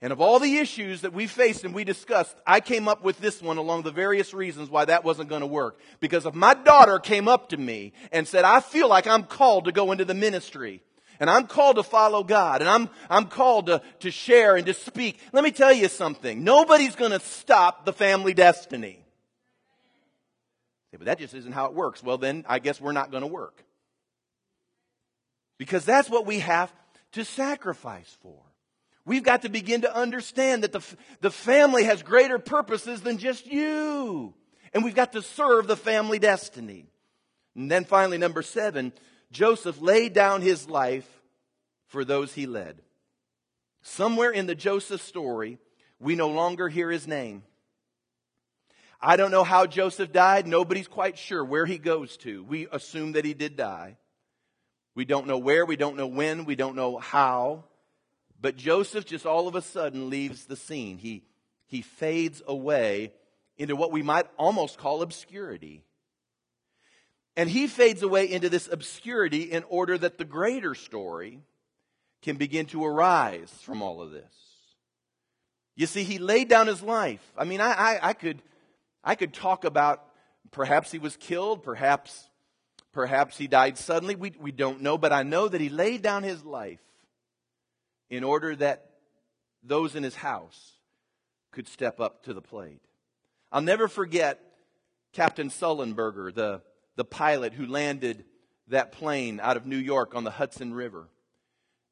And 0.00 0.12
of 0.12 0.20
all 0.20 0.38
the 0.38 0.58
issues 0.58 1.00
that 1.00 1.12
we 1.12 1.26
faced 1.26 1.64
and 1.64 1.74
we 1.74 1.82
discussed, 1.82 2.36
I 2.46 2.60
came 2.60 2.86
up 2.86 3.02
with 3.02 3.18
this 3.18 3.42
one 3.42 3.58
along 3.58 3.82
the 3.82 3.90
various 3.90 4.32
reasons 4.32 4.70
why 4.70 4.84
that 4.84 5.02
wasn't 5.02 5.28
going 5.28 5.40
to 5.40 5.46
work. 5.46 5.80
Because 5.98 6.24
if 6.24 6.34
my 6.34 6.54
daughter 6.54 7.00
came 7.00 7.26
up 7.26 7.48
to 7.48 7.56
me 7.56 7.92
and 8.12 8.28
said, 8.28 8.44
I 8.44 8.60
feel 8.60 8.88
like 8.88 9.08
I'm 9.08 9.24
called 9.24 9.64
to 9.64 9.72
go 9.72 9.90
into 9.90 10.04
the 10.04 10.14
ministry, 10.14 10.82
and 11.20 11.28
I'm 11.28 11.46
called 11.46 11.76
to 11.76 11.82
follow 11.82 12.22
God, 12.22 12.60
and 12.60 12.68
I'm, 12.68 12.88
I'm 13.10 13.26
called 13.26 13.66
to, 13.66 13.82
to 14.00 14.10
share 14.10 14.56
and 14.56 14.66
to 14.66 14.74
speak, 14.74 15.18
let 15.32 15.44
me 15.44 15.50
tell 15.50 15.72
you 15.72 15.88
something. 15.88 16.44
Nobody's 16.44 16.96
going 16.96 17.12
to 17.12 17.20
stop 17.20 17.84
the 17.84 17.92
family 17.92 18.34
destiny. 18.34 19.04
But 20.92 21.04
that 21.04 21.18
just 21.18 21.34
isn't 21.34 21.52
how 21.52 21.66
it 21.66 21.74
works. 21.74 22.02
Well, 22.02 22.18
then 22.18 22.44
I 22.48 22.58
guess 22.58 22.80
we're 22.80 22.92
not 22.92 23.12
going 23.12 23.20
to 23.20 23.28
work. 23.28 23.62
Because 25.56 25.84
that's 25.84 26.10
what 26.10 26.26
we 26.26 26.40
have 26.40 26.72
to 27.12 27.24
sacrifice 27.24 28.16
for. 28.20 28.40
We've 29.04 29.22
got 29.22 29.42
to 29.42 29.48
begin 29.48 29.82
to 29.82 29.96
understand 29.96 30.64
that 30.64 30.72
the, 30.72 30.82
the 31.20 31.30
family 31.30 31.84
has 31.84 32.02
greater 32.02 32.38
purposes 32.38 33.00
than 33.00 33.18
just 33.18 33.46
you. 33.46 34.34
And 34.74 34.84
we've 34.84 34.94
got 34.94 35.12
to 35.12 35.22
serve 35.22 35.66
the 35.66 35.76
family 35.76 36.18
destiny. 36.18 36.86
And 37.54 37.70
then 37.70 37.84
finally, 37.84 38.18
number 38.18 38.42
seven, 38.42 38.92
Joseph 39.30 39.80
laid 39.80 40.12
down 40.12 40.42
his 40.42 40.68
life 40.68 41.08
for 41.86 42.04
those 42.04 42.32
he 42.34 42.46
led. 42.46 42.80
Somewhere 43.82 44.30
in 44.30 44.46
the 44.46 44.54
Joseph 44.54 45.02
story, 45.02 45.58
we 45.98 46.14
no 46.14 46.28
longer 46.28 46.68
hear 46.68 46.90
his 46.90 47.06
name. 47.06 47.42
I 49.00 49.16
don't 49.16 49.30
know 49.30 49.44
how 49.44 49.66
Joseph 49.66 50.12
died. 50.12 50.46
Nobody's 50.46 50.88
quite 50.88 51.18
sure 51.18 51.44
where 51.44 51.66
he 51.66 51.78
goes 51.78 52.16
to. 52.18 52.42
We 52.42 52.66
assume 52.70 53.12
that 53.12 53.24
he 53.24 53.34
did 53.34 53.56
die. 53.56 53.96
We 54.94 55.04
don't 55.04 55.28
know 55.28 55.38
where, 55.38 55.64
we 55.64 55.76
don't 55.76 55.96
know 55.96 56.08
when, 56.08 56.44
we 56.44 56.56
don't 56.56 56.74
know 56.74 56.98
how. 56.98 57.64
But 58.40 58.56
Joseph 58.56 59.06
just 59.06 59.26
all 59.26 59.46
of 59.46 59.54
a 59.54 59.62
sudden 59.62 60.10
leaves 60.10 60.46
the 60.46 60.56
scene. 60.56 60.98
He, 60.98 61.22
he 61.66 61.82
fades 61.82 62.42
away 62.46 63.12
into 63.56 63.76
what 63.76 63.92
we 63.92 64.02
might 64.02 64.26
almost 64.36 64.78
call 64.78 65.02
obscurity. 65.02 65.84
And 67.38 67.48
he 67.48 67.68
fades 67.68 68.02
away 68.02 68.28
into 68.28 68.48
this 68.48 68.68
obscurity 68.70 69.42
in 69.42 69.62
order 69.68 69.96
that 69.96 70.18
the 70.18 70.24
greater 70.24 70.74
story 70.74 71.38
can 72.20 72.34
begin 72.36 72.66
to 72.66 72.84
arise 72.84 73.48
from 73.62 73.80
all 73.80 74.02
of 74.02 74.10
this. 74.10 74.34
You 75.76 75.86
see, 75.86 76.02
he 76.02 76.18
laid 76.18 76.48
down 76.48 76.66
his 76.66 76.82
life. 76.82 77.22
I 77.38 77.44
mean, 77.44 77.60
I, 77.60 77.70
I, 77.70 78.08
I 78.08 78.12
could, 78.12 78.42
I 79.04 79.14
could 79.14 79.32
talk 79.32 79.64
about 79.64 80.04
perhaps 80.50 80.90
he 80.90 80.98
was 80.98 81.16
killed, 81.16 81.62
perhaps, 81.62 82.28
perhaps 82.92 83.38
he 83.38 83.46
died 83.46 83.78
suddenly. 83.78 84.16
We, 84.16 84.32
we 84.40 84.50
don't 84.50 84.82
know, 84.82 84.98
but 84.98 85.12
I 85.12 85.22
know 85.22 85.46
that 85.46 85.60
he 85.60 85.68
laid 85.68 86.02
down 86.02 86.24
his 86.24 86.44
life 86.44 86.82
in 88.10 88.24
order 88.24 88.56
that 88.56 88.90
those 89.62 89.94
in 89.94 90.02
his 90.02 90.16
house 90.16 90.72
could 91.52 91.68
step 91.68 92.00
up 92.00 92.24
to 92.24 92.34
the 92.34 92.42
plate. 92.42 92.82
I'll 93.52 93.62
never 93.62 93.86
forget 93.86 94.40
Captain 95.12 95.50
Sullenberger, 95.50 96.34
the, 96.34 96.62
the 96.98 97.04
pilot 97.04 97.52
who 97.52 97.64
landed 97.64 98.24
that 98.66 98.90
plane 98.90 99.38
out 99.40 99.56
of 99.56 99.64
New 99.64 99.76
York 99.76 100.16
on 100.16 100.24
the 100.24 100.32
Hudson 100.32 100.74
River. 100.74 101.08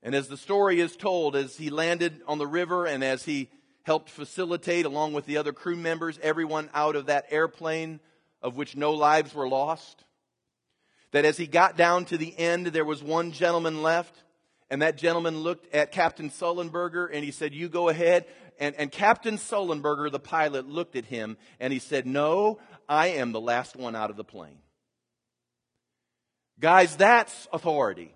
And 0.02 0.16
as 0.16 0.26
the 0.26 0.36
story 0.36 0.80
is 0.80 0.96
told, 0.96 1.36
as 1.36 1.56
he 1.56 1.70
landed 1.70 2.20
on 2.26 2.38
the 2.38 2.46
river 2.46 2.86
and 2.86 3.04
as 3.04 3.24
he 3.24 3.48
helped 3.84 4.10
facilitate, 4.10 4.84
along 4.84 5.12
with 5.12 5.24
the 5.24 5.36
other 5.36 5.52
crew 5.52 5.76
members, 5.76 6.18
everyone 6.24 6.68
out 6.74 6.96
of 6.96 7.06
that 7.06 7.26
airplane, 7.30 8.00
of 8.42 8.56
which 8.56 8.76
no 8.76 8.94
lives 8.94 9.32
were 9.32 9.48
lost, 9.48 10.02
that 11.12 11.24
as 11.24 11.36
he 11.36 11.46
got 11.46 11.76
down 11.76 12.04
to 12.06 12.18
the 12.18 12.36
end, 12.36 12.66
there 12.66 12.84
was 12.84 13.00
one 13.00 13.30
gentleman 13.30 13.84
left 13.84 14.24
and 14.70 14.82
that 14.82 14.98
gentleman 14.98 15.38
looked 15.38 15.72
at 15.72 15.92
Captain 15.92 16.30
Sullenberger 16.30 17.08
and 17.12 17.24
he 17.24 17.30
said, 17.30 17.54
You 17.54 17.68
go 17.68 17.88
ahead. 17.88 18.24
And, 18.58 18.74
and 18.74 18.90
Captain 18.90 19.36
Sullenberger, 19.36 20.10
the 20.10 20.18
pilot, 20.18 20.66
looked 20.66 20.96
at 20.96 21.04
him 21.04 21.36
and 21.60 21.72
he 21.72 21.78
said, 21.78 22.06
No, 22.06 22.58
I 22.88 23.08
am 23.08 23.30
the 23.30 23.40
last 23.40 23.76
one 23.76 23.94
out 23.94 24.10
of 24.10 24.16
the 24.16 24.24
plane. 24.24 24.58
Guys, 26.58 26.96
that's 26.96 27.48
authority. 27.52 28.12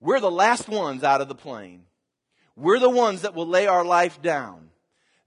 We're 0.00 0.20
the 0.20 0.30
last 0.30 0.68
ones 0.68 1.04
out 1.04 1.20
of 1.20 1.28
the 1.28 1.34
plane. 1.34 1.84
We're 2.56 2.78
the 2.78 2.88
ones 2.88 3.22
that 3.22 3.34
will 3.34 3.46
lay 3.46 3.66
our 3.66 3.84
life 3.84 4.22
down. 4.22 4.70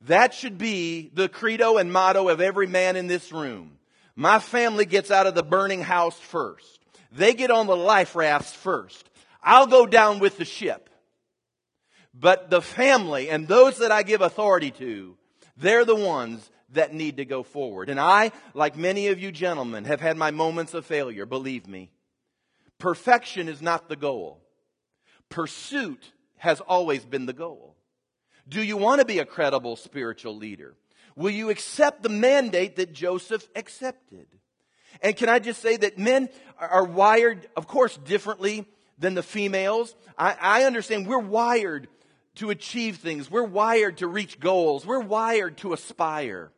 That 0.02 0.34
should 0.34 0.58
be 0.58 1.12
the 1.14 1.30
credo 1.30 1.78
and 1.78 1.92
motto 1.92 2.28
of 2.30 2.42
every 2.42 2.68
man 2.68 2.96
in 2.96 3.08
this 3.08 3.32
room. 3.32 3.78
My 4.16 4.40
family 4.40 4.86
gets 4.86 5.12
out 5.12 5.28
of 5.28 5.36
the 5.36 5.44
burning 5.44 5.82
house 5.82 6.20
first. 6.20 6.80
They 7.12 7.34
get 7.34 7.52
on 7.52 7.68
the 7.68 7.76
life 7.76 8.16
rafts 8.16 8.54
first. 8.54 9.10
I'll 9.42 9.68
go 9.68 9.86
down 9.86 10.20
with 10.20 10.38
the 10.38 10.46
ship. 10.46 10.90
But 12.14 12.50
the 12.50 12.62
family 12.62 13.30
and 13.30 13.48
those 13.48 13.78
that 13.80 13.92
I 13.92 14.04
give 14.04 14.22
authority 14.22 14.72
to, 14.72 15.18
they're 15.58 15.86
the 15.86 15.96
ones 15.96 16.50
that 16.74 16.94
need 16.94 17.18
to 17.18 17.26
go 17.26 17.44
forward. 17.44 17.90
And 17.90 18.00
I, 18.00 18.32
like 18.54 18.78
many 18.78 19.08
of 19.08 19.20
you 19.20 19.32
gentlemen, 19.32 19.86
have 19.86 20.02
had 20.02 20.18
my 20.18 20.32
moments 20.32 20.74
of 20.74 20.86
failure, 20.86 21.26
believe 21.26 21.68
me. 21.68 21.92
Perfection 22.80 23.48
is 23.48 23.62
not 23.62 23.90
the 23.90 23.96
goal. 23.96 24.42
Pursuit 25.30 26.12
has 26.38 26.60
always 26.62 27.06
been 27.06 27.26
the 27.26 27.34
goal. 27.34 27.76
Do 28.48 28.62
you 28.62 28.78
want 28.78 29.00
to 29.00 29.06
be 29.06 29.20
a 29.20 29.26
credible 29.26 29.76
spiritual 29.76 30.36
leader? 30.36 30.76
Will 31.16 31.32
you 31.32 31.50
accept 31.50 32.04
the 32.04 32.10
mandate 32.10 32.76
that 32.76 32.94
Joseph 32.94 33.48
accepted? 33.56 34.28
And 35.02 35.16
can 35.16 35.30
I 35.30 35.40
just 35.40 35.62
say 35.62 35.78
that 35.78 35.98
men 35.98 36.30
are 36.60 36.84
wired, 36.84 37.48
of 37.56 37.68
course, 37.68 37.98
differently 37.98 38.66
than 38.98 39.14
the 39.14 39.24
females. 39.24 39.96
I, 40.18 40.36
I 40.40 40.64
understand 40.64 41.08
we're 41.08 41.20
wired 41.20 41.88
to 42.36 42.50
achieve 42.50 42.98
things. 42.98 43.30
We're 43.30 43.44
wired 43.44 43.98
to 43.98 44.08
reach 44.08 44.40
goals. 44.40 44.86
We're 44.86 45.00
wired 45.00 45.58
to 45.58 45.74
aspire. 45.74 46.52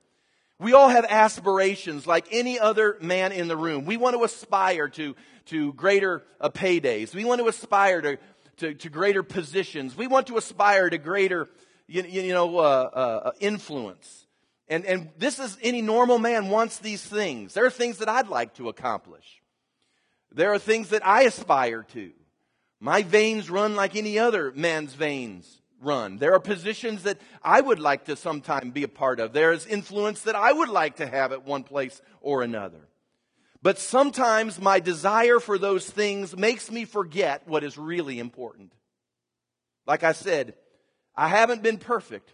We 0.60 0.74
all 0.74 0.88
have 0.88 1.06
aspirations 1.06 2.08
like 2.08 2.28
any 2.32 2.60
other 2.60 2.98
man 3.02 3.32
in 3.32 3.48
the 3.48 3.58
room. 3.58 3.86
We 3.86 3.98
want 3.98 4.16
to 4.16 4.24
aspire 4.24 4.88
to, 4.90 5.16
to 5.48 5.74
greater 5.74 6.24
uh, 6.40 6.50
paydays. 6.50 7.14
We 7.14 7.26
want 7.26 7.42
to 7.42 7.48
aspire 7.48 8.02
to, 8.02 8.18
to, 8.58 8.74
to, 8.74 8.90
greater 8.90 9.22
positions. 9.22 9.98
We 9.98 10.08
want 10.08 10.28
to 10.28 10.38
aspire 10.38 10.90
to 10.90 10.98
greater, 10.98 11.50
you, 11.88 12.04
you 12.04 12.34
know, 12.34 12.60
uh, 12.60 12.62
uh, 12.62 13.32
influence. 13.42 14.28
And, 14.70 14.86
and 14.86 15.10
this 15.18 15.40
is 15.40 15.58
any 15.62 15.82
normal 15.82 16.20
man 16.20 16.50
wants 16.50 16.80
these 16.80 17.04
things. 17.04 17.54
There 17.54 17.66
are 17.66 17.72
things 17.72 17.98
that 17.98 18.08
I'd 18.08 18.30
like 18.30 18.54
to 18.56 18.70
accomplish. 18.70 19.42
There 20.32 20.54
are 20.54 20.60
things 20.60 20.90
that 20.90 21.06
I 21.06 21.24
aspire 21.24 21.84
to. 21.94 22.12
My 22.80 23.02
veins 23.02 23.50
run 23.50 23.76
like 23.76 23.96
any 23.96 24.18
other 24.18 24.54
man's 24.56 24.94
veins 24.94 25.62
run. 25.82 26.18
There 26.18 26.34
are 26.34 26.40
positions 26.40 27.04
that 27.04 27.20
I 27.44 27.62
would 27.62 27.80
like 27.80 28.06
to 28.06 28.16
sometime 28.16 28.72
be 28.72 28.84
a 28.84 28.88
part 28.88 29.20
of. 29.20 29.34
There 29.34 29.52
is 29.52 29.66
influence 29.66 30.22
that 30.24 30.36
I 30.36 30.52
would 30.52 30.70
like 30.70 30.98
to 30.98 31.08
have 31.08 31.32
at 31.32 31.46
one 31.46 31.64
place 31.64 32.02
or 32.22 32.42
another. 32.42 32.88
But 33.62 33.80
sometimes 33.80 34.62
my 34.62 34.80
desire 34.80 35.40
for 35.40 35.58
those 35.58 35.90
things 35.90 36.38
makes 36.38 36.70
me 36.70 36.86
forget 36.86 37.48
what 37.48 37.64
is 37.64 37.78
really 37.78 38.20
important. 38.20 38.72
Like 39.88 40.04
I 40.04 40.12
said, 40.12 40.54
I 41.16 41.28
haven't 41.30 41.64
been 41.64 41.78
perfect, 41.78 42.34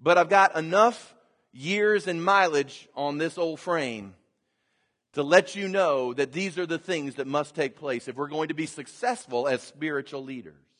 but 0.00 0.18
I've 0.18 0.28
got 0.28 0.56
enough 0.56 1.14
years 1.52 2.08
and 2.08 2.24
mileage 2.24 2.88
on 2.94 3.18
this 3.18 3.38
old 3.38 3.60
frame 3.60 4.14
to 5.12 5.22
let 5.22 5.54
you 5.54 5.68
know 5.68 6.14
that 6.14 6.32
these 6.32 6.58
are 6.58 6.66
the 6.66 6.78
things 6.78 7.16
that 7.16 7.26
must 7.26 7.54
take 7.54 7.76
place 7.76 8.08
if 8.08 8.16
we're 8.16 8.28
going 8.28 8.48
to 8.48 8.54
be 8.54 8.66
successful 8.66 9.46
as 9.46 9.62
spiritual 9.62 10.24
leaders. 10.24 10.71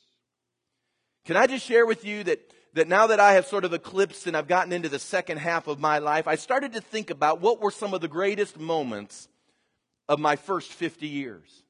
Can 1.25 1.37
I 1.37 1.47
just 1.47 1.65
share 1.65 1.87
with 1.87 2.05
you 2.05 2.25
that, 2.25 2.41
that 2.75 2.89
now 2.89 3.07
that 3.07 3.21
I 3.21 3.35
have 3.35 3.47
sort 3.47 3.65
of 3.65 3.73
eclipsed 3.73 4.27
and 4.27 4.37
I've 4.37 4.49
gotten 4.49 4.73
into 4.73 4.89
the 4.89 4.99
second 4.99 5.39
half 5.39 5.69
of 5.69 5.79
my 5.79 5.99
life, 5.99 6.27
I 6.27 6.35
started 6.35 6.73
to 6.73 6.81
think 6.81 7.11
about 7.11 7.41
what 7.41 7.61
were 7.61 7.71
some 7.71 7.95
of 7.95 8.01
the 8.01 8.09
greatest 8.09 8.59
moments 8.59 9.29
of 10.09 10.19
my 10.19 10.35
first 10.35 10.73
50 10.73 11.07
years. 11.07 11.63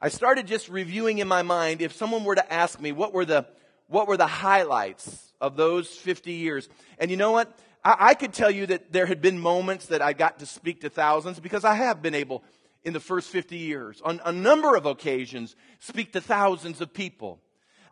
I 0.00 0.08
started 0.08 0.46
just 0.46 0.68
reviewing 0.68 1.18
in 1.18 1.28
my 1.28 1.42
mind 1.42 1.82
if 1.82 1.92
someone 1.92 2.24
were 2.24 2.34
to 2.34 2.52
ask 2.52 2.80
me 2.80 2.92
what 2.92 3.12
were 3.12 3.24
the, 3.24 3.46
what 3.86 4.08
were 4.08 4.16
the 4.16 4.26
highlights 4.26 5.32
of 5.40 5.56
those 5.56 5.88
50 5.88 6.32
years. 6.32 6.68
And 6.98 7.10
you 7.10 7.16
know 7.16 7.32
what? 7.32 7.56
I, 7.84 7.96
I 7.98 8.14
could 8.14 8.32
tell 8.32 8.50
you 8.50 8.66
that 8.66 8.92
there 8.92 9.06
had 9.06 9.20
been 9.22 9.38
moments 9.38 9.86
that 9.86 10.02
I 10.02 10.12
got 10.12 10.40
to 10.40 10.46
speak 10.46 10.80
to 10.80 10.90
thousands 10.90 11.38
because 11.38 11.64
I 11.64 11.74
have 11.74 12.02
been 12.02 12.14
able 12.14 12.42
in 12.84 12.92
the 12.92 13.00
first 13.00 13.28
50 13.30 13.56
years 13.56 14.00
on 14.04 14.20
a 14.24 14.32
number 14.32 14.74
of 14.74 14.86
occasions 14.86 15.54
speak 15.78 16.12
to 16.12 16.20
thousands 16.20 16.80
of 16.80 16.92
people. 16.92 17.40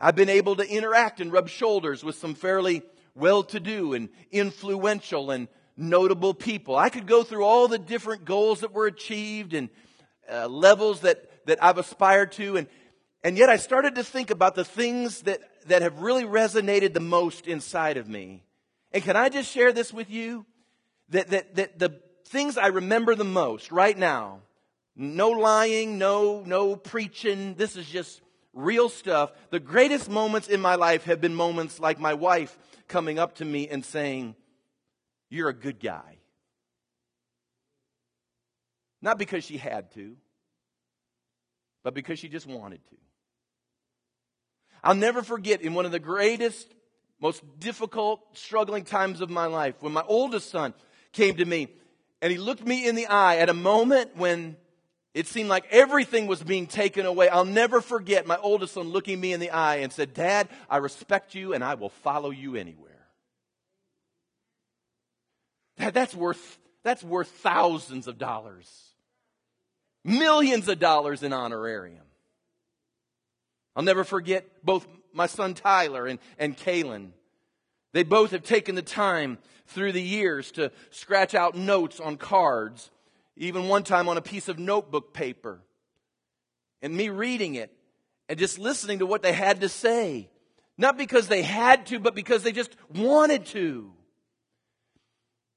I've 0.01 0.17
been 0.17 0.29
able 0.29 0.57
to 0.57 0.69
interact 0.69 1.21
and 1.21 1.33
rub 1.33 1.49
shoulders 1.49 2.05
with 2.05 2.17
some 2.17 2.35
fairly 2.35 2.83
well-to-do 3.15 3.95
and 3.95 4.09
influential 4.31 5.31
and 5.31 5.49
notable 5.77 6.35
people. 6.35 6.77
I 6.77 6.89
could 6.89 7.07
go 7.07 7.23
through 7.23 7.45
all 7.45 7.69
the 7.69 7.79
different 7.79 8.25
goals 8.25 8.61
that 8.61 8.73
were 8.73 8.87
achieved 8.87 9.55
and 9.55 9.69
uh, 10.31 10.49
levels 10.49 11.01
that, 11.01 11.47
that 11.47 11.63
I've 11.63 11.79
aspired 11.79 12.33
to. 12.33 12.57
And, 12.57 12.67
and 13.23 13.39
yet 13.39 13.49
I 13.49 13.57
started 13.57 13.95
to 13.97 14.05
think 14.05 14.31
about 14.31 14.55
the 14.55 14.65
things 14.65 15.23
that, 15.23 15.41
that 15.67 15.83
have 15.83 16.01
really 16.01 16.25
resonated 16.25 16.93
the 16.93 17.01
most 17.01 17.47
inside 17.47 17.97
of 17.97 18.09
me. 18.09 18.43
And 18.93 19.03
can 19.03 19.17
I 19.17 19.29
just 19.29 19.51
share 19.51 19.73
this 19.73 19.93
with 19.93 20.11
you? 20.11 20.47
That, 21.11 21.29
that, 21.29 21.55
that 21.57 21.79
the 21.79 22.01
things 22.25 22.59
I 22.59 22.69
remember 22.69 23.15
the 23.15 23.25
most 23.25 23.71
right 23.71 23.97
now, 23.97 24.41
no 24.97 25.31
lying, 25.31 25.99
no, 25.99 26.43
no 26.45 26.75
preaching, 26.75 27.55
this 27.55 27.77
is 27.77 27.89
just 27.89 28.21
real 28.57 28.89
stuff. 28.89 29.31
The 29.51 29.61
greatest 29.61 30.11
moments 30.11 30.49
in 30.49 30.61
my 30.61 30.75
life 30.75 31.05
have 31.05 31.21
been 31.21 31.35
moments 31.35 31.79
like 31.79 32.01
my 32.01 32.15
wife 32.15 32.59
coming 32.89 33.19
up 33.19 33.37
to 33.37 33.45
me 33.45 33.69
and 33.69 33.85
saying, 33.85 34.35
You're 35.29 35.51
a 35.51 35.55
good 35.55 35.79
guy. 35.79 36.19
Not 39.03 39.19
because 39.19 39.45
she 39.45 39.59
had 39.59 39.93
to, 39.93 40.17
but 41.85 41.95
because 41.95 42.19
she 42.19 42.29
just 42.29 42.47
wanted 42.47 42.81
to. 42.89 42.97
I'll 44.83 44.95
never 44.95 45.23
forget 45.23 45.63
in 45.63 45.75
one 45.75 45.85
of 45.85 45.93
the 45.93 45.99
greatest, 45.99 46.67
most 47.21 47.43
difficult, 47.59 48.21
struggling 48.37 48.85
times 48.85 49.21
of 49.21 49.31
my 49.31 49.47
life 49.47 49.75
when 49.81 49.93
my 49.93 50.03
oldest 50.07 50.51
son 50.51 50.75
came 51.13 51.37
to 51.37 51.45
me 51.45 51.69
and 52.23 52.33
he 52.33 52.39
looked 52.39 52.67
me 52.67 52.87
in 52.87 52.95
the 52.95 53.07
eye 53.07 53.37
at 53.37 53.49
a 53.49 53.55
moment 53.55 54.17
when 54.17 54.57
it 55.17 55.27
seemed 55.27 55.49
like 55.49 55.65
everything 55.71 56.27
was 56.27 56.43
being 56.43 56.67
taken 56.67 57.07
away. 57.07 57.31
I'll 57.31 57.47
never 57.47 57.81
forget 57.81 58.27
my 58.27 58.37
oldest 58.37 58.75
son 58.75 58.91
looking 58.91 59.19
me 59.19 59.33
in 59.33 59.41
the 59.41 59.49
eye 59.49 59.77
and 59.77 59.91
said, 59.91 60.13
Dad, 60.13 60.47
I 60.69 60.77
respect 60.77 61.35
you 61.35 61.55
and 61.55 61.65
I 61.65 61.73
will 61.73 61.89
follow 61.89 62.29
you 62.29 62.55
anywhere. 62.55 63.07
Dad, 65.79 65.95
that's 65.95 66.15
worth, 66.15 66.59
that's 66.83 67.03
worth 67.03 67.29
thousands 67.29 68.09
of 68.09 68.19
dollars, 68.19 68.71
millions 70.05 70.69
of 70.69 70.79
dollars 70.79 71.23
in 71.23 71.33
honorarium. 71.33 72.05
I'll 73.75 73.85
never 73.85 74.05
forget 74.05 74.45
both 74.63 74.87
my 75.15 75.29
son 75.29 75.55
Tyler 75.55 76.07
and, 76.07 76.19
and 76.39 76.59
Kalen. 76.59 77.13
They 77.95 78.03
both 78.03 78.33
have 78.33 78.43
taken 78.43 78.75
the 78.75 78.83
time 78.83 79.39
through 79.69 79.93
the 79.93 80.03
years 80.03 80.51
to 80.53 80.73
scratch 80.91 81.35
out 81.35 81.55
notes 81.55 82.01
on 82.01 82.19
cards 82.19 82.91
even 83.37 83.69
one 83.69 83.83
time 83.83 84.09
on 84.09 84.17
a 84.17 84.23
piece 84.23 84.49
of 84.49 84.59
notebook 84.59 85.13
paper. 85.13 85.61
And 86.83 86.95
me 86.95 87.09
reading 87.09 87.55
it 87.55 87.73
and 88.29 88.39
just 88.39 88.59
listening 88.59 89.01
to 89.01 89.07
what 89.07 89.23
they 89.23 89.33
had 89.33 89.61
to 89.61 89.69
say. 89.69 90.29
Not 90.79 90.99
because 90.99 91.29
they 91.29 91.43
had 91.43 91.87
to, 91.87 91.99
but 91.99 92.15
because 92.15 92.43
they 92.43 92.53
just 92.53 92.75
wanted 92.95 93.47
to. 93.47 93.93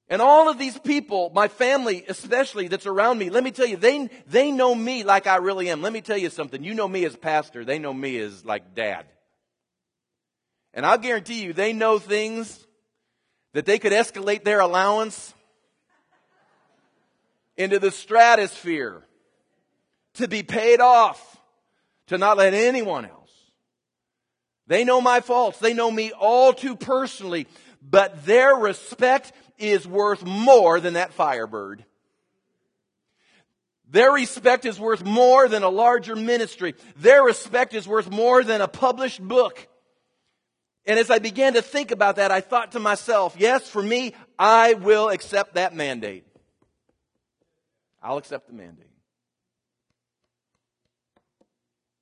And 0.07 0.21
all 0.21 0.49
of 0.49 0.57
these 0.57 0.77
people, 0.79 1.31
my 1.35 1.47
family 1.47 2.03
especially 2.07 2.67
that's 2.67 2.87
around 2.87 3.19
me, 3.19 3.29
let 3.29 3.43
me 3.43 3.51
tell 3.51 3.67
you, 3.67 3.77
they, 3.77 4.09
they 4.27 4.51
know 4.51 4.73
me 4.73 5.03
like 5.03 5.27
I 5.27 5.35
really 5.35 5.69
am. 5.69 5.81
Let 5.81 5.93
me 5.93 6.01
tell 6.01 6.17
you 6.17 6.29
something. 6.29 6.63
You 6.63 6.73
know 6.73 6.87
me 6.87 7.05
as 7.05 7.15
pastor. 7.15 7.63
They 7.63 7.79
know 7.79 7.93
me 7.93 8.17
as 8.17 8.43
like 8.43 8.73
dad. 8.73 9.05
And 10.73 10.85
I'll 10.85 10.97
guarantee 10.97 11.43
you, 11.43 11.53
they 11.53 11.73
know 11.73 11.99
things 11.99 12.65
that 13.53 13.65
they 13.65 13.79
could 13.79 13.91
escalate 13.91 14.43
their 14.43 14.59
allowance 14.59 15.33
into 17.59 17.77
the 17.77 17.91
stratosphere 17.91 19.03
to 20.15 20.27
be 20.29 20.41
paid 20.41 20.79
off, 20.79 21.37
to 22.07 22.17
not 22.17 22.37
let 22.37 22.53
anyone 22.53 23.05
else. 23.05 23.29
They 24.65 24.85
know 24.85 25.01
my 25.01 25.19
faults. 25.19 25.59
They 25.59 25.73
know 25.73 25.91
me 25.91 26.11
all 26.13 26.53
too 26.53 26.77
personally, 26.77 27.47
but 27.81 28.25
their 28.25 28.55
respect 28.55 29.33
is 29.57 29.85
worth 29.85 30.23
more 30.25 30.79
than 30.79 30.93
that 30.93 31.11
firebird. 31.11 31.83
Their 33.89 34.11
respect 34.13 34.65
is 34.65 34.79
worth 34.79 35.03
more 35.03 35.49
than 35.49 35.63
a 35.63 35.69
larger 35.69 36.15
ministry. 36.15 36.75
Their 36.95 37.23
respect 37.23 37.73
is 37.73 37.87
worth 37.87 38.09
more 38.09 38.41
than 38.43 38.61
a 38.61 38.67
published 38.67 39.21
book. 39.21 39.67
And 40.85 40.97
as 40.97 41.09
I 41.09 41.19
began 41.19 41.53
to 41.55 41.61
think 41.61 41.91
about 41.91 42.15
that, 42.15 42.31
I 42.31 42.39
thought 42.39 42.71
to 42.71 42.79
myself, 42.79 43.35
yes, 43.37 43.67
for 43.67 43.83
me, 43.83 44.13
I 44.37 44.75
will 44.75 45.09
accept 45.09 45.55
that 45.55 45.75
mandate. 45.75 46.23
I'll 48.01 48.17
accept 48.17 48.47
the 48.47 48.53
mandate. 48.53 48.87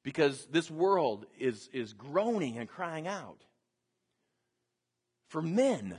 Because 0.03 0.45
this 0.45 0.71
world 0.71 1.25
is, 1.37 1.69
is 1.73 1.93
groaning 1.93 2.57
and 2.57 2.69
crying 2.69 3.07
out 3.07 3.43
for 5.27 5.41
men 5.41 5.97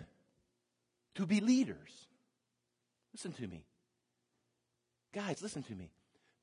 to 1.16 1.26
be 1.26 1.40
leaders. 1.40 2.08
Listen 3.12 3.32
to 3.32 3.46
me. 3.46 3.64
Guys, 5.12 5.42
listen 5.42 5.62
to 5.64 5.74
me. 5.74 5.90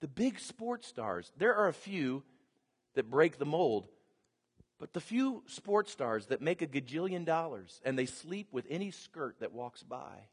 The 0.02 0.08
big 0.08 0.40
sports 0.40 0.88
stars, 0.88 1.32
there 1.38 1.56
are 1.56 1.68
a 1.68 1.74
few 1.74 2.24
that 2.94 3.10
break 3.10 3.38
the 3.38 3.46
mold, 3.46 3.88
but 4.80 4.94
the 4.94 5.00
few 5.00 5.44
sports 5.48 5.92
stars 5.92 6.28
that 6.28 6.42
make 6.42 6.62
a 6.62 6.68
gajillion 6.68 7.26
dollars 7.26 7.82
and 7.86 7.98
they 7.98 8.06
sleep 8.06 8.48
with 8.52 8.66
any 8.70 8.92
skirt 8.92 9.38
that 9.40 9.54
walks 9.54 9.82
by 9.82 10.28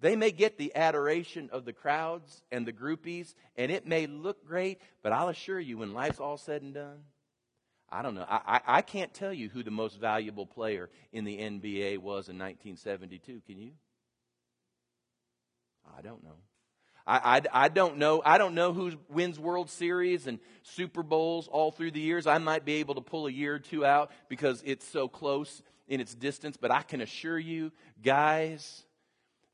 they 0.00 0.16
may 0.16 0.30
get 0.30 0.58
the 0.58 0.74
adoration 0.76 1.50
of 1.52 1.64
the 1.64 1.72
crowds 1.72 2.42
and 2.52 2.66
the 2.66 2.72
groupies, 2.72 3.34
and 3.56 3.72
it 3.72 3.86
may 3.86 4.06
look 4.06 4.46
great, 4.46 4.80
but 5.02 5.12
I'll 5.12 5.28
assure 5.28 5.58
you, 5.58 5.78
when 5.78 5.92
life's 5.92 6.20
all 6.20 6.36
said 6.36 6.62
and 6.62 6.74
done, 6.74 7.00
I 7.90 8.02
don't 8.02 8.14
know. 8.14 8.26
I, 8.28 8.40
I, 8.46 8.60
I, 8.66 8.82
can't 8.82 9.12
tell 9.14 9.32
you 9.32 9.48
who 9.48 9.62
the 9.62 9.70
most 9.70 9.98
valuable 9.98 10.46
player 10.46 10.90
in 11.10 11.24
the 11.24 11.38
NBA 11.38 11.98
was 11.98 12.28
in 12.28 12.38
1972. 12.38 13.40
Can 13.46 13.58
you? 13.58 13.70
I 15.96 16.02
don't 16.02 16.22
know. 16.22 16.36
I, 17.06 17.38
I, 17.38 17.64
I 17.64 17.68
don't 17.68 17.96
know. 17.96 18.20
I 18.24 18.36
don't 18.36 18.54
know 18.54 18.74
who 18.74 18.92
wins 19.08 19.40
World 19.40 19.70
Series 19.70 20.26
and 20.26 20.38
Super 20.62 21.02
Bowls 21.02 21.48
all 21.48 21.70
through 21.70 21.92
the 21.92 22.00
years. 22.00 22.26
I 22.26 22.36
might 22.36 22.66
be 22.66 22.74
able 22.74 22.96
to 22.96 23.00
pull 23.00 23.26
a 23.26 23.32
year 23.32 23.54
or 23.54 23.58
two 23.58 23.86
out 23.86 24.10
because 24.28 24.62
it's 24.66 24.86
so 24.86 25.08
close 25.08 25.62
in 25.88 26.00
its 26.00 26.14
distance. 26.14 26.58
But 26.58 26.70
I 26.70 26.82
can 26.82 27.00
assure 27.00 27.38
you, 27.38 27.72
guys, 28.02 28.84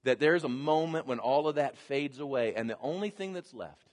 that 0.05 0.21
there's 0.21 0.45
a 0.45 0.49
moment 0.49 1.07
when 1.07 1.19
all 1.19 1.49
of 1.49 1.57
that 1.57 1.77
fades 1.77 2.19
away, 2.19 2.55
and 2.55 2.69
the 2.69 2.79
only 2.81 3.11
thing 3.11 3.33
that's 3.33 3.53
left, 3.53 3.89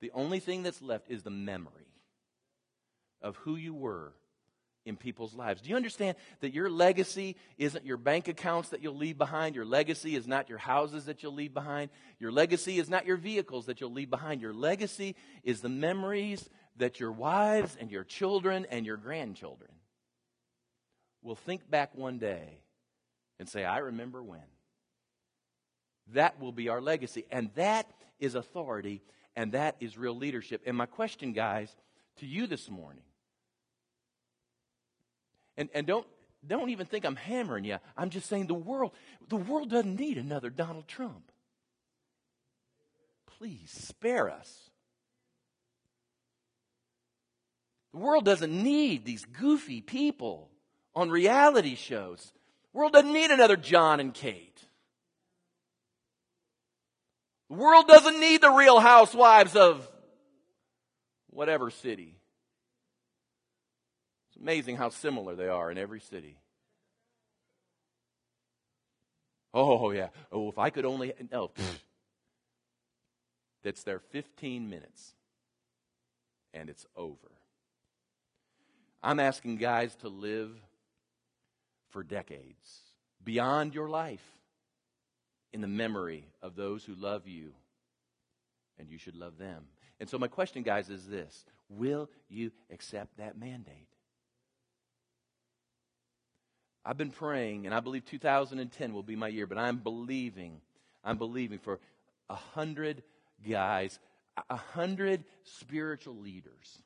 the 0.00 0.10
only 0.12 0.40
thing 0.40 0.62
that's 0.62 0.82
left 0.82 1.10
is 1.10 1.22
the 1.22 1.30
memory 1.30 1.72
of 3.22 3.36
who 3.36 3.56
you 3.56 3.74
were 3.74 4.12
in 4.86 4.96
people's 4.96 5.34
lives. 5.34 5.60
Do 5.60 5.68
you 5.68 5.76
understand 5.76 6.16
that 6.40 6.54
your 6.54 6.70
legacy 6.70 7.36
isn't 7.58 7.84
your 7.84 7.98
bank 7.98 8.28
accounts 8.28 8.70
that 8.70 8.82
you'll 8.82 8.96
leave 8.96 9.18
behind? 9.18 9.54
Your 9.54 9.66
legacy 9.66 10.16
is 10.16 10.26
not 10.26 10.48
your 10.48 10.58
houses 10.58 11.04
that 11.04 11.22
you'll 11.22 11.34
leave 11.34 11.52
behind. 11.52 11.90
Your 12.18 12.32
legacy 12.32 12.78
is 12.78 12.88
not 12.88 13.06
your 13.06 13.18
vehicles 13.18 13.66
that 13.66 13.80
you'll 13.80 13.92
leave 13.92 14.08
behind. 14.08 14.40
Your 14.40 14.54
legacy 14.54 15.16
is 15.44 15.60
the 15.60 15.68
memories 15.68 16.48
that 16.76 16.98
your 16.98 17.12
wives 17.12 17.76
and 17.78 17.90
your 17.90 18.04
children 18.04 18.66
and 18.70 18.86
your 18.86 18.96
grandchildren 18.96 19.70
will 21.22 21.36
think 21.36 21.70
back 21.70 21.94
one 21.94 22.18
day 22.18 22.62
and 23.38 23.48
say, 23.48 23.64
I 23.64 23.78
remember 23.78 24.22
when. 24.22 24.40
That 26.14 26.40
will 26.40 26.52
be 26.52 26.68
our 26.68 26.80
legacy. 26.80 27.24
And 27.30 27.50
that 27.54 27.86
is 28.18 28.34
authority, 28.34 29.02
and 29.36 29.52
that 29.52 29.76
is 29.80 29.96
real 29.96 30.16
leadership. 30.16 30.62
And 30.66 30.76
my 30.76 30.86
question, 30.86 31.32
guys, 31.32 31.74
to 32.18 32.26
you 32.26 32.46
this 32.46 32.68
morning, 32.70 33.02
and, 35.56 35.68
and 35.74 35.86
don't, 35.86 36.06
don't 36.46 36.70
even 36.70 36.86
think 36.86 37.04
I'm 37.04 37.16
hammering 37.16 37.64
you. 37.64 37.78
I'm 37.96 38.10
just 38.10 38.28
saying 38.28 38.46
the 38.46 38.54
world, 38.54 38.92
the 39.28 39.36
world 39.36 39.70
doesn't 39.70 39.96
need 39.96 40.16
another 40.16 40.50
Donald 40.50 40.88
Trump. 40.88 41.30
Please 43.38 43.70
spare 43.70 44.30
us. 44.30 44.70
The 47.92 47.98
world 47.98 48.24
doesn't 48.24 48.52
need 48.52 49.04
these 49.04 49.24
goofy 49.24 49.80
people 49.80 50.48
on 50.94 51.10
reality 51.10 51.74
shows. 51.74 52.32
The 52.72 52.78
world 52.78 52.92
doesn't 52.92 53.12
need 53.12 53.30
another 53.30 53.56
Jon 53.56 54.00
and 54.00 54.14
Kate. 54.14 54.49
The 57.50 57.56
world 57.56 57.88
doesn't 57.88 58.20
need 58.20 58.40
the 58.40 58.50
real 58.50 58.78
housewives 58.78 59.56
of 59.56 59.86
whatever 61.30 61.70
city. 61.70 62.14
It's 64.28 64.40
amazing 64.40 64.76
how 64.76 64.90
similar 64.90 65.34
they 65.34 65.48
are 65.48 65.68
in 65.68 65.76
every 65.76 65.98
city. 65.98 66.38
Oh, 69.52 69.90
yeah. 69.90 70.10
Oh, 70.30 70.48
if 70.48 70.58
I 70.58 70.70
could 70.70 70.84
only. 70.84 71.12
No. 71.32 71.50
That's 73.64 73.82
their 73.82 73.98
15 73.98 74.70
minutes, 74.70 75.12
and 76.54 76.70
it's 76.70 76.86
over. 76.96 77.32
I'm 79.02 79.18
asking 79.18 79.56
guys 79.56 79.96
to 79.96 80.08
live 80.08 80.52
for 81.88 82.04
decades, 82.04 82.80
beyond 83.22 83.74
your 83.74 83.88
life, 83.88 84.24
in 85.52 85.60
the 85.60 85.68
memory 85.68 86.24
of 86.42 86.56
those 86.56 86.84
who 86.84 86.94
love 86.94 87.26
you, 87.26 87.52
and 88.78 88.88
you 88.88 88.98
should 88.98 89.16
love 89.16 89.38
them. 89.38 89.64
And 89.98 90.08
so, 90.08 90.18
my 90.18 90.28
question, 90.28 90.62
guys, 90.62 90.88
is 90.88 91.06
this 91.06 91.44
Will 91.68 92.08
you 92.28 92.50
accept 92.72 93.18
that 93.18 93.38
mandate? 93.38 93.88
I've 96.84 96.96
been 96.96 97.10
praying, 97.10 97.66
and 97.66 97.74
I 97.74 97.80
believe 97.80 98.04
2010 98.06 98.94
will 98.94 99.02
be 99.02 99.16
my 99.16 99.28
year, 99.28 99.46
but 99.46 99.58
I'm 99.58 99.76
believing, 99.76 100.60
I'm 101.04 101.18
believing 101.18 101.58
for 101.58 101.78
a 102.30 102.34
hundred 102.34 103.02
guys, 103.46 103.98
a 104.48 104.56
hundred 104.56 105.24
spiritual 105.44 106.16
leaders. 106.16 106.82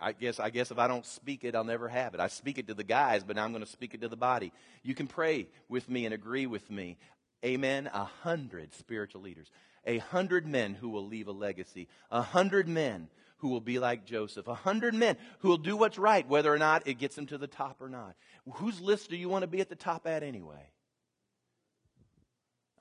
I 0.00 0.12
guess, 0.12 0.40
I 0.40 0.50
guess 0.50 0.70
if 0.70 0.78
I 0.78 0.88
don't 0.88 1.06
speak 1.06 1.44
it, 1.44 1.54
I'll 1.54 1.64
never 1.64 1.88
have 1.88 2.14
it. 2.14 2.20
I 2.20 2.26
speak 2.26 2.58
it 2.58 2.66
to 2.66 2.74
the 2.74 2.84
guys, 2.84 3.22
but 3.22 3.36
now 3.36 3.44
I'm 3.44 3.52
going 3.52 3.64
to 3.64 3.70
speak 3.70 3.94
it 3.94 4.00
to 4.00 4.08
the 4.08 4.16
body. 4.16 4.52
You 4.82 4.94
can 4.94 5.06
pray 5.06 5.46
with 5.68 5.88
me 5.88 6.04
and 6.04 6.12
agree 6.12 6.46
with 6.46 6.68
me. 6.70 6.96
Amen. 7.44 7.88
A 7.92 8.04
hundred 8.04 8.74
spiritual 8.74 9.22
leaders. 9.22 9.50
A 9.86 9.98
hundred 9.98 10.46
men 10.46 10.74
who 10.74 10.88
will 10.88 11.06
leave 11.06 11.28
a 11.28 11.32
legacy. 11.32 11.88
A 12.10 12.22
hundred 12.22 12.66
men 12.66 13.08
who 13.38 13.48
will 13.48 13.60
be 13.60 13.78
like 13.78 14.04
Joseph. 14.04 14.48
A 14.48 14.54
hundred 14.54 14.94
men 14.94 15.16
who 15.40 15.48
will 15.48 15.58
do 15.58 15.76
what's 15.76 15.98
right, 15.98 16.26
whether 16.26 16.52
or 16.52 16.58
not 16.58 16.86
it 16.86 16.98
gets 16.98 17.14
them 17.14 17.26
to 17.26 17.38
the 17.38 17.46
top 17.46 17.80
or 17.80 17.88
not. 17.88 18.14
Whose 18.54 18.80
list 18.80 19.10
do 19.10 19.16
you 19.16 19.28
want 19.28 19.42
to 19.42 19.48
be 19.48 19.60
at 19.60 19.68
the 19.68 19.76
top 19.76 20.06
at 20.06 20.22
anyway? 20.22 20.70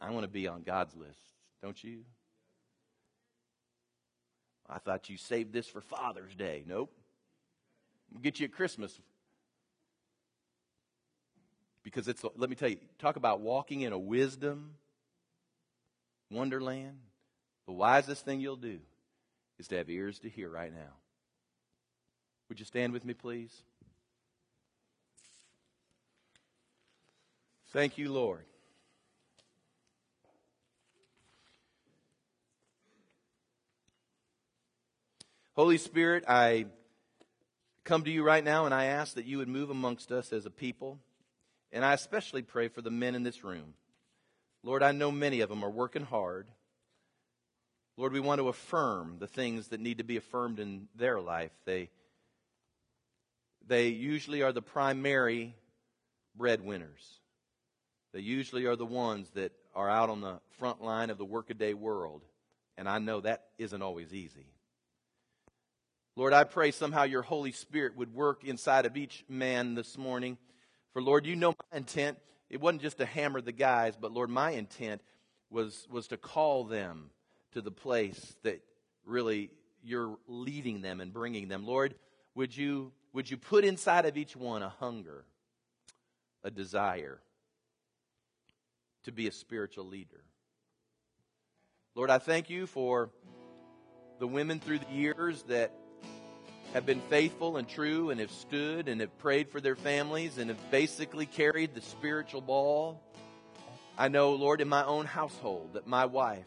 I 0.02 0.12
want 0.12 0.24
to 0.24 0.32
be 0.32 0.48
on 0.48 0.64
God's 0.64 0.96
list, 0.96 1.22
don't 1.62 1.82
you? 1.84 2.06
I 4.68 4.80
thought 4.80 5.10
you 5.10 5.18
saved 5.18 5.54
this 5.54 5.68
for 5.68 5.82
Father's 5.82 6.36
Day. 6.36 6.64
Nope. 6.68 6.92
Get 8.22 8.40
you 8.40 8.46
at 8.46 8.54
Christmas. 8.54 9.00
Because 11.84 12.08
it's, 12.08 12.24
let 12.38 12.50
me 12.50 12.56
tell 12.56 12.70
you, 12.70 12.78
talk 13.00 13.18
about 13.18 13.42
walking 13.42 13.82
in 13.82 13.92
a 13.92 14.00
wisdom 14.00 14.76
wonderland. 16.34 16.98
The 17.66 17.74
wisest 17.74 18.26
thing 18.26 18.42
you'll 18.42 18.56
do 18.56 18.80
is 19.60 19.68
to 19.70 19.78
have 19.78 19.90
ears 19.90 20.20
to 20.20 20.30
hear 20.30 20.50
right 20.50 20.74
now. 20.74 20.94
Would 22.50 22.60
you 22.60 22.66
stand 22.66 22.92
with 22.92 23.06
me, 23.06 23.14
please? 23.14 23.64
Thank 27.72 27.98
you, 27.98 28.12
Lord. 28.12 28.46
Holy 35.56 35.78
Spirit, 35.78 36.24
I 36.28 36.66
come 37.84 38.04
to 38.04 38.12
you 38.12 38.24
right 38.24 38.44
now 38.44 38.66
and 38.66 38.74
I 38.74 38.86
ask 38.86 39.16
that 39.16 39.26
you 39.26 39.38
would 39.40 39.48
move 39.48 39.70
amongst 39.70 40.12
us 40.12 40.32
as 40.32 40.46
a 40.46 40.52
people. 40.52 41.00
And 41.72 41.84
I 41.84 41.94
especially 41.94 42.44
pray 42.44 42.68
for 42.68 42.82
the 42.82 42.92
men 42.92 43.16
in 43.16 43.24
this 43.24 43.44
room. 43.44 43.74
Lord, 44.64 44.84
I 44.84 44.92
know 44.92 45.12
many 45.12 45.42
of 45.42 45.50
them 45.50 45.64
are 45.64 45.70
working 45.70 46.06
hard. 46.06 46.48
Lord, 47.98 48.14
we 48.14 48.20
want 48.20 48.40
to 48.40 48.48
affirm 48.48 49.18
the 49.20 49.28
things 49.28 49.68
that 49.70 49.80
need 49.80 49.98
to 49.98 50.04
be 50.04 50.18
affirmed 50.18 50.60
in 50.60 50.88
their 50.96 51.20
life. 51.20 51.52
They, 51.66 51.90
they 53.68 53.90
usually 53.90 54.42
are 54.42 54.52
the 54.52 54.62
primary 54.62 55.56
breadwinners. 56.36 57.20
They 58.14 58.22
usually 58.22 58.66
are 58.66 58.76
the 58.76 58.86
ones 58.86 59.30
that 59.32 59.52
are 59.76 59.90
out 59.90 60.10
on 60.10 60.22
the 60.22 60.40
front 60.60 60.82
line 60.82 61.10
of 61.10 61.18
the 61.18 61.26
workaday 61.26 61.74
world. 61.74 62.24
And 62.78 62.88
I 62.88 63.00
know 63.00 63.22
that 63.22 63.46
isn't 63.58 63.82
always 63.82 64.14
easy. 64.14 64.46
Lord, 66.16 66.32
I 66.32 66.44
pray 66.44 66.70
somehow 66.70 67.04
your 67.04 67.24
Holy 67.24 67.52
Spirit 67.52 67.98
would 67.98 68.14
work 68.14 68.44
inside 68.44 68.86
of 68.86 68.96
each 68.96 69.26
man 69.28 69.74
this 69.74 69.98
morning. 69.98 70.38
For 70.92 71.02
Lord, 71.02 71.26
you 71.26 71.36
know 71.36 71.56
my 71.72 71.78
intent. 71.78 72.20
It 72.52 72.62
wasn't 72.62 72.84
just 72.84 72.98
to 72.98 73.06
hammer 73.06 73.42
the 73.42 73.52
guys, 73.52 73.96
but 74.00 74.12
Lord, 74.12 74.30
my 74.30 74.52
intent 74.52 75.02
was, 75.50 75.88
was 75.90 76.08
to 76.10 76.18
call 76.18 76.66
them 76.66 77.10
to 77.54 77.62
the 77.62 77.72
place 77.72 78.36
that 78.44 78.62
really 79.06 79.50
you're 79.84 80.18
leading 80.28 80.84
them 80.84 81.02
and 81.02 81.12
bringing 81.12 81.48
them. 81.48 81.66
Lord, 81.66 81.96
would 82.36 82.56
you, 82.56 82.92
would 83.12 83.32
you 83.32 83.38
put 83.38 83.66
inside 83.66 84.06
of 84.06 84.16
each 84.16 84.36
one 84.36 84.62
a 84.62 84.70
hunger, 84.70 85.26
a 86.44 86.52
desire 86.52 87.22
to 89.06 89.12
be 89.12 89.28
a 89.28 89.32
spiritual 89.32 89.86
leader? 89.86 90.24
Lord, 91.96 92.12
I 92.12 92.20
thank 92.20 92.52
you 92.52 92.68
for 92.68 93.10
the 94.20 94.28
women 94.28 94.60
through 94.60 94.80
the 94.80 94.92
years 94.92 95.42
that 95.44 95.74
have 96.74 96.86
been 96.88 97.02
faithful 97.02 97.58
and 97.58 97.70
true 97.70 98.10
and 98.10 98.20
have 98.20 98.32
stood 98.32 98.88
and 98.88 99.00
have 99.00 99.16
prayed 99.20 99.50
for 99.50 99.62
their 99.62 99.76
families 99.76 100.40
and 100.40 100.50
have 100.50 100.72
basically 100.72 101.28
carried 101.28 101.76
the 101.76 101.82
spiritual 101.82 102.42
ball. 102.42 103.00
I 103.98 104.08
know, 104.08 104.34
Lord, 104.34 104.60
in 104.60 104.68
my 104.68 104.84
own 104.84 105.06
household 105.06 105.74
that 105.74 105.86
my 105.86 106.06
wife 106.06 106.46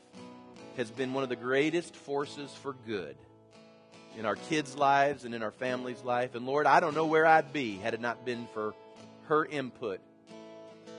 has 0.76 0.90
been 0.90 1.14
one 1.14 1.22
of 1.22 1.28
the 1.28 1.36
greatest 1.36 1.94
forces 1.94 2.52
for 2.62 2.74
good 2.86 3.16
in 4.18 4.26
our 4.26 4.34
kids' 4.34 4.76
lives 4.76 5.24
and 5.24 5.34
in 5.34 5.44
our 5.44 5.52
family's 5.52 6.02
life. 6.02 6.34
And 6.34 6.44
Lord, 6.44 6.66
I 6.66 6.80
don't 6.80 6.94
know 6.94 7.06
where 7.06 7.24
I'd 7.24 7.52
be 7.52 7.76
had 7.76 7.94
it 7.94 8.00
not 8.00 8.24
been 8.24 8.48
for 8.52 8.74
her 9.28 9.44
input 9.44 10.00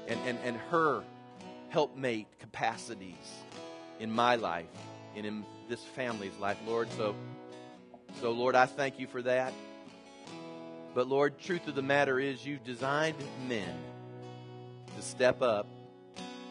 and, 0.08 0.20
and, 0.26 0.40
and 0.46 0.58
her 0.72 1.04
helpmate 1.70 2.28
capacities 2.40 3.16
in 4.00 4.10
my 4.10 4.36
life 4.36 4.66
and 5.16 5.26
in 5.26 5.44
this 5.68 5.84
family's 5.84 6.38
life, 6.40 6.58
Lord. 6.66 6.88
So, 6.96 7.14
so 8.22 8.32
Lord, 8.32 8.55
I 8.55 8.65
thank 8.65 8.99
you 8.99 9.07
for 9.07 9.22
that. 9.22 9.53
But 10.95 11.07
Lord, 11.07 11.39
truth 11.39 11.68
of 11.68 11.76
the 11.76 11.82
matter 11.82 12.20
is 12.20 12.45
you've 12.45 12.63
designed 12.63 13.18
men 13.47 13.76
to 14.95 15.01
step 15.01 15.41
up 15.41 15.68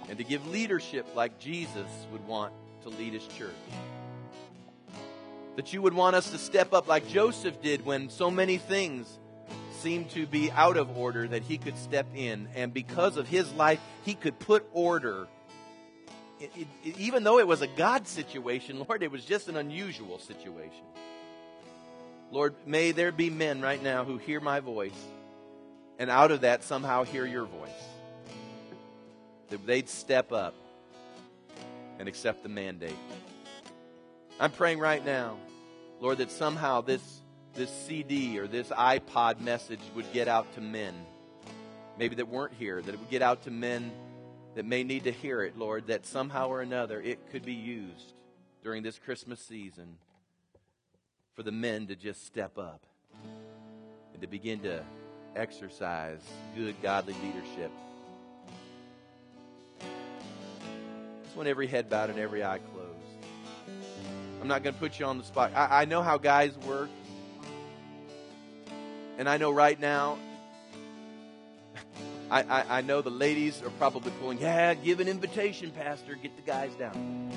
and 0.09 0.19
to 0.19 0.25
give 0.25 0.47
leadership 0.47 1.07
like 1.17 1.39
Jesus 1.39 1.89
would 2.13 2.25
want 2.27 2.53
to 2.83 2.91
lead 2.91 3.13
his 3.13 3.27
church. 3.27 3.51
That 5.57 5.73
you 5.73 5.83
would 5.83 5.95
want 5.95 6.15
us 6.15 6.31
to 6.31 6.39
step 6.39 6.73
up 6.73 6.87
like 6.87 7.09
Joseph 7.09 7.61
did 7.61 7.85
when 7.85 8.11
so 8.11 8.31
many 8.31 8.59
things 8.59 9.19
seemed 9.81 10.11
to 10.11 10.27
be 10.27 10.51
out 10.53 10.77
of 10.77 10.97
order, 10.97 11.27
that 11.29 11.43
he 11.43 11.59
could 11.59 11.77
step 11.79 12.07
in. 12.15 12.49
And 12.55 12.73
because 12.73 13.17
of 13.17 13.29
his 13.29 13.53
life, 13.53 13.81
he 14.05 14.15
could 14.15 14.39
put 14.39 14.65
order. 14.73 15.27
It, 16.41 16.51
it, 16.85 16.99
even 16.99 17.25
though 17.25 17.39
it 17.39 17.47
was 17.47 17.63
a 17.63 17.67
God 17.67 18.07
situation, 18.07 18.79
Lord, 18.89 19.03
it 19.03 19.11
was 19.11 19.25
just 19.25 19.49
an 19.49 19.57
unusual 19.57 20.19
situation. 20.19 20.85
Lord, 22.31 22.55
may 22.67 22.93
there 22.93 23.13
be 23.13 23.31
men 23.31 23.61
right 23.61 23.83
now 23.83 24.05
who 24.05 24.19
hear 24.19 24.41
my 24.41 24.61
voice 24.61 25.07
and 25.99 26.11
out 26.11 26.31
of 26.31 26.43
that 26.43 26.65
somehow 26.65 27.05
hear 27.05 27.25
your 27.25 27.47
voice. 27.47 27.71
That 29.51 29.65
they'd 29.67 29.89
step 29.89 30.33
up 30.33 30.55
and 31.99 32.09
accept 32.09 32.43
the 32.43 32.49
mandate. 32.49 32.97
I'm 34.39 34.51
praying 34.51 34.81
right 34.81 35.05
now, 35.05 35.37
Lord, 36.01 36.19
that 36.19 36.31
somehow 36.31 36.83
this, 36.83 37.21
this 37.55 37.71
CD 37.71 38.39
or 38.39 38.47
this 38.47 38.69
iPod 38.69 39.41
message 39.41 39.81
would 39.95 40.13
get 40.13 40.29
out 40.29 40.53
to 40.55 40.61
men, 40.61 40.95
maybe 41.99 42.17
that 42.17 42.29
weren't 42.29 42.53
here, 42.53 42.83
that 42.83 42.93
it 42.93 42.99
would 42.99 43.11
get 43.11 43.23
out 43.23 43.45
to 43.45 43.51
men 43.51 43.93
that 44.57 44.67
may 44.67 44.85
need 44.85 45.05
to 45.05 45.13
hear 45.13 45.43
it, 45.43 45.57
Lord, 45.57 45.87
that 45.87 46.05
somehow 46.05 46.49
or 46.49 46.61
another 46.61 47.01
it 47.01 47.31
could 47.31 47.45
be 47.45 47.55
used 47.55 48.15
during 48.63 48.83
this 48.83 48.99
Christmas 48.99 49.41
season 49.41 49.97
for 51.37 51.45
the 51.45 51.53
men 51.53 51.87
to 51.87 51.95
just 51.95 52.27
step 52.27 52.59
up 52.59 52.81
and 54.13 54.21
to 54.21 54.27
begin 54.27 54.59
to 54.61 54.83
exercise 55.37 56.21
good, 56.57 56.75
godly 56.83 57.15
leadership 57.23 57.71
Just 61.37 61.45
want 61.45 61.51
every 61.51 61.67
head 61.67 61.91
bowed 61.91 62.09
and 62.09 62.19
every 62.19 62.43
eye 62.43 62.61
closed. 62.73 62.89
I'm 64.41 64.49
not 64.49 64.63
going 64.63 64.73
to 64.73 64.81
put 64.81 64.99
you 64.99 65.05
on 65.05 65.19
the 65.19 65.25
spot. 65.25 65.53
I, 65.55 65.83
I 65.83 65.85
know 65.85 66.01
how 66.01 66.17
guys 66.17 66.57
work. 66.67 66.89
And 69.19 69.29
I 69.29 69.37
know 69.37 69.51
right 69.51 69.79
now, 69.79 70.17
I, 72.31 72.43
I, 72.43 72.79
I, 72.79 72.81
know 72.81 73.03
the 73.03 73.11
ladies 73.11 73.61
are 73.61 73.69
probably 73.69 74.13
pulling, 74.19 74.39
yeah, 74.39 74.73
give 74.73 75.01
an 75.01 75.09
invitation, 75.09 75.73
Pastor, 75.73 76.15
get 76.15 76.35
the 76.37 76.43
guys 76.51 76.73
down. 76.77 77.31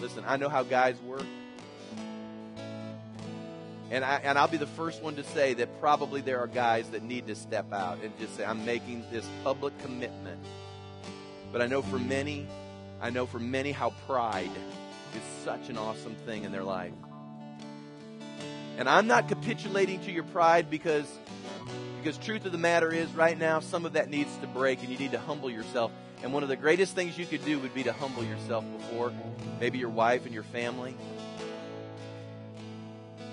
Listen, 0.00 0.24
I 0.26 0.36
know 0.36 0.48
how 0.48 0.64
guys 0.64 1.00
work. 1.02 1.22
And, 3.90 4.04
I, 4.04 4.16
and 4.24 4.38
I'll 4.38 4.48
be 4.48 4.56
the 4.56 4.66
first 4.66 5.02
one 5.02 5.16
to 5.16 5.24
say 5.24 5.54
that 5.54 5.80
probably 5.80 6.20
there 6.20 6.40
are 6.40 6.46
guys 6.46 6.88
that 6.90 7.02
need 7.02 7.26
to 7.26 7.34
step 7.34 7.72
out 7.72 7.98
and 8.02 8.18
just 8.18 8.36
say, 8.36 8.44
I'm 8.44 8.64
making 8.64 9.04
this 9.10 9.26
public 9.44 9.76
commitment 9.80 10.40
But 11.52 11.62
I 11.62 11.66
know 11.66 11.82
for 11.82 12.00
many, 12.00 12.48
I 13.00 13.10
know 13.10 13.26
for 13.26 13.38
many 13.38 13.70
how 13.70 13.90
pride 14.08 14.50
is 15.14 15.44
such 15.44 15.68
an 15.68 15.78
awesome 15.78 16.16
thing 16.26 16.42
in 16.42 16.50
their 16.50 16.64
life. 16.64 16.92
And 18.76 18.88
I'm 18.88 19.06
not 19.06 19.28
capitulating 19.28 20.00
to 20.00 20.10
your 20.10 20.24
pride 20.24 20.68
because 20.68 21.06
because 22.02 22.18
truth 22.18 22.44
of 22.44 22.52
the 22.52 22.58
matter 22.58 22.92
is 22.92 23.08
right 23.12 23.38
now 23.38 23.60
some 23.60 23.86
of 23.86 23.94
that 23.94 24.10
needs 24.10 24.36
to 24.38 24.46
break 24.48 24.80
and 24.80 24.90
you 24.90 24.98
need 24.98 25.12
to 25.12 25.18
humble 25.20 25.48
yourself. 25.48 25.92
And 26.22 26.32
one 26.32 26.42
of 26.42 26.48
the 26.48 26.56
greatest 26.56 26.94
things 26.94 27.16
you 27.16 27.24
could 27.24 27.44
do 27.44 27.60
would 27.60 27.72
be 27.72 27.84
to 27.84 27.92
humble 27.92 28.24
yourself 28.24 28.64
before 28.76 29.12
maybe 29.60 29.78
your 29.78 29.90
wife 29.90 30.24
and 30.26 30.34
your 30.34 30.42
family. 30.42 30.96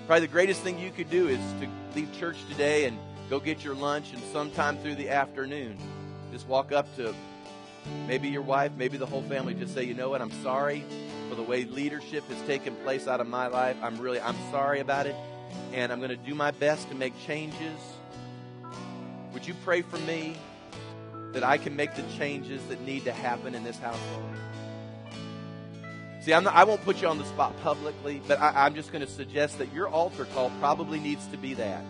Probably 0.06 0.26
the 0.26 0.32
greatest 0.32 0.62
thing 0.62 0.78
you 0.78 0.90
could 0.90 1.10
do 1.10 1.28
is 1.28 1.38
to 1.60 1.68
leave 1.94 2.12
church 2.18 2.36
today 2.48 2.86
and 2.86 2.98
go 3.30 3.38
get 3.38 3.62
your 3.62 3.74
lunch 3.74 4.12
and 4.12 4.22
sometime 4.32 4.76
through 4.78 4.96
the 4.96 5.08
afternoon 5.08 5.78
just 6.32 6.48
walk 6.48 6.72
up 6.72 6.94
to 6.96 7.14
maybe 8.06 8.28
your 8.28 8.42
wife, 8.42 8.72
maybe 8.76 8.96
the 8.96 9.06
whole 9.06 9.22
family, 9.22 9.54
just 9.54 9.74
say, 9.74 9.84
you 9.84 9.94
know 9.94 10.10
what, 10.10 10.22
I'm 10.22 10.32
sorry 10.42 10.84
for 11.28 11.34
the 11.34 11.42
way 11.42 11.64
leadership 11.64 12.28
has 12.28 12.40
taken 12.46 12.74
place 12.76 13.06
out 13.06 13.20
of 13.20 13.26
my 13.26 13.46
life. 13.46 13.76
I'm 13.82 13.98
really, 13.98 14.20
I'm 14.20 14.36
sorry 14.50 14.80
about 14.80 15.06
it, 15.06 15.14
and 15.72 15.92
I'm 15.92 15.98
going 15.98 16.10
to 16.10 16.16
do 16.16 16.34
my 16.34 16.50
best 16.50 16.88
to 16.88 16.94
make 16.94 17.12
changes. 17.26 17.78
Would 19.32 19.46
you 19.46 19.54
pray 19.62 19.82
for 19.82 19.98
me 19.98 20.36
that 21.32 21.44
I 21.44 21.58
can 21.58 21.76
make 21.76 21.94
the 21.94 22.04
changes 22.16 22.64
that 22.66 22.80
need 22.82 23.04
to 23.04 23.12
happen 23.12 23.54
in 23.54 23.62
this 23.62 23.78
household? 23.78 24.24
See, 26.22 26.30
not, 26.30 26.46
i 26.46 26.62
won't 26.62 26.82
put 26.84 27.02
you 27.02 27.08
on 27.08 27.18
the 27.18 27.24
spot 27.24 27.60
publicly, 27.62 28.22
but 28.28 28.40
I, 28.40 28.64
I'm 28.66 28.76
just 28.76 28.92
going 28.92 29.04
to 29.04 29.10
suggest 29.10 29.58
that 29.58 29.72
your 29.74 29.88
altar 29.88 30.24
call 30.26 30.52
probably 30.60 31.00
needs 31.00 31.26
to 31.28 31.36
be 31.36 31.54
that. 31.54 31.82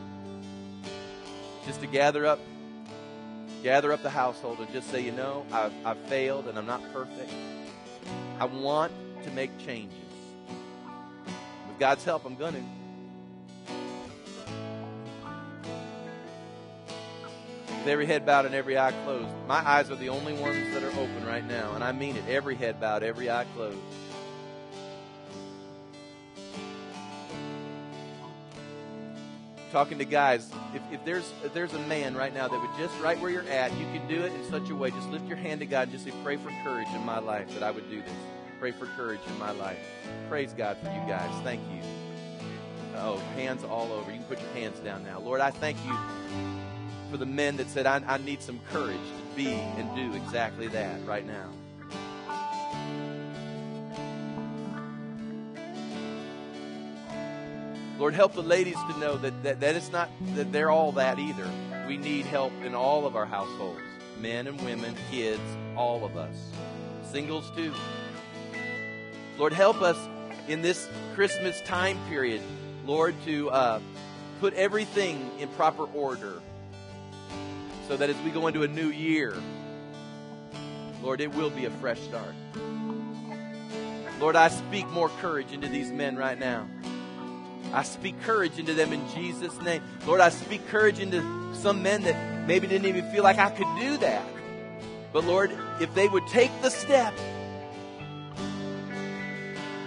Just 1.67 1.83
to 1.83 1.87
gather 1.87 2.25
up 2.25 2.41
gather 3.63 3.93
up 3.93 4.03
the 4.03 4.11
household 4.11 4.59
and 4.59 4.73
just 4.73 4.91
say, 4.91 5.01
you 5.01 5.13
know, 5.13 5.47
I've, 5.53 5.73
I've 5.85 5.99
failed 6.09 6.49
and 6.49 6.59
I'm 6.59 6.67
not 6.67 6.83
perfect. 6.93 7.31
I 8.41 8.47
want 8.47 8.91
to 9.25 9.31
make 9.31 9.57
changes. 9.59 9.99
With 11.69 11.79
God's 11.79 12.03
help, 12.03 12.25
I'm 12.25 12.35
going 12.35 12.55
to. 12.55 12.63
With 17.69 17.87
every 17.87 18.07
head 18.07 18.25
bowed 18.25 18.47
and 18.47 18.55
every 18.55 18.79
eye 18.79 18.93
closed. 19.05 19.29
My 19.47 19.69
eyes 19.69 19.91
are 19.91 19.97
the 19.97 20.09
only 20.09 20.33
ones 20.33 20.73
that 20.73 20.83
are 20.83 21.01
open 21.01 21.25
right 21.27 21.47
now, 21.47 21.75
and 21.75 21.85
I 21.85 21.93
mean 21.93 22.17
it. 22.17 22.25
Every 22.29 22.57
head 22.57 22.81
bowed, 22.81 23.03
every 23.03 23.31
eye 23.31 23.47
closed. 23.55 23.79
Talking 29.73 29.99
to 29.99 30.05
guys, 30.05 30.49
if, 30.75 30.83
if 30.93 31.05
there's 31.05 31.33
if 31.43 31.53
there's 31.55 31.73
a 31.73 31.79
man 31.81 32.15
right 32.15 32.33
now 32.33 32.47
that 32.47 32.61
would 32.61 32.71
just 32.79 32.95
right 33.01 33.19
where 33.21 33.31
you're 33.31 33.49
at, 33.49 33.73
you 33.73 33.87
can 33.87 34.07
do 34.07 34.23
it 34.23 34.33
in 34.33 34.51
such 34.51 34.69
a 34.71 34.75
way. 34.75 34.91
Just 34.91 35.09
lift 35.09 35.27
your 35.27 35.39
hand 35.39 35.61
to 35.61 35.67
God 35.67 35.85
and 35.85 35.93
just 35.93 36.05
say, 36.05 36.13
"Pray 36.23 36.37
for 36.37 36.51
courage 36.63 36.89
in 36.95 37.05
my 37.05 37.19
life 37.19 37.53
that 37.55 37.63
I 37.63 37.71
would 37.71 37.89
do 37.91 38.03
this. 38.03 38.13
Pray 38.61 38.71
for 38.71 38.87
courage 38.87 39.21
in 39.27 39.39
my 39.39 39.51
life." 39.53 39.79
Praise 40.29 40.53
God 40.53 40.77
for 40.79 40.89
you 40.89 41.01
guys. 41.09 41.31
Thank 41.43 41.63
you. 41.73 41.81
Oh, 42.97 43.17
hands 43.35 43.65
all 43.65 43.91
over. 43.93 44.11
You 44.11 44.19
can 44.19 44.27
put 44.27 44.41
your 44.41 44.51
hands 44.51 44.79
down 44.81 45.03
now. 45.05 45.19
Lord, 45.19 45.41
I 45.41 45.51
thank 45.51 45.79
you 45.87 45.97
for 47.11 47.17
the 47.17 47.27
men 47.27 47.57
that 47.57 47.69
said, 47.69 47.87
I, 47.87 48.03
I 48.07 48.19
need 48.19 48.43
some 48.43 48.61
courage 48.71 48.97
to 48.97 49.37
be 49.37 49.53
and 49.53 49.95
do 49.97 50.15
exactly 50.15 50.69
that 50.69 51.05
right 51.07 51.27
now. 51.27 51.49
Lord, 58.03 58.15
help 58.15 58.33
the 58.33 58.43
ladies 58.43 58.75
to 58.91 58.99
know 58.99 59.17
that, 59.19 59.45
that, 59.45 59.61
that 59.61 59.77
it's 59.77 59.93
not 59.93 60.11
that 60.35 60.51
they're 60.51 60.73
all 60.73 60.91
that 60.91 61.21
either. 61.21 61.49
We 61.87 61.97
need 61.97 62.27
help 62.27 62.53
in 62.65 62.75
all 62.75 63.07
of 63.07 63.15
our 63.15 63.25
households 63.25 63.81
men 64.19 64.49
and 64.49 64.61
women, 64.63 64.97
kids, 65.09 65.41
all 65.77 66.05
of 66.05 66.17
us. 66.17 66.35
Singles 67.13 67.49
too. 67.55 67.73
Lord, 69.39 69.53
help 69.53 69.83
us 69.83 69.97
in 70.49 70.63
this 70.63 70.89
Christmas 71.15 71.61
time 71.61 71.97
period, 72.09 72.43
Lord, 72.87 73.15
to 73.25 73.49
uh, 73.51 73.81
put 74.41 74.53
everything 74.55 75.31
in 75.39 75.49
proper 75.51 75.85
order 75.85 76.43
so 77.87 77.97
that 77.97 78.11
as 78.11 78.17
we 78.25 78.33
go 78.33 78.49
into 78.49 78.65
a 78.65 78.69
new 78.69 78.89
year, 78.89 79.37
Lord, 81.05 81.21
it 81.21 81.33
will 81.33 81.51
be 81.51 81.67
a 81.67 81.71
fresh 81.71 82.01
start. 82.01 82.35
Lord, 84.19 84.35
I 84.35 84.49
speak 84.49 84.89
more 84.89 85.09
courage 85.21 85.53
into 85.53 85.69
these 85.69 85.93
men 85.93 86.17
right 86.17 86.37
now. 86.37 86.67
I 87.73 87.83
speak 87.85 88.21
courage 88.23 88.59
into 88.59 88.75
them 88.75 88.93
in 88.93 89.01
Jesus' 89.15 89.59
name. 89.63 89.83
Lord, 90.07 90.21
I 90.21 90.29
speak 90.29 90.67
courage 90.69 90.99
into 90.99 91.23
some 91.55 91.83
men 91.83 92.03
that 92.03 92.47
maybe 92.47 92.67
didn't 92.67 92.87
even 92.87 93.11
feel 93.11 93.23
like 93.23 93.39
I 93.39 93.51
could 93.51 93.69
do 93.81 93.97
that. 93.99 94.27
But 95.13 95.25
Lord, 95.25 95.57
if 95.81 95.95
they 95.95 96.07
would 96.07 96.27
take 96.27 96.51
the 96.61 96.71
step, 96.71 97.15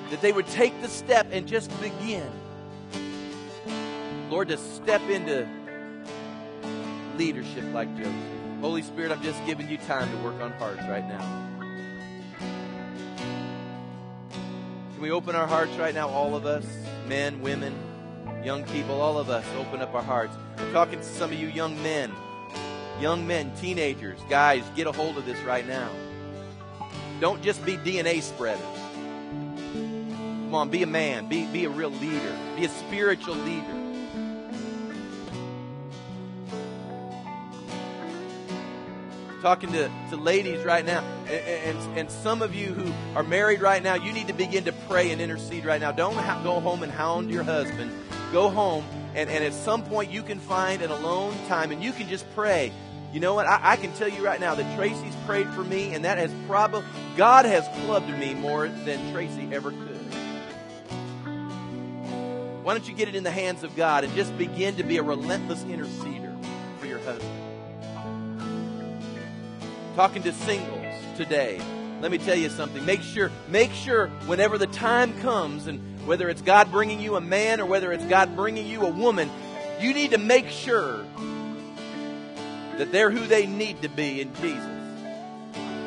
that 0.10 0.22
they 0.22 0.32
would 0.32 0.48
take 0.48 0.80
the 0.82 0.88
step 0.88 1.28
and 1.32 1.48
just 1.48 1.70
begin, 1.82 2.30
Lord, 4.30 4.50
to 4.50 4.58
step 4.58 5.02
into 5.10 5.48
leadership 7.18 7.66
like 7.74 7.96
Joseph. 7.98 8.14
Holy 8.62 8.82
Spirit, 8.82 9.12
I'm 9.12 9.22
just 9.22 9.46
giving 9.46 9.70
you 9.70 9.78
time 9.78 10.10
to 10.10 10.18
work 10.24 10.42
on 10.42 10.52
hearts 10.54 10.82
right 10.88 11.08
now. 11.08 11.44
Can 14.94 15.02
we 15.02 15.12
open 15.12 15.36
our 15.36 15.46
hearts 15.48 15.74
right 15.74 15.94
now, 15.94 16.10
all 16.10 16.36
of 16.36 16.46
us? 16.46 16.66
Men, 17.08 17.42
women, 17.42 17.74
young 18.44 18.64
people, 18.66 19.02
all 19.02 19.18
of 19.18 19.30
us, 19.30 19.46
open 19.58 19.82
up 19.82 19.94
our 19.94 20.04
hearts. 20.04 20.36
I'm 20.58 20.72
talking 20.72 21.00
to 21.00 21.06
some 21.06 21.32
of 21.32 21.40
you 21.40 21.48
young 21.48 21.82
men, 21.84 22.12
young 23.00 23.26
men, 23.26 23.52
teenagers, 23.60 24.20
guys, 24.30 24.64
get 24.76 24.88
a 24.88 24.92
hold 24.92 25.18
of 25.18 25.26
this 25.26 25.40
right 25.42 25.68
now. 25.68 25.90
Don't 27.20 27.42
just 27.42 27.66
be 27.66 27.78
DNA 27.78 28.22
spreaders. 28.22 28.62
Come 29.74 30.56
on, 30.56 30.70
be 30.70 30.84
a 30.84 30.88
man, 30.88 31.28
be, 31.28 31.46
be 31.46 31.66
a 31.66 31.70
real 31.70 31.90
leader, 31.90 32.36
be 32.56 32.66
a 32.66 32.70
spiritual 32.70 33.36
leader. 33.36 33.75
Talking 39.46 39.72
to, 39.72 39.92
to 40.10 40.16
ladies 40.16 40.66
right 40.66 40.84
now, 40.84 41.04
and, 41.28 41.78
and, 41.78 42.00
and, 42.00 42.10
some 42.10 42.42
of 42.42 42.56
you 42.56 42.74
who 42.74 42.92
are 43.16 43.22
married 43.22 43.62
right 43.62 43.84
now, 43.84 43.94
you 43.94 44.12
need 44.12 44.28
to 44.28 44.34
begin 44.34 44.64
to 44.64 44.72
pray 44.90 45.12
and 45.12 45.22
intercede 45.22 45.64
right 45.64 45.80
now. 45.80 45.92
Don't 45.92 46.16
ha- 46.16 46.42
go 46.44 46.60
home 46.60 46.82
and 46.82 46.92
hound 46.92 47.30
your 47.30 47.44
husband. 47.44 47.92
Go 48.32 48.50
home, 48.50 48.84
and, 49.14 49.30
and 49.30 49.44
at 49.44 49.54
some 49.54 49.84
point 49.84 50.10
you 50.10 50.24
can 50.24 50.40
find 50.40 50.82
an 50.82 50.90
alone 50.90 51.38
time, 51.48 51.72
and 51.72 51.84
you 51.84 51.92
can 51.92 52.10
just 52.10 52.26
pray. 52.34 52.72
You 53.14 53.20
know 53.20 53.36
what? 53.36 53.46
I, 53.46 53.60
I 53.62 53.76
can 53.76 53.94
tell 53.94 54.10
you 54.10 54.26
right 54.26 54.40
now 54.40 54.56
that 54.56 54.76
Tracy's 54.76 55.16
prayed 55.28 55.48
for 55.50 55.64
me, 55.64 55.94
and 55.94 56.06
that 56.06 56.18
has 56.18 56.34
probably, 56.48 56.84
God 57.16 57.46
has 57.46 57.68
clubbed 57.86 58.10
me 58.18 58.34
more 58.34 58.68
than 58.68 59.14
Tracy 59.14 59.48
ever 59.52 59.70
could. 59.70 60.14
Why 62.64 62.74
don't 62.74 62.88
you 62.88 62.96
get 62.96 63.10
it 63.10 63.16
in 63.16 63.24
the 63.24 63.30
hands 63.30 63.64
of 63.64 63.76
God 63.76 64.06
and 64.06 64.16
just 64.16 64.36
begin 64.40 64.78
to 64.78 64.84
be 64.84 64.98
a 64.98 65.04
relentless 65.04 65.64
interceder 65.66 66.36
for 66.80 66.88
your 66.88 66.98
husband? 66.98 67.45
Talking 69.96 70.24
to 70.24 70.34
singles 70.34 70.94
today. 71.16 71.62
Let 72.02 72.12
me 72.12 72.18
tell 72.18 72.36
you 72.36 72.50
something. 72.50 72.86
Make 72.86 73.02
sure, 73.02 73.32
make 73.48 73.72
sure 73.72 74.08
whenever 74.28 74.58
the 74.58 74.68
time 74.68 75.18
comes, 75.22 75.68
and 75.68 76.06
whether 76.06 76.30
it's 76.30 76.42
God 76.42 76.70
bringing 76.70 77.00
you 77.00 77.16
a 77.16 77.22
man 77.22 77.62
or 77.62 77.66
whether 77.66 77.92
it's 77.94 78.06
God 78.06 78.36
bringing 78.36 78.68
you 78.68 78.82
a 78.82 78.90
woman, 78.90 79.30
you 79.80 79.94
need 79.94 80.12
to 80.12 80.18
make 80.18 80.50
sure 80.50 81.06
that 82.78 82.92
they're 82.92 83.10
who 83.10 83.26
they 83.26 83.48
need 83.48 83.82
to 83.84 83.90
be 83.90 84.20
in 84.20 84.34
Jesus. 84.36 84.70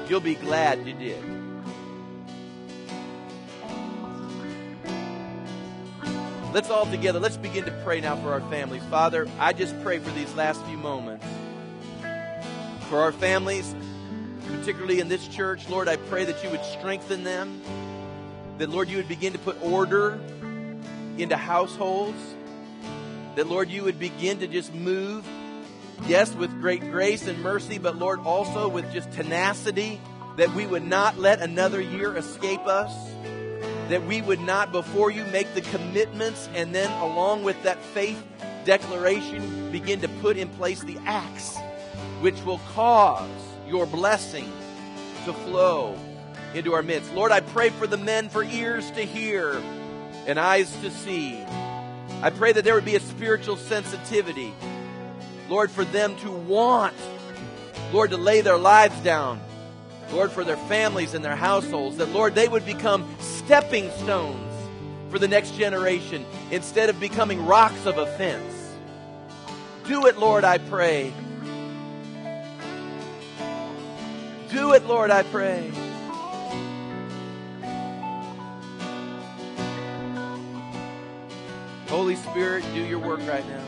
You'll 0.09 0.21
be 0.21 0.35
glad 0.37 0.87
you 0.87 0.95
did. 0.95 1.23
Let's 6.55 6.71
all 6.71 6.87
together, 6.87 7.21
let's 7.21 7.37
begin 7.37 7.67
to 7.67 7.71
pray 7.85 8.01
now 8.01 8.17
for 8.17 8.33
our 8.33 8.41
families. 8.49 8.83
Father, 8.85 9.29
I 9.39 9.53
just 9.53 9.79
pray 9.83 9.99
for 9.99 10.11
these 10.13 10.35
last 10.35 10.65
few 10.65 10.79
moments. 10.79 11.27
For 12.89 13.01
our 13.01 13.13
families, 13.13 13.75
particularly 14.49 15.01
in 15.01 15.09
this 15.09 15.27
church, 15.29 15.69
Lord, 15.69 15.89
I 15.89 15.97
pray 15.97 16.25
that 16.25 16.43
you 16.43 16.51
would 16.51 16.65
strengthen 16.65 17.25
them. 17.25 17.61
That, 18.59 18.71
Lord, 18.71 18.89
you 18.89 18.97
would 18.97 19.09
begin 19.09 19.33
to 19.33 19.39
put 19.39 19.63
order 19.63 20.19
into 21.17 21.37
households. 21.37 22.19
That, 23.37 23.47
Lord, 23.47 23.71
you 23.71 23.85
would 23.85 23.99
begin 23.99 24.39
to 24.41 24.47
just 24.47 24.75
move, 24.75 25.27
yes, 26.07 26.35
with 26.35 26.51
great 26.61 26.81
grace 26.91 27.27
and 27.27 27.43
mercy, 27.43 27.79
but, 27.79 27.97
Lord, 27.97 28.21
also 28.21 28.69
with 28.69 28.93
just 28.93 29.13
tenacity. 29.13 30.01
That 30.37 30.55
we 30.55 30.67
would 30.67 30.85
not 30.85 31.19
let 31.19 31.41
another 31.41 31.81
year 31.81 32.17
escape 32.17 32.67
us. 32.67 32.93
That 33.89 34.05
we 34.07 34.23
would 34.23 34.41
not, 34.41 34.73
before 34.73 35.11
you, 35.11 35.25
make 35.25 35.53
the 35.55 35.63
commitments 35.63 36.49
and 36.55 36.75
then, 36.75 36.91
along 37.01 37.43
with 37.43 37.61
that 37.63 37.81
faith 37.81 38.23
declaration, 38.65 39.73
begin 39.73 40.01
to 40.03 40.09
put 40.21 40.37
in 40.37 40.49
place 40.51 40.83
the 40.83 40.99
acts 41.07 41.57
which 42.21 42.41
will 42.43 42.61
cause 42.75 43.48
your 43.69 43.87
blessing 43.87 44.51
to 45.25 45.33
flow 45.33 45.97
into 46.55 46.73
our 46.75 46.83
midst. 46.83 47.13
Lord, 47.15 47.33
I 47.33 47.41
pray 47.41 47.71
for 47.71 47.87
the 47.87 47.97
men 47.97 48.29
for 48.29 48.43
ears 48.43 48.91
to 48.93 49.03
hear 49.03 49.61
and 50.27 50.39
eyes 50.39 50.75
to 50.83 50.91
see. 50.91 51.39
I 52.23 52.31
pray 52.31 52.53
that 52.53 52.65
there 52.65 52.75
would 52.75 52.85
be 52.85 52.97
a 52.97 53.01
spiritual 53.01 53.57
sensitivity, 53.57 54.53
Lord, 55.49 55.71
for 55.71 55.85
them 55.85 56.17
to 56.17 56.31
want, 56.31 56.95
Lord, 57.93 58.11
to 58.11 58.17
lay 58.17 58.41
their 58.41 58.59
lives 58.59 58.99
down 59.01 59.41
Lord, 60.13 60.33
for 60.33 60.45
their 60.45 60.57
families 60.57 61.15
and 61.15 61.25
their 61.25 61.37
households, 61.37 61.99
that, 61.99 62.11
Lord, 62.11 62.35
they 62.35 62.49
would 62.49 62.65
become 62.65 63.07
stepping 63.21 63.91
stones 63.93 64.41
for 65.11 65.19
the 65.19 65.29
next 65.29 65.55
generation 65.55 66.25
instead 66.51 66.89
of 66.89 66.99
becoming 66.99 67.45
rocks 67.45 67.85
of 67.87 67.99
offense. 67.99 68.55
Do 69.87 70.07
it, 70.07 70.19
Lord, 70.19 70.45
I 70.45 70.59
pray. 70.59 71.13
Do 74.51 74.73
it, 74.73 74.87
Lord, 74.87 75.11
I 75.11 75.23
pray. 75.25 75.71
Holy 81.89 82.17
Spirit, 82.17 82.65
do 82.75 82.81
your 82.81 82.99
work 82.99 83.21
right 83.27 83.47
now. 83.47 83.65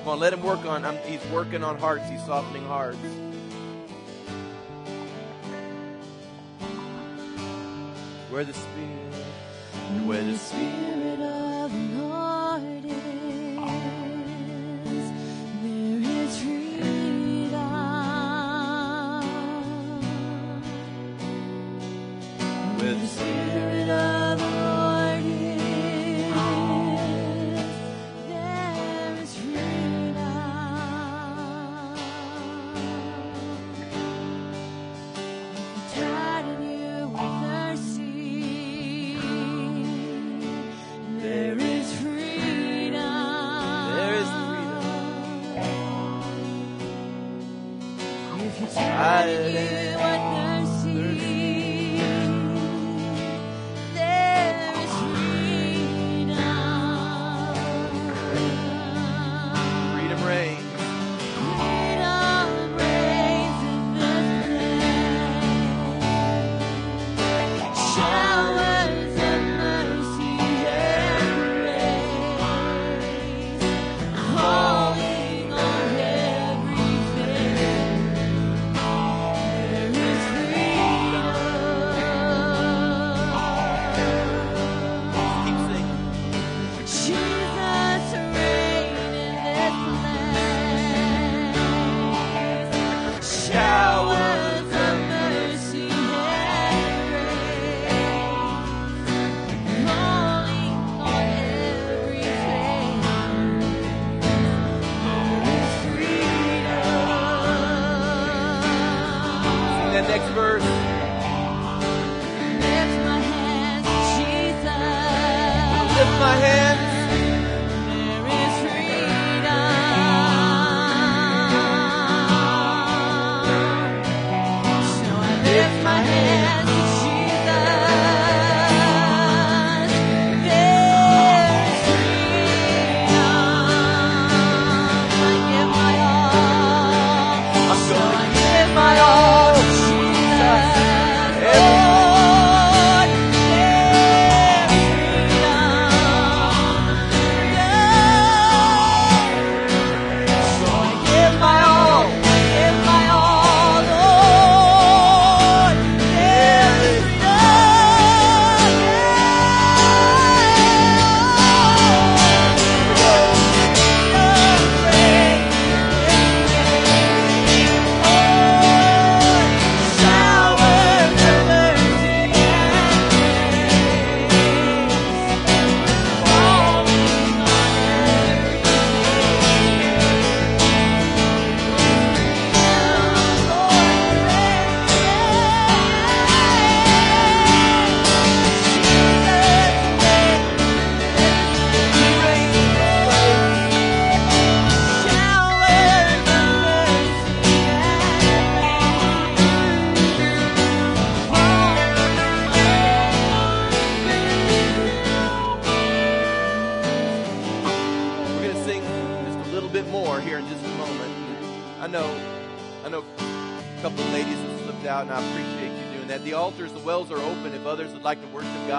Come 0.00 0.08
on, 0.08 0.20
let 0.20 0.32
him 0.32 0.42
work 0.42 0.64
on. 0.64 0.84
I'm, 0.84 0.96
he's 0.98 1.24
working 1.26 1.64
on 1.64 1.78
hearts. 1.78 2.08
He's 2.08 2.24
softening 2.24 2.64
hearts. 2.64 2.98
Where 8.30 8.44
the 8.44 8.54
Spirit, 8.54 9.14
where 10.04 10.22
the 10.22 10.36
Spirit 10.36 11.20
of 11.20 11.47
Spirit 23.18 23.77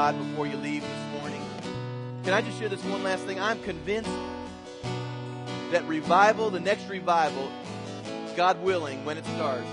God 0.10 0.18
before 0.30 0.47
you 0.47 0.57
leave 0.57 0.82
this 0.82 1.22
morning. 1.22 1.41
Can 2.24 2.34
I 2.34 2.41
just 2.41 2.57
share 2.57 2.68
this 2.68 2.84
one 2.86 3.03
last 3.03 3.26
thing? 3.26 3.39
I'm 3.39 3.62
convinced 3.62 4.10
that 5.70 5.86
revival, 5.88 6.49
the 6.49 6.60
next 6.60 6.89
revival, 6.89 7.51
God 8.36 8.60
willing, 8.64 9.05
when 9.05 9.20
it 9.20 9.26
starts, 9.26 9.68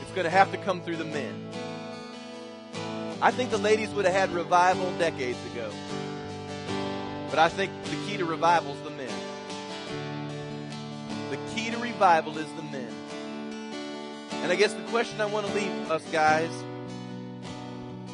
it's 0.00 0.10
going 0.12 0.24
to 0.24 0.30
have 0.30 0.50
to 0.52 0.56
come 0.56 0.80
through 0.80 0.96
the 0.96 1.04
men. 1.04 1.46
I 3.20 3.30
think 3.30 3.50
the 3.50 3.58
ladies 3.58 3.90
would 3.90 4.06
have 4.06 4.14
had 4.14 4.30
revival 4.30 4.90
decades 4.98 5.38
ago. 5.52 5.70
But 7.28 7.38
I 7.38 7.50
think 7.50 7.70
the 7.84 7.96
key 8.06 8.16
to 8.16 8.24
revival 8.24 8.72
is 8.72 8.80
the 8.80 8.90
men. 8.90 9.14
The 11.28 11.36
key 11.54 11.70
to 11.70 11.76
revival 11.76 12.38
is 12.38 12.50
the 12.54 12.62
men. 12.62 12.94
And 14.42 14.50
I 14.50 14.56
guess 14.56 14.72
the 14.72 14.84
question 14.84 15.20
I 15.20 15.26
want 15.26 15.46
to 15.48 15.52
leave 15.52 15.90
us 15.90 16.02
guys, 16.10 16.50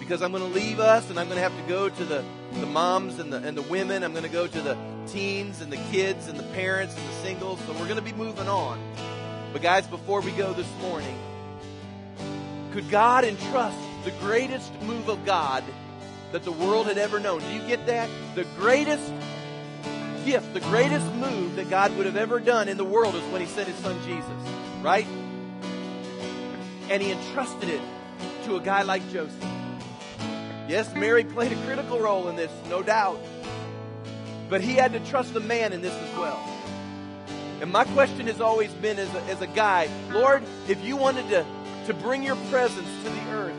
because 0.08 0.22
I'm 0.22 0.32
going 0.32 0.42
to 0.42 0.58
leave 0.58 0.80
us 0.80 1.10
and 1.10 1.20
I'm 1.20 1.26
going 1.26 1.36
to 1.36 1.42
have 1.42 1.54
to 1.54 1.68
go 1.68 1.90
to 1.90 2.04
the, 2.06 2.24
the 2.54 2.64
moms 2.64 3.18
and 3.18 3.30
the, 3.30 3.36
and 3.46 3.54
the 3.54 3.62
women. 3.62 4.02
I'm 4.02 4.12
going 4.12 4.24
to 4.24 4.30
go 4.30 4.46
to 4.46 4.60
the 4.62 4.74
teens 5.06 5.60
and 5.60 5.70
the 5.70 5.76
kids 5.92 6.28
and 6.28 6.38
the 6.38 6.44
parents 6.54 6.96
and 6.96 7.06
the 7.06 7.12
singles. 7.16 7.60
So 7.66 7.72
we're 7.74 7.84
going 7.84 7.96
to 7.96 8.02
be 8.02 8.14
moving 8.14 8.48
on. 8.48 8.80
But 9.52 9.60
guys, 9.60 9.86
before 9.86 10.22
we 10.22 10.30
go 10.30 10.54
this 10.54 10.66
morning, 10.80 11.14
could 12.72 12.88
God 12.88 13.24
entrust 13.24 13.76
the 14.06 14.12
greatest 14.12 14.72
move 14.80 15.10
of 15.10 15.26
God 15.26 15.62
that 16.32 16.42
the 16.42 16.52
world 16.52 16.86
had 16.86 16.96
ever 16.96 17.20
known? 17.20 17.40
Do 17.40 17.52
you 17.52 17.66
get 17.66 17.84
that? 17.84 18.08
The 18.34 18.44
greatest 18.56 19.12
gift, 20.24 20.54
the 20.54 20.60
greatest 20.60 21.12
move 21.16 21.56
that 21.56 21.68
God 21.68 21.94
would 21.98 22.06
have 22.06 22.16
ever 22.16 22.40
done 22.40 22.70
in 22.70 22.78
the 22.78 22.84
world 22.84 23.14
is 23.14 23.22
when 23.24 23.42
He 23.42 23.46
sent 23.46 23.68
His 23.68 23.76
Son 23.76 23.94
Jesus, 24.06 24.82
right? 24.82 25.06
and 26.90 27.02
he 27.02 27.12
entrusted 27.12 27.68
it 27.68 27.82
to 28.44 28.56
a 28.56 28.60
guy 28.60 28.82
like 28.82 29.06
Joseph. 29.10 29.57
Yes, 30.68 30.94
Mary 30.94 31.24
played 31.24 31.50
a 31.50 31.56
critical 31.64 31.98
role 31.98 32.28
in 32.28 32.36
this, 32.36 32.52
no 32.68 32.82
doubt. 32.82 33.18
But 34.50 34.60
he 34.60 34.74
had 34.74 34.92
to 34.92 35.00
trust 35.00 35.32
the 35.32 35.40
man 35.40 35.72
in 35.72 35.80
this 35.80 35.94
as 35.94 36.18
well. 36.18 36.38
And 37.62 37.72
my 37.72 37.84
question 37.84 38.26
has 38.26 38.42
always 38.42 38.70
been 38.74 38.98
as 38.98 39.12
a, 39.14 39.22
as 39.24 39.40
a 39.40 39.46
guy, 39.46 39.88
Lord, 40.12 40.42
if 40.68 40.84
you 40.84 40.96
wanted 40.96 41.30
to, 41.30 41.46
to 41.86 41.94
bring 41.94 42.22
your 42.22 42.36
presence 42.50 42.86
to 43.02 43.08
the 43.08 43.30
earth, 43.30 43.56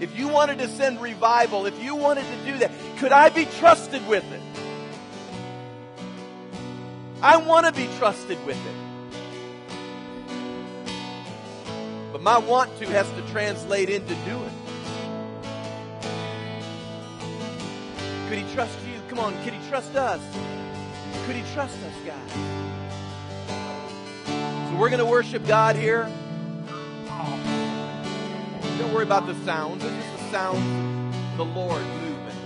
if 0.00 0.16
you 0.16 0.28
wanted 0.28 0.60
to 0.60 0.68
send 0.68 1.02
revival, 1.02 1.66
if 1.66 1.82
you 1.82 1.96
wanted 1.96 2.24
to 2.24 2.52
do 2.52 2.58
that, 2.58 2.70
could 2.98 3.10
I 3.10 3.28
be 3.28 3.44
trusted 3.44 4.06
with 4.06 4.24
it? 4.32 4.40
I 7.20 7.38
want 7.38 7.66
to 7.66 7.72
be 7.72 7.88
trusted 7.98 8.38
with 8.46 8.56
it. 8.56 8.74
But 12.12 12.22
my 12.22 12.38
want 12.38 12.78
to 12.78 12.86
has 12.86 13.10
to 13.10 13.22
translate 13.32 13.90
into 13.90 14.14
doing. 14.26 14.61
Could 18.32 18.40
he 18.40 18.54
trust 18.54 18.78
you? 18.86 18.94
Come 19.10 19.18
on, 19.18 19.34
could 19.44 19.52
he 19.52 19.68
trust 19.68 19.94
us? 19.94 20.18
Could 21.26 21.36
he 21.36 21.42
trust 21.52 21.76
us, 21.84 21.92
guys? 22.06 22.32
So 24.70 24.76
we're 24.78 24.88
going 24.88 25.00
to 25.00 25.04
worship 25.04 25.46
God 25.46 25.76
here. 25.76 26.10
Don't 28.78 28.94
worry 28.94 29.02
about 29.02 29.26
the 29.26 29.34
sounds. 29.44 29.84
It's 29.84 29.94
just 29.94 30.16
the 30.16 30.30
sounds 30.30 31.14
of 31.14 31.36
the 31.36 31.44
Lord 31.44 31.82
moving. 31.82 32.38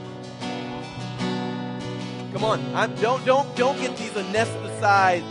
Come 2.33 2.43
on, 2.43 2.75
I'm, 2.75 2.93
don't 2.97 3.25
don't 3.25 3.55
don't 3.55 3.79
get 3.81 3.97
these 3.97 4.11
anesthetized 4.11 5.23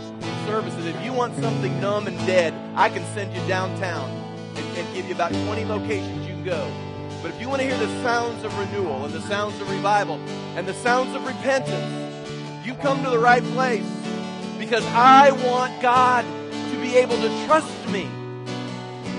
services. 0.46 0.86
If 0.86 1.04
you 1.04 1.12
want 1.12 1.36
something 1.36 1.78
numb 1.82 2.06
and 2.06 2.16
dead, 2.26 2.54
I 2.74 2.88
can 2.88 3.04
send 3.12 3.34
you 3.34 3.46
downtown 3.46 4.08
and, 4.56 4.78
and 4.78 4.94
give 4.94 5.04
you 5.04 5.14
about 5.14 5.32
20 5.32 5.66
locations 5.66 6.26
you 6.26 6.32
can 6.32 6.44
go. 6.44 6.95
But 7.26 7.34
if 7.34 7.40
you 7.40 7.48
want 7.48 7.60
to 7.60 7.66
hear 7.66 7.76
the 7.76 8.02
sounds 8.04 8.44
of 8.44 8.56
renewal 8.56 9.04
and 9.04 9.12
the 9.12 9.20
sounds 9.22 9.60
of 9.60 9.68
revival 9.68 10.20
and 10.54 10.64
the 10.64 10.74
sounds 10.74 11.12
of 11.16 11.26
repentance, 11.26 12.24
you've 12.64 12.78
come 12.78 13.02
to 13.02 13.10
the 13.10 13.18
right 13.18 13.42
place 13.42 13.84
because 14.60 14.84
I 14.94 15.32
want 15.32 15.82
God 15.82 16.24
to 16.70 16.80
be 16.80 16.94
able 16.94 17.16
to 17.16 17.46
trust 17.46 17.88
me. 17.88 18.08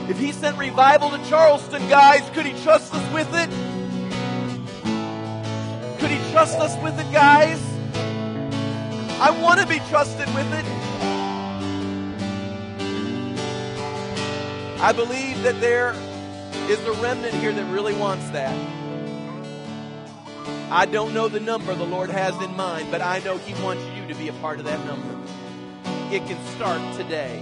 If 0.08 0.18
He 0.18 0.32
sent 0.32 0.58
revival 0.58 1.10
to 1.10 1.18
Charleston, 1.26 1.86
guys, 1.90 2.22
could 2.30 2.46
He 2.46 2.54
trust 2.64 2.94
us 2.94 3.14
with 3.14 3.28
it? 3.34 3.50
Could 6.00 6.10
He 6.10 6.32
trust 6.32 6.60
us 6.60 6.82
with 6.82 6.98
it, 6.98 7.12
guys? 7.12 7.62
I 9.20 9.38
want 9.42 9.60
to 9.60 9.68
be 9.68 9.80
trusted 9.90 10.34
with 10.34 10.54
it. 10.54 10.66
I 14.80 14.94
believe 14.94 15.44
that 15.44 15.60
there 15.60 15.94
is 16.70 16.84
the 16.84 16.92
remnant 16.94 17.34
here 17.36 17.54
that 17.54 17.72
really 17.72 17.94
wants 17.94 18.30
that. 18.32 18.56
I 20.70 20.86
don't 20.86 21.14
know 21.14 21.30
the 21.30 21.40
number 21.40 21.74
the 21.74 21.86
Lord 21.86 22.10
has 22.10 22.36
in 22.42 22.56
mind, 22.58 22.92
but 22.92 23.02
I 23.02 23.20
know 23.20 23.38
He 23.38 23.54
wants 23.64 23.84
you 23.96 24.08
to 24.14 24.16
be 24.16 24.28
a 24.28 24.34
part 24.34 24.60
of 24.60 24.66
that 24.66 24.86
number. 24.86 25.16
It 26.14 26.26
can 26.26 26.38
start 26.56 26.82
today. 26.98 27.42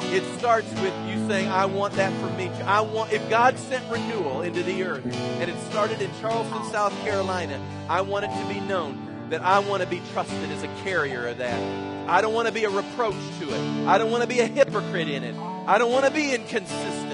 It 0.00 0.22
starts 0.38 0.70
with 0.74 0.94
you 1.08 1.26
saying, 1.26 1.48
I 1.48 1.66
want 1.66 1.94
that 1.94 2.12
for 2.20 2.30
me. 2.36 2.48
I 2.64 2.82
want, 2.82 3.12
if 3.12 3.28
God 3.28 3.58
sent 3.58 3.90
renewal 3.90 4.42
into 4.42 4.62
the 4.62 4.84
earth 4.84 5.04
and 5.04 5.50
it 5.50 5.58
started 5.70 6.00
in 6.00 6.10
Charleston, 6.20 6.64
South 6.70 6.92
Carolina, 7.00 7.60
I 7.88 8.02
want 8.02 8.26
it 8.26 8.28
to 8.28 8.54
be 8.54 8.60
known 8.60 9.28
that 9.30 9.42
I 9.42 9.58
want 9.58 9.82
to 9.82 9.88
be 9.88 10.00
trusted 10.12 10.50
as 10.50 10.62
a 10.62 10.68
carrier 10.84 11.26
of 11.26 11.38
that. 11.38 11.60
I 12.08 12.20
don't 12.20 12.32
want 12.32 12.46
to 12.46 12.54
be 12.54 12.62
a 12.62 12.70
reproach 12.70 13.16
to 13.40 13.48
it. 13.52 13.60
I 13.88 13.98
don't 13.98 14.12
want 14.12 14.22
to 14.22 14.28
be 14.28 14.38
a 14.38 14.46
hypocrite 14.46 15.08
in 15.08 15.24
it. 15.24 15.34
I 15.66 15.78
don't 15.78 15.90
want 15.90 16.04
to 16.04 16.12
be 16.12 16.32
inconsistent. 16.32 17.05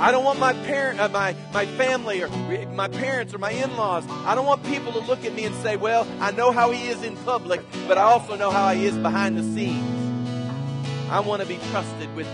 I 0.00 0.12
don't 0.12 0.24
want 0.24 0.38
my 0.38 0.54
parent, 0.54 0.98
uh, 0.98 1.10
my 1.10 1.36
my 1.52 1.66
family, 1.66 2.22
or 2.22 2.28
my 2.68 2.88
parents, 2.88 3.34
or 3.34 3.38
my 3.38 3.50
in-laws. 3.50 4.04
I 4.24 4.34
don't 4.34 4.46
want 4.46 4.64
people 4.64 4.92
to 4.92 5.00
look 5.00 5.26
at 5.26 5.34
me 5.34 5.44
and 5.44 5.54
say, 5.56 5.76
"Well, 5.76 6.08
I 6.20 6.30
know 6.30 6.52
how 6.52 6.70
he 6.70 6.88
is 6.88 7.02
in 7.02 7.16
public, 7.18 7.60
but 7.86 7.98
I 7.98 8.02
also 8.02 8.34
know 8.34 8.50
how 8.50 8.72
he 8.72 8.86
is 8.86 8.96
behind 8.96 9.36
the 9.36 9.42
scenes." 9.42 9.84
I 11.10 11.20
want 11.20 11.42
to 11.42 11.48
be 11.48 11.58
trusted 11.70 12.14
with 12.16 12.28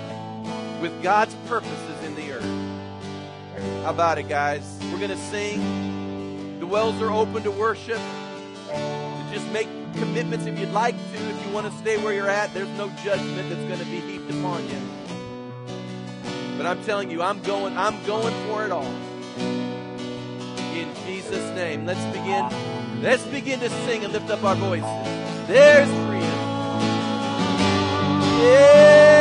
with 0.80 1.02
God's 1.02 1.34
purposes 1.48 2.04
in 2.04 2.14
the 2.14 2.32
earth. 2.34 3.82
How 3.82 3.90
about 3.90 4.18
it, 4.18 4.28
guys? 4.28 4.62
We're 4.92 5.08
to 5.08 5.16
sing. 5.16 6.60
The 6.60 6.66
wells 6.66 7.02
are 7.02 7.10
open 7.10 7.42
to 7.42 7.50
worship. 7.50 8.00
Just 9.32 9.50
make 9.50 9.66
commitments 9.94 10.46
if 10.46 10.56
you'd 10.56 10.72
like 10.72 10.94
to. 10.94 11.18
If 11.18 11.46
you 11.46 11.52
want 11.52 11.66
to 11.66 11.78
stay 11.78 11.96
where 11.96 12.12
you're 12.12 12.30
at, 12.30 12.54
there's 12.54 12.68
no 12.78 12.90
judgment 13.02 13.50
that's 13.50 13.64
going 13.64 13.80
to 13.80 13.86
be 13.86 14.00
heaped 14.00 14.30
upon 14.30 14.68
you. 14.68 14.95
But 16.56 16.66
I'm 16.66 16.82
telling 16.84 17.10
you, 17.10 17.22
I'm 17.22 17.40
going, 17.42 17.76
I'm 17.76 18.02
going 18.06 18.34
for 18.46 18.64
it 18.64 18.70
all. 18.72 18.92
In 20.74 20.88
Jesus' 21.06 21.54
name. 21.54 21.84
Let's 21.84 22.04
begin. 22.16 22.48
Let's 23.02 23.24
begin 23.24 23.60
to 23.60 23.68
sing 23.68 24.04
and 24.04 24.12
lift 24.12 24.30
up 24.30 24.42
our 24.42 24.56
voices. 24.56 24.88
There's 25.46 25.88
freedom. 25.88 26.22
Yeah. 28.40 29.15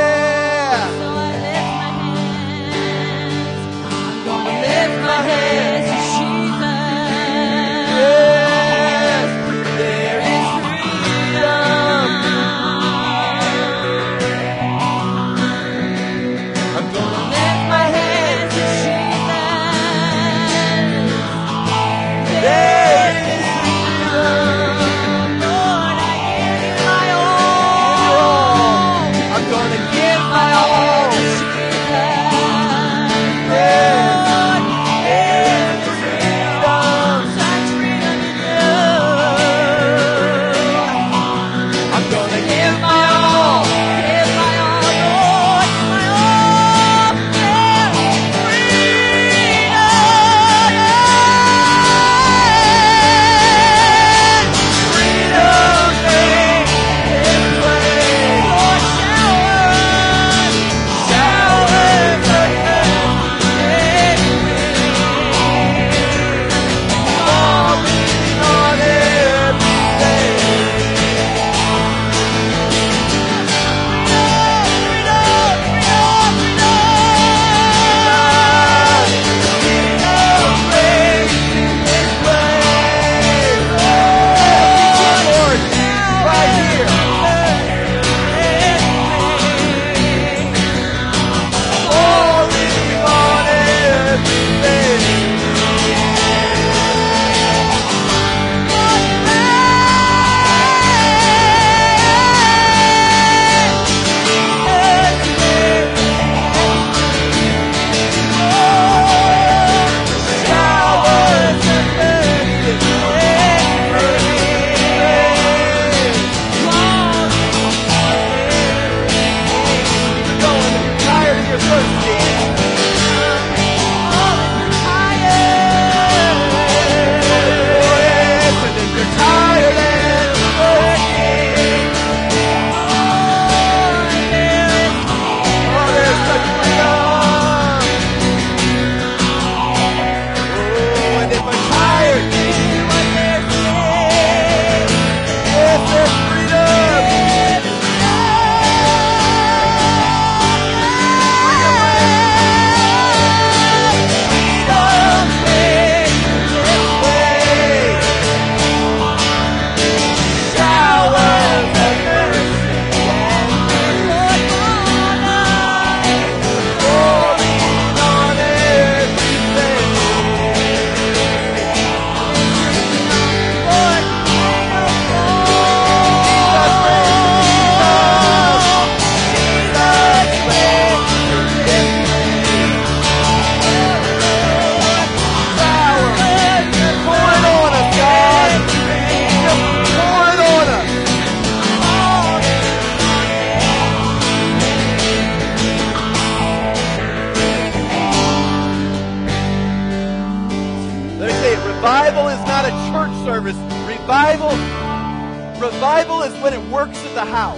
When 206.46 206.54
it 206.54 206.72
works 206.72 207.04
at 207.04 207.16
the 207.16 207.26
house. 207.26 207.58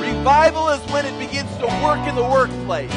Revival 0.00 0.70
is 0.70 0.80
when 0.90 1.04
it 1.04 1.18
begins 1.18 1.54
to 1.58 1.66
work 1.84 2.00
in 2.08 2.14
the 2.14 2.24
workplace. 2.24 2.90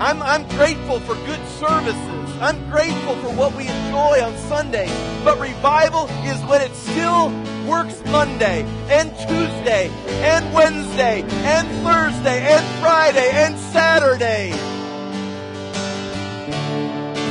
I'm, 0.00 0.22
I'm 0.22 0.48
grateful 0.56 0.98
for 1.00 1.14
good 1.26 1.46
services. 1.58 2.38
I'm 2.40 2.70
grateful 2.70 3.16
for 3.16 3.36
what 3.36 3.54
we 3.54 3.68
enjoy 3.68 4.22
on 4.24 4.34
Sunday. 4.48 4.86
But 5.24 5.38
revival 5.38 6.06
is 6.24 6.42
when 6.44 6.62
it 6.62 6.74
still 6.74 7.28
works 7.68 8.02
Monday 8.06 8.62
and 8.88 9.10
Tuesday 9.28 9.90
and 10.24 10.54
Wednesday 10.54 11.20
and 11.20 11.68
Thursday 11.84 12.46
and 12.50 12.80
Friday 12.80 13.30
and 13.30 13.58
Saturday. 13.58 14.52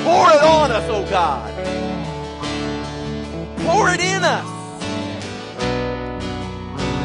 Pour 0.03 0.29
it 0.29 0.43
on 0.43 0.71
us, 0.71 0.87
oh 0.91 1.09
God. 1.09 1.51
Pour 3.65 3.89
it 3.89 3.99
in 3.99 4.23
us. 4.23 4.48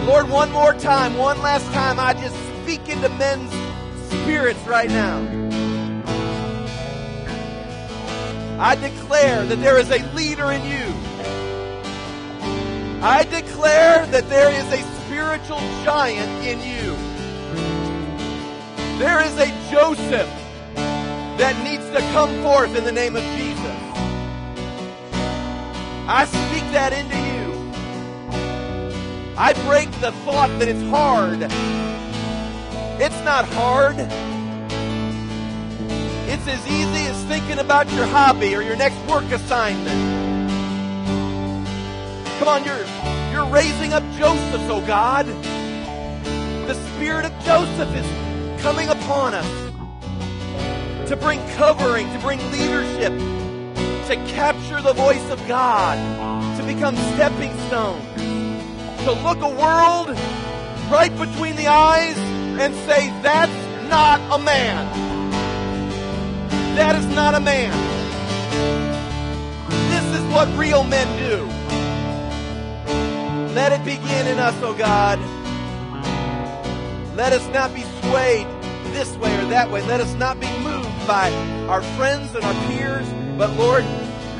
Lord, 0.06 0.28
one 0.28 0.52
more 0.52 0.74
time, 0.74 1.16
one 1.16 1.40
last 1.40 1.64
time, 1.72 1.98
I 1.98 2.12
just 2.12 2.36
speak 2.62 2.88
into 2.88 3.08
men's 3.08 3.50
spirits 4.10 4.60
right 4.66 4.90
now. 4.90 5.18
I 8.58 8.76
declare 8.76 9.46
that 9.46 9.56
there 9.56 9.78
is 9.78 9.90
a 9.90 9.98
leader 10.14 10.52
in 10.52 10.62
you. 10.64 10.84
I 13.02 13.24
declare 13.24 14.06
that 14.06 14.28
there 14.28 14.50
is 14.50 14.66
a 14.72 14.82
spiritual 15.00 15.60
giant 15.84 16.30
in 16.44 16.60
you. 16.60 16.96
There 18.98 19.20
is 19.22 19.36
a 19.38 19.48
Joseph 19.70 20.30
that 21.38 21.64
needs 21.64 21.84
to 21.90 22.00
come 22.12 22.30
forth 22.42 22.76
in 22.76 22.84
the 22.84 22.92
name 22.92 23.16
of 23.16 23.22
Jesus. 23.36 23.76
I 26.06 26.26
speak 26.26 26.64
that 26.72 26.92
into 26.92 27.16
you. 27.16 27.33
I 29.36 29.52
break 29.64 29.90
the 30.00 30.12
thought 30.24 30.48
that 30.58 30.68
it's 30.68 30.82
hard. 30.90 31.38
It's 33.00 33.20
not 33.24 33.46
hard. 33.48 33.96
It's 36.28 36.46
as 36.46 36.66
easy 36.66 37.06
as 37.06 37.24
thinking 37.24 37.58
about 37.58 37.90
your 37.92 38.06
hobby 38.06 38.54
or 38.54 38.62
your 38.62 38.76
next 38.76 38.96
work 39.08 39.24
assignment. 39.24 40.14
Come 42.38 42.48
on, 42.48 42.64
you're, 42.64 42.84
you're 43.32 43.46
raising 43.52 43.92
up 43.92 44.02
Joseph, 44.12 44.62
oh 44.70 44.82
God. 44.86 45.26
The 46.68 46.74
spirit 46.74 47.24
of 47.26 47.32
Joseph 47.44 47.94
is 47.94 48.62
coming 48.62 48.88
upon 48.88 49.34
us 49.34 49.64
to 51.08 51.16
bring 51.16 51.40
covering, 51.50 52.10
to 52.12 52.18
bring 52.20 52.38
leadership, 52.52 53.12
to 54.08 54.16
capture 54.32 54.80
the 54.80 54.92
voice 54.94 55.28
of 55.30 55.46
God, 55.46 55.98
to 56.58 56.66
become 56.66 56.96
stepping 57.14 57.52
stones, 57.66 58.04
to 59.04 59.12
look 59.12 59.42
a 59.42 59.48
world 59.48 60.08
right 60.90 61.12
between 61.18 61.56
the 61.56 61.66
eyes 61.66 62.16
and 62.58 62.74
say, 62.86 63.08
that's 63.22 63.52
not 63.90 64.18
a 64.32 64.42
man. 64.42 64.86
That 66.74 66.96
is 66.96 67.06
not 67.08 67.34
a 67.34 67.40
man. 67.40 67.70
This 69.90 70.18
is 70.18 70.24
what 70.32 70.48
real 70.56 70.84
men 70.84 71.06
do. 71.18 71.44
Let 73.54 73.72
it 73.72 73.84
begin 73.84 74.26
in 74.26 74.38
us, 74.38 74.54
oh 74.62 74.72
God. 74.72 75.18
Let 77.14 77.34
us 77.34 77.46
not 77.48 77.74
be 77.74 77.82
swayed 77.82 78.46
this 78.94 79.14
way 79.18 79.36
or 79.38 79.44
that 79.50 79.70
way. 79.70 79.82
Let 79.86 80.00
us 80.00 80.14
not 80.14 80.40
be 80.40 80.48
moved 80.60 81.06
by 81.06 81.30
our 81.68 81.82
friends 81.98 82.34
and 82.34 82.42
our 82.42 82.54
peers, 82.68 83.06
but 83.36 83.54
Lord, 83.58 83.84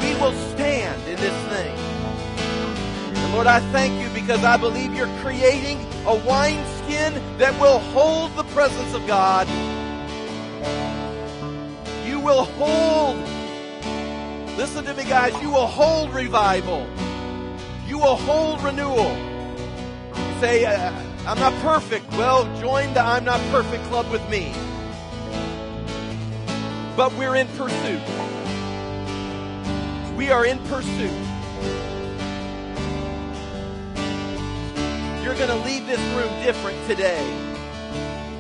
we 0.01 0.15
will 0.15 0.33
stand 0.55 1.03
in 1.07 1.17
this 1.17 1.53
thing. 1.53 1.94
Lord, 3.35 3.49
I 3.49 3.59
thank 3.73 4.01
you 4.01 4.09
because 4.15 4.45
I 4.45 4.57
believe 4.57 4.95
you're 4.95 5.09
creating 5.19 5.81
a 6.07 6.15
wineskin 6.15 7.21
that 7.39 7.61
will 7.61 7.81
hold 7.81 8.33
the 8.37 8.45
presence 8.55 8.95
of 8.95 9.05
God. 9.09 9.49
You 12.07 12.21
will 12.21 12.45
hold, 12.45 13.17
listen 14.57 14.85
to 14.85 14.95
me 14.95 15.03
guys, 15.03 15.35
you 15.43 15.51
will 15.51 15.67
hold 15.67 16.15
revival. 16.15 16.87
You 17.89 17.99
will 17.99 18.15
hold 18.15 18.63
renewal. 18.63 19.17
Say, 20.39 20.65
uh, 20.65 20.93
I'm 21.27 21.41
not 21.41 21.53
perfect. 21.55 22.09
Well, 22.13 22.45
join 22.61 22.95
the 22.95 23.01
I'm 23.01 23.25
not 23.25 23.41
perfect 23.51 23.83
club 23.87 24.09
with 24.13 24.23
me. 24.31 24.53
But 26.97 27.13
we're 27.15 27.35
in 27.35 27.49
pursuit. 27.49 28.01
We 30.17 30.31
are 30.31 30.47
in 30.47 30.61
pursuit. 30.67 31.34
You're 35.35 35.49
going 35.49 35.61
to 35.61 35.67
leave 35.67 35.85
this 35.89 35.99
room 36.15 36.31
different 36.45 36.79
today. 36.87 37.27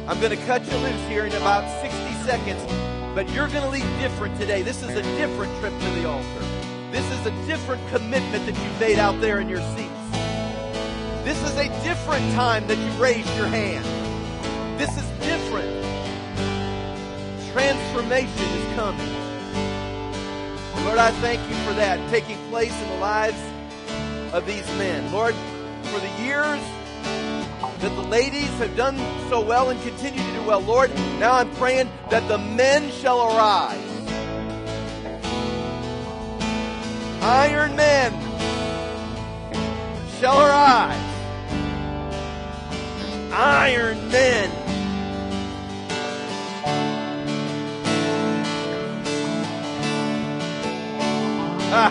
I'm 0.06 0.20
going 0.20 0.30
to 0.30 0.46
cut 0.46 0.64
you 0.64 0.76
loose 0.76 1.08
here 1.08 1.24
in 1.26 1.32
about 1.32 1.68
60 1.82 1.98
seconds, 2.22 2.62
but 3.16 3.28
you're 3.30 3.48
going 3.48 3.64
to 3.64 3.68
leave 3.68 3.98
different 3.98 4.38
today. 4.38 4.62
This 4.62 4.80
is 4.80 4.90
a 4.90 5.02
different 5.18 5.52
trip 5.58 5.72
to 5.72 5.90
the 6.00 6.08
altar. 6.08 6.44
This 6.92 7.04
is 7.10 7.26
a 7.26 7.46
different 7.48 7.84
commitment 7.88 8.46
that 8.46 8.54
you've 8.54 8.78
made 8.80 9.00
out 9.00 9.20
there 9.20 9.40
in 9.40 9.48
your 9.48 9.60
seats. 9.74 9.90
This 11.24 11.36
is 11.42 11.56
a 11.56 11.66
different 11.82 12.32
time 12.34 12.64
that 12.68 12.78
you 12.78 13.02
raised 13.02 13.36
your 13.36 13.48
hand. 13.48 13.84
This 14.78 14.96
is 14.96 15.08
different. 15.18 15.74
Transformation 17.50 18.28
is 18.28 18.74
coming. 18.76 19.12
Lord, 20.84 20.98
I 20.98 21.10
thank 21.20 21.40
you 21.50 21.56
for 21.66 21.72
that 21.72 21.98
taking 22.08 22.38
place 22.50 22.80
in 22.80 22.88
the 22.90 22.98
lives 22.98 23.42
of 24.32 24.46
these 24.46 24.66
men. 24.78 25.10
Lord, 25.12 25.34
for 25.86 25.98
the 25.98 26.22
years 26.22 26.62
that 27.84 27.94
the 27.96 28.08
ladies 28.08 28.48
have 28.56 28.74
done 28.78 28.96
so 29.28 29.42
well 29.42 29.68
and 29.68 29.78
continue 29.82 30.18
to 30.18 30.32
do 30.32 30.42
well, 30.44 30.60
Lord, 30.60 30.90
now 31.20 31.34
I'm 31.34 31.50
praying 31.56 31.90
that 32.08 32.26
the 32.28 32.38
men 32.38 32.90
shall 32.90 33.26
arise. 33.26 33.78
Iron 37.20 37.76
men 37.76 38.10
shall 40.18 40.40
arise. 40.40 40.98
Iron 43.34 44.08
men. 44.08 44.50
Ah. 51.76 51.90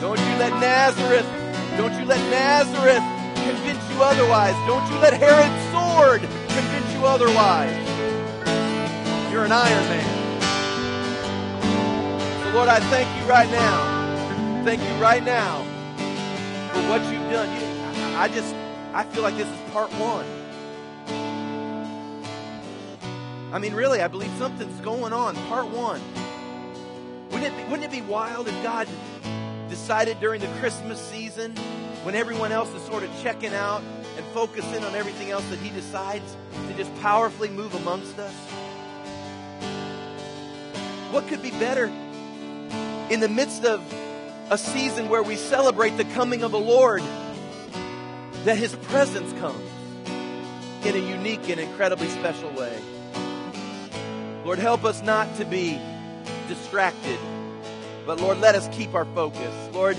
Don't 0.00 0.18
you 0.18 0.36
let 0.38 0.52
Nazareth, 0.60 1.43
don't 1.76 1.92
you 1.98 2.04
let 2.04 2.20
Nazareth 2.30 3.02
convince 3.44 3.82
you 3.90 4.02
otherwise. 4.02 4.54
Don't 4.66 4.88
you 4.90 4.98
let 4.98 5.12
Herod's 5.14 5.64
sword 5.72 6.20
convince 6.20 6.92
you 6.94 7.04
otherwise. 7.04 7.74
You're 9.30 9.44
an 9.44 9.52
Iron 9.52 9.84
Man. 9.88 10.10
So 12.42 12.50
Lord, 12.56 12.68
I 12.68 12.80
thank 12.90 13.08
you 13.20 13.28
right 13.28 13.50
now. 13.50 14.62
Thank 14.64 14.80
you 14.82 14.94
right 15.02 15.22
now 15.22 15.62
for 16.72 16.80
what 16.88 17.02
you've 17.12 17.30
done. 17.30 17.48
You, 17.58 18.16
I 18.16 18.28
just, 18.28 18.54
I 18.92 19.04
feel 19.04 19.22
like 19.22 19.36
this 19.36 19.48
is 19.48 19.70
part 19.72 19.90
one. 19.94 20.24
I 23.52 23.58
mean, 23.58 23.74
really, 23.74 24.00
I 24.00 24.08
believe 24.08 24.32
something's 24.38 24.80
going 24.80 25.12
on. 25.12 25.36
Part 25.46 25.68
one. 25.68 26.00
Wouldn't 27.30 27.52
it, 27.52 27.56
be, 27.56 27.62
wouldn't 27.64 27.84
it 27.84 27.90
be 27.90 28.00
wild 28.02 28.48
if 28.48 28.62
God 28.62 28.88
decided 29.68 30.20
during 30.20 30.40
the 30.40 30.48
Christmas 30.58 31.00
season, 31.00 31.54
when 32.04 32.14
everyone 32.14 32.52
else 32.52 32.72
is 32.74 32.82
sort 32.82 33.02
of 33.02 33.10
checking 33.22 33.54
out 33.54 33.82
and 34.16 34.26
focusing 34.26 34.84
on 34.84 34.94
everything 34.94 35.30
else, 35.30 35.44
that 35.50 35.58
He 35.58 35.70
decides 35.70 36.36
to 36.68 36.74
just 36.74 36.94
powerfully 37.00 37.48
move 37.48 37.74
amongst 37.74 38.18
us? 38.18 38.34
What 41.10 41.26
could 41.28 41.42
be 41.42 41.50
better 41.50 41.86
in 43.10 43.20
the 43.20 43.28
midst 43.28 43.64
of 43.64 43.82
a 44.50 44.58
season 44.58 45.08
where 45.08 45.22
we 45.22 45.36
celebrate 45.36 45.96
the 45.96 46.04
coming 46.04 46.42
of 46.42 46.52
the 46.52 46.60
Lord, 46.60 47.02
that 48.44 48.58
His 48.58 48.74
presence 48.74 49.32
comes 49.40 49.70
in 50.84 50.94
a 50.94 50.98
unique 50.98 51.48
and 51.48 51.58
incredibly 51.58 52.08
special 52.08 52.50
way? 52.50 52.78
Lord, 54.44 54.58
help 54.58 54.84
us 54.84 55.02
not 55.02 55.36
to 55.36 55.46
be 55.46 55.80
distracted. 56.48 57.18
But 58.06 58.20
Lord, 58.20 58.38
let 58.38 58.54
us 58.54 58.68
keep 58.76 58.94
our 58.94 59.06
focus. 59.06 59.54
Lord, 59.72 59.96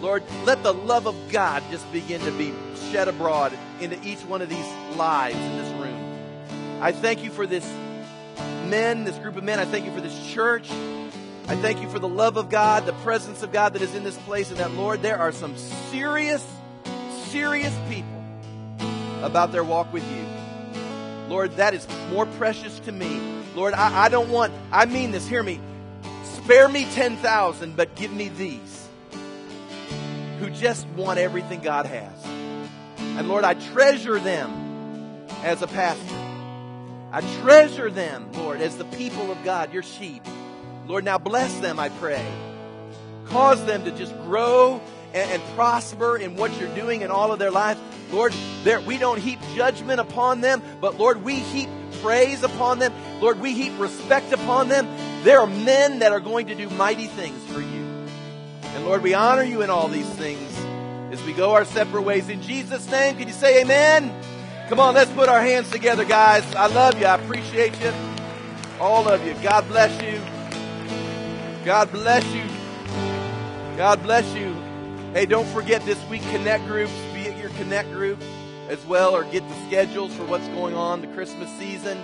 Lord, 0.00 0.22
let 0.44 0.62
the 0.62 0.74
love 0.74 1.06
of 1.06 1.16
God 1.30 1.62
just 1.70 1.90
begin 1.92 2.20
to 2.20 2.30
be 2.32 2.52
shed 2.90 3.08
abroad 3.08 3.52
into 3.80 4.00
each 4.06 4.20
one 4.20 4.42
of 4.42 4.48
these 4.48 4.66
lives 4.96 5.36
in 5.36 5.56
this 5.56 5.72
room. 5.72 6.18
I 6.80 6.92
thank 6.92 7.24
you 7.24 7.30
for 7.30 7.46
this 7.46 7.66
men, 8.68 9.04
this 9.04 9.18
group 9.18 9.36
of 9.36 9.44
men. 9.44 9.58
I 9.58 9.64
thank 9.64 9.86
you 9.86 9.92
for 9.92 10.00
this 10.00 10.32
church. 10.32 10.70
I 11.48 11.56
thank 11.56 11.80
you 11.80 11.88
for 11.88 11.98
the 11.98 12.08
love 12.08 12.36
of 12.36 12.50
God, 12.50 12.84
the 12.84 12.92
presence 12.92 13.42
of 13.42 13.52
God 13.52 13.72
that 13.72 13.80
is 13.80 13.94
in 13.94 14.04
this 14.04 14.18
place, 14.18 14.50
and 14.50 14.58
that, 14.60 14.70
Lord, 14.72 15.00
there 15.00 15.18
are 15.18 15.32
some 15.32 15.56
serious, 15.56 16.46
serious 17.28 17.74
people 17.88 18.22
about 19.22 19.50
their 19.50 19.64
walk 19.64 19.92
with 19.92 20.04
you. 20.12 20.26
Lord, 21.28 21.56
that 21.56 21.74
is 21.74 21.88
more 22.10 22.26
precious 22.26 22.78
to 22.80 22.92
me. 22.92 23.20
Lord, 23.54 23.74
I, 23.74 24.04
I 24.04 24.08
don't 24.08 24.28
want, 24.28 24.52
I 24.70 24.84
mean 24.84 25.10
this, 25.10 25.26
hear 25.26 25.42
me. 25.42 25.58
Spare 26.48 26.70
me 26.70 26.86
10,000, 26.86 27.76
but 27.76 27.94
give 27.94 28.10
me 28.10 28.30
these 28.30 28.88
who 30.40 30.48
just 30.48 30.86
want 30.96 31.18
everything 31.18 31.60
God 31.60 31.84
has. 31.84 32.24
And 33.18 33.28
Lord, 33.28 33.44
I 33.44 33.52
treasure 33.52 34.18
them 34.18 35.26
as 35.42 35.60
a 35.60 35.66
pastor. 35.66 36.14
I 37.12 37.20
treasure 37.42 37.90
them, 37.90 38.32
Lord, 38.32 38.62
as 38.62 38.78
the 38.78 38.86
people 38.86 39.30
of 39.30 39.44
God, 39.44 39.74
your 39.74 39.82
sheep. 39.82 40.22
Lord, 40.86 41.04
now 41.04 41.18
bless 41.18 41.52
them, 41.60 41.78
I 41.78 41.90
pray. 41.90 42.26
Cause 43.26 43.62
them 43.66 43.84
to 43.84 43.90
just 43.90 44.16
grow 44.22 44.80
and, 45.12 45.30
and 45.30 45.42
prosper 45.54 46.16
in 46.16 46.34
what 46.36 46.58
you're 46.58 46.74
doing 46.74 47.02
in 47.02 47.10
all 47.10 47.30
of 47.30 47.38
their 47.38 47.50
lives. 47.50 47.78
Lord, 48.10 48.32
there, 48.64 48.80
we 48.80 48.96
don't 48.96 49.20
heap 49.20 49.38
judgment 49.54 50.00
upon 50.00 50.40
them, 50.40 50.62
but 50.80 50.96
Lord, 50.96 51.22
we 51.22 51.34
heap 51.34 51.68
praise 52.00 52.42
upon 52.42 52.78
them. 52.78 52.94
Lord, 53.20 53.38
we 53.38 53.52
heap 53.52 53.78
respect 53.78 54.32
upon 54.32 54.70
them. 54.70 54.88
There 55.24 55.40
are 55.40 55.46
men 55.46 55.98
that 55.98 56.12
are 56.12 56.20
going 56.20 56.46
to 56.46 56.54
do 56.54 56.70
mighty 56.70 57.06
things 57.06 57.42
for 57.52 57.60
you. 57.60 57.84
And 58.62 58.84
Lord, 58.84 59.02
we 59.02 59.14
honor 59.14 59.42
you 59.42 59.62
in 59.62 59.70
all 59.70 59.88
these 59.88 60.08
things 60.10 60.56
as 61.10 61.22
we 61.24 61.32
go 61.32 61.52
our 61.52 61.64
separate 61.64 62.02
ways. 62.02 62.28
In 62.28 62.40
Jesus' 62.42 62.88
name, 62.90 63.16
can 63.16 63.26
you 63.26 63.34
say 63.34 63.62
amen? 63.62 64.12
Come 64.68 64.78
on, 64.80 64.94
let's 64.94 65.10
put 65.12 65.28
our 65.28 65.40
hands 65.40 65.70
together, 65.70 66.04
guys. 66.04 66.44
I 66.54 66.66
love 66.66 67.00
you. 67.00 67.06
I 67.06 67.16
appreciate 67.16 67.80
you. 67.80 67.92
All 68.78 69.08
of 69.08 69.26
you. 69.26 69.34
God 69.42 69.66
bless 69.66 69.90
you. 70.02 70.20
God 71.64 71.90
bless 71.90 72.24
you. 72.32 72.44
God 73.76 74.02
bless 74.02 74.34
you. 74.34 74.54
Hey, 75.14 75.26
don't 75.26 75.48
forget 75.48 75.84
this 75.84 76.02
week 76.08 76.22
Connect 76.30 76.64
groups. 76.66 76.92
Be 77.12 77.26
at 77.26 77.38
your 77.38 77.50
Connect 77.50 77.90
group 77.92 78.20
as 78.68 78.84
well 78.86 79.16
or 79.16 79.24
get 79.24 79.48
the 79.48 79.54
schedules 79.66 80.14
for 80.14 80.24
what's 80.24 80.46
going 80.48 80.74
on 80.74 81.00
the 81.00 81.06
Christmas 81.08 81.50
season. 81.58 81.98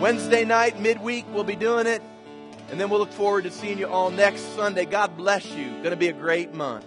Wednesday 0.00 0.44
night, 0.44 0.80
midweek, 0.80 1.24
we'll 1.32 1.44
be 1.44 1.56
doing 1.56 1.86
it. 1.86 2.02
And 2.70 2.80
then 2.80 2.88
we'll 2.88 3.00
look 3.00 3.12
forward 3.12 3.44
to 3.44 3.50
seeing 3.50 3.78
you 3.78 3.88
all 3.88 4.10
next 4.10 4.42
Sunday. 4.54 4.84
God 4.84 5.16
bless 5.16 5.44
you. 5.52 5.70
Going 5.78 5.90
to 5.90 5.96
be 5.96 6.08
a 6.08 6.12
great 6.12 6.54
month. 6.54 6.84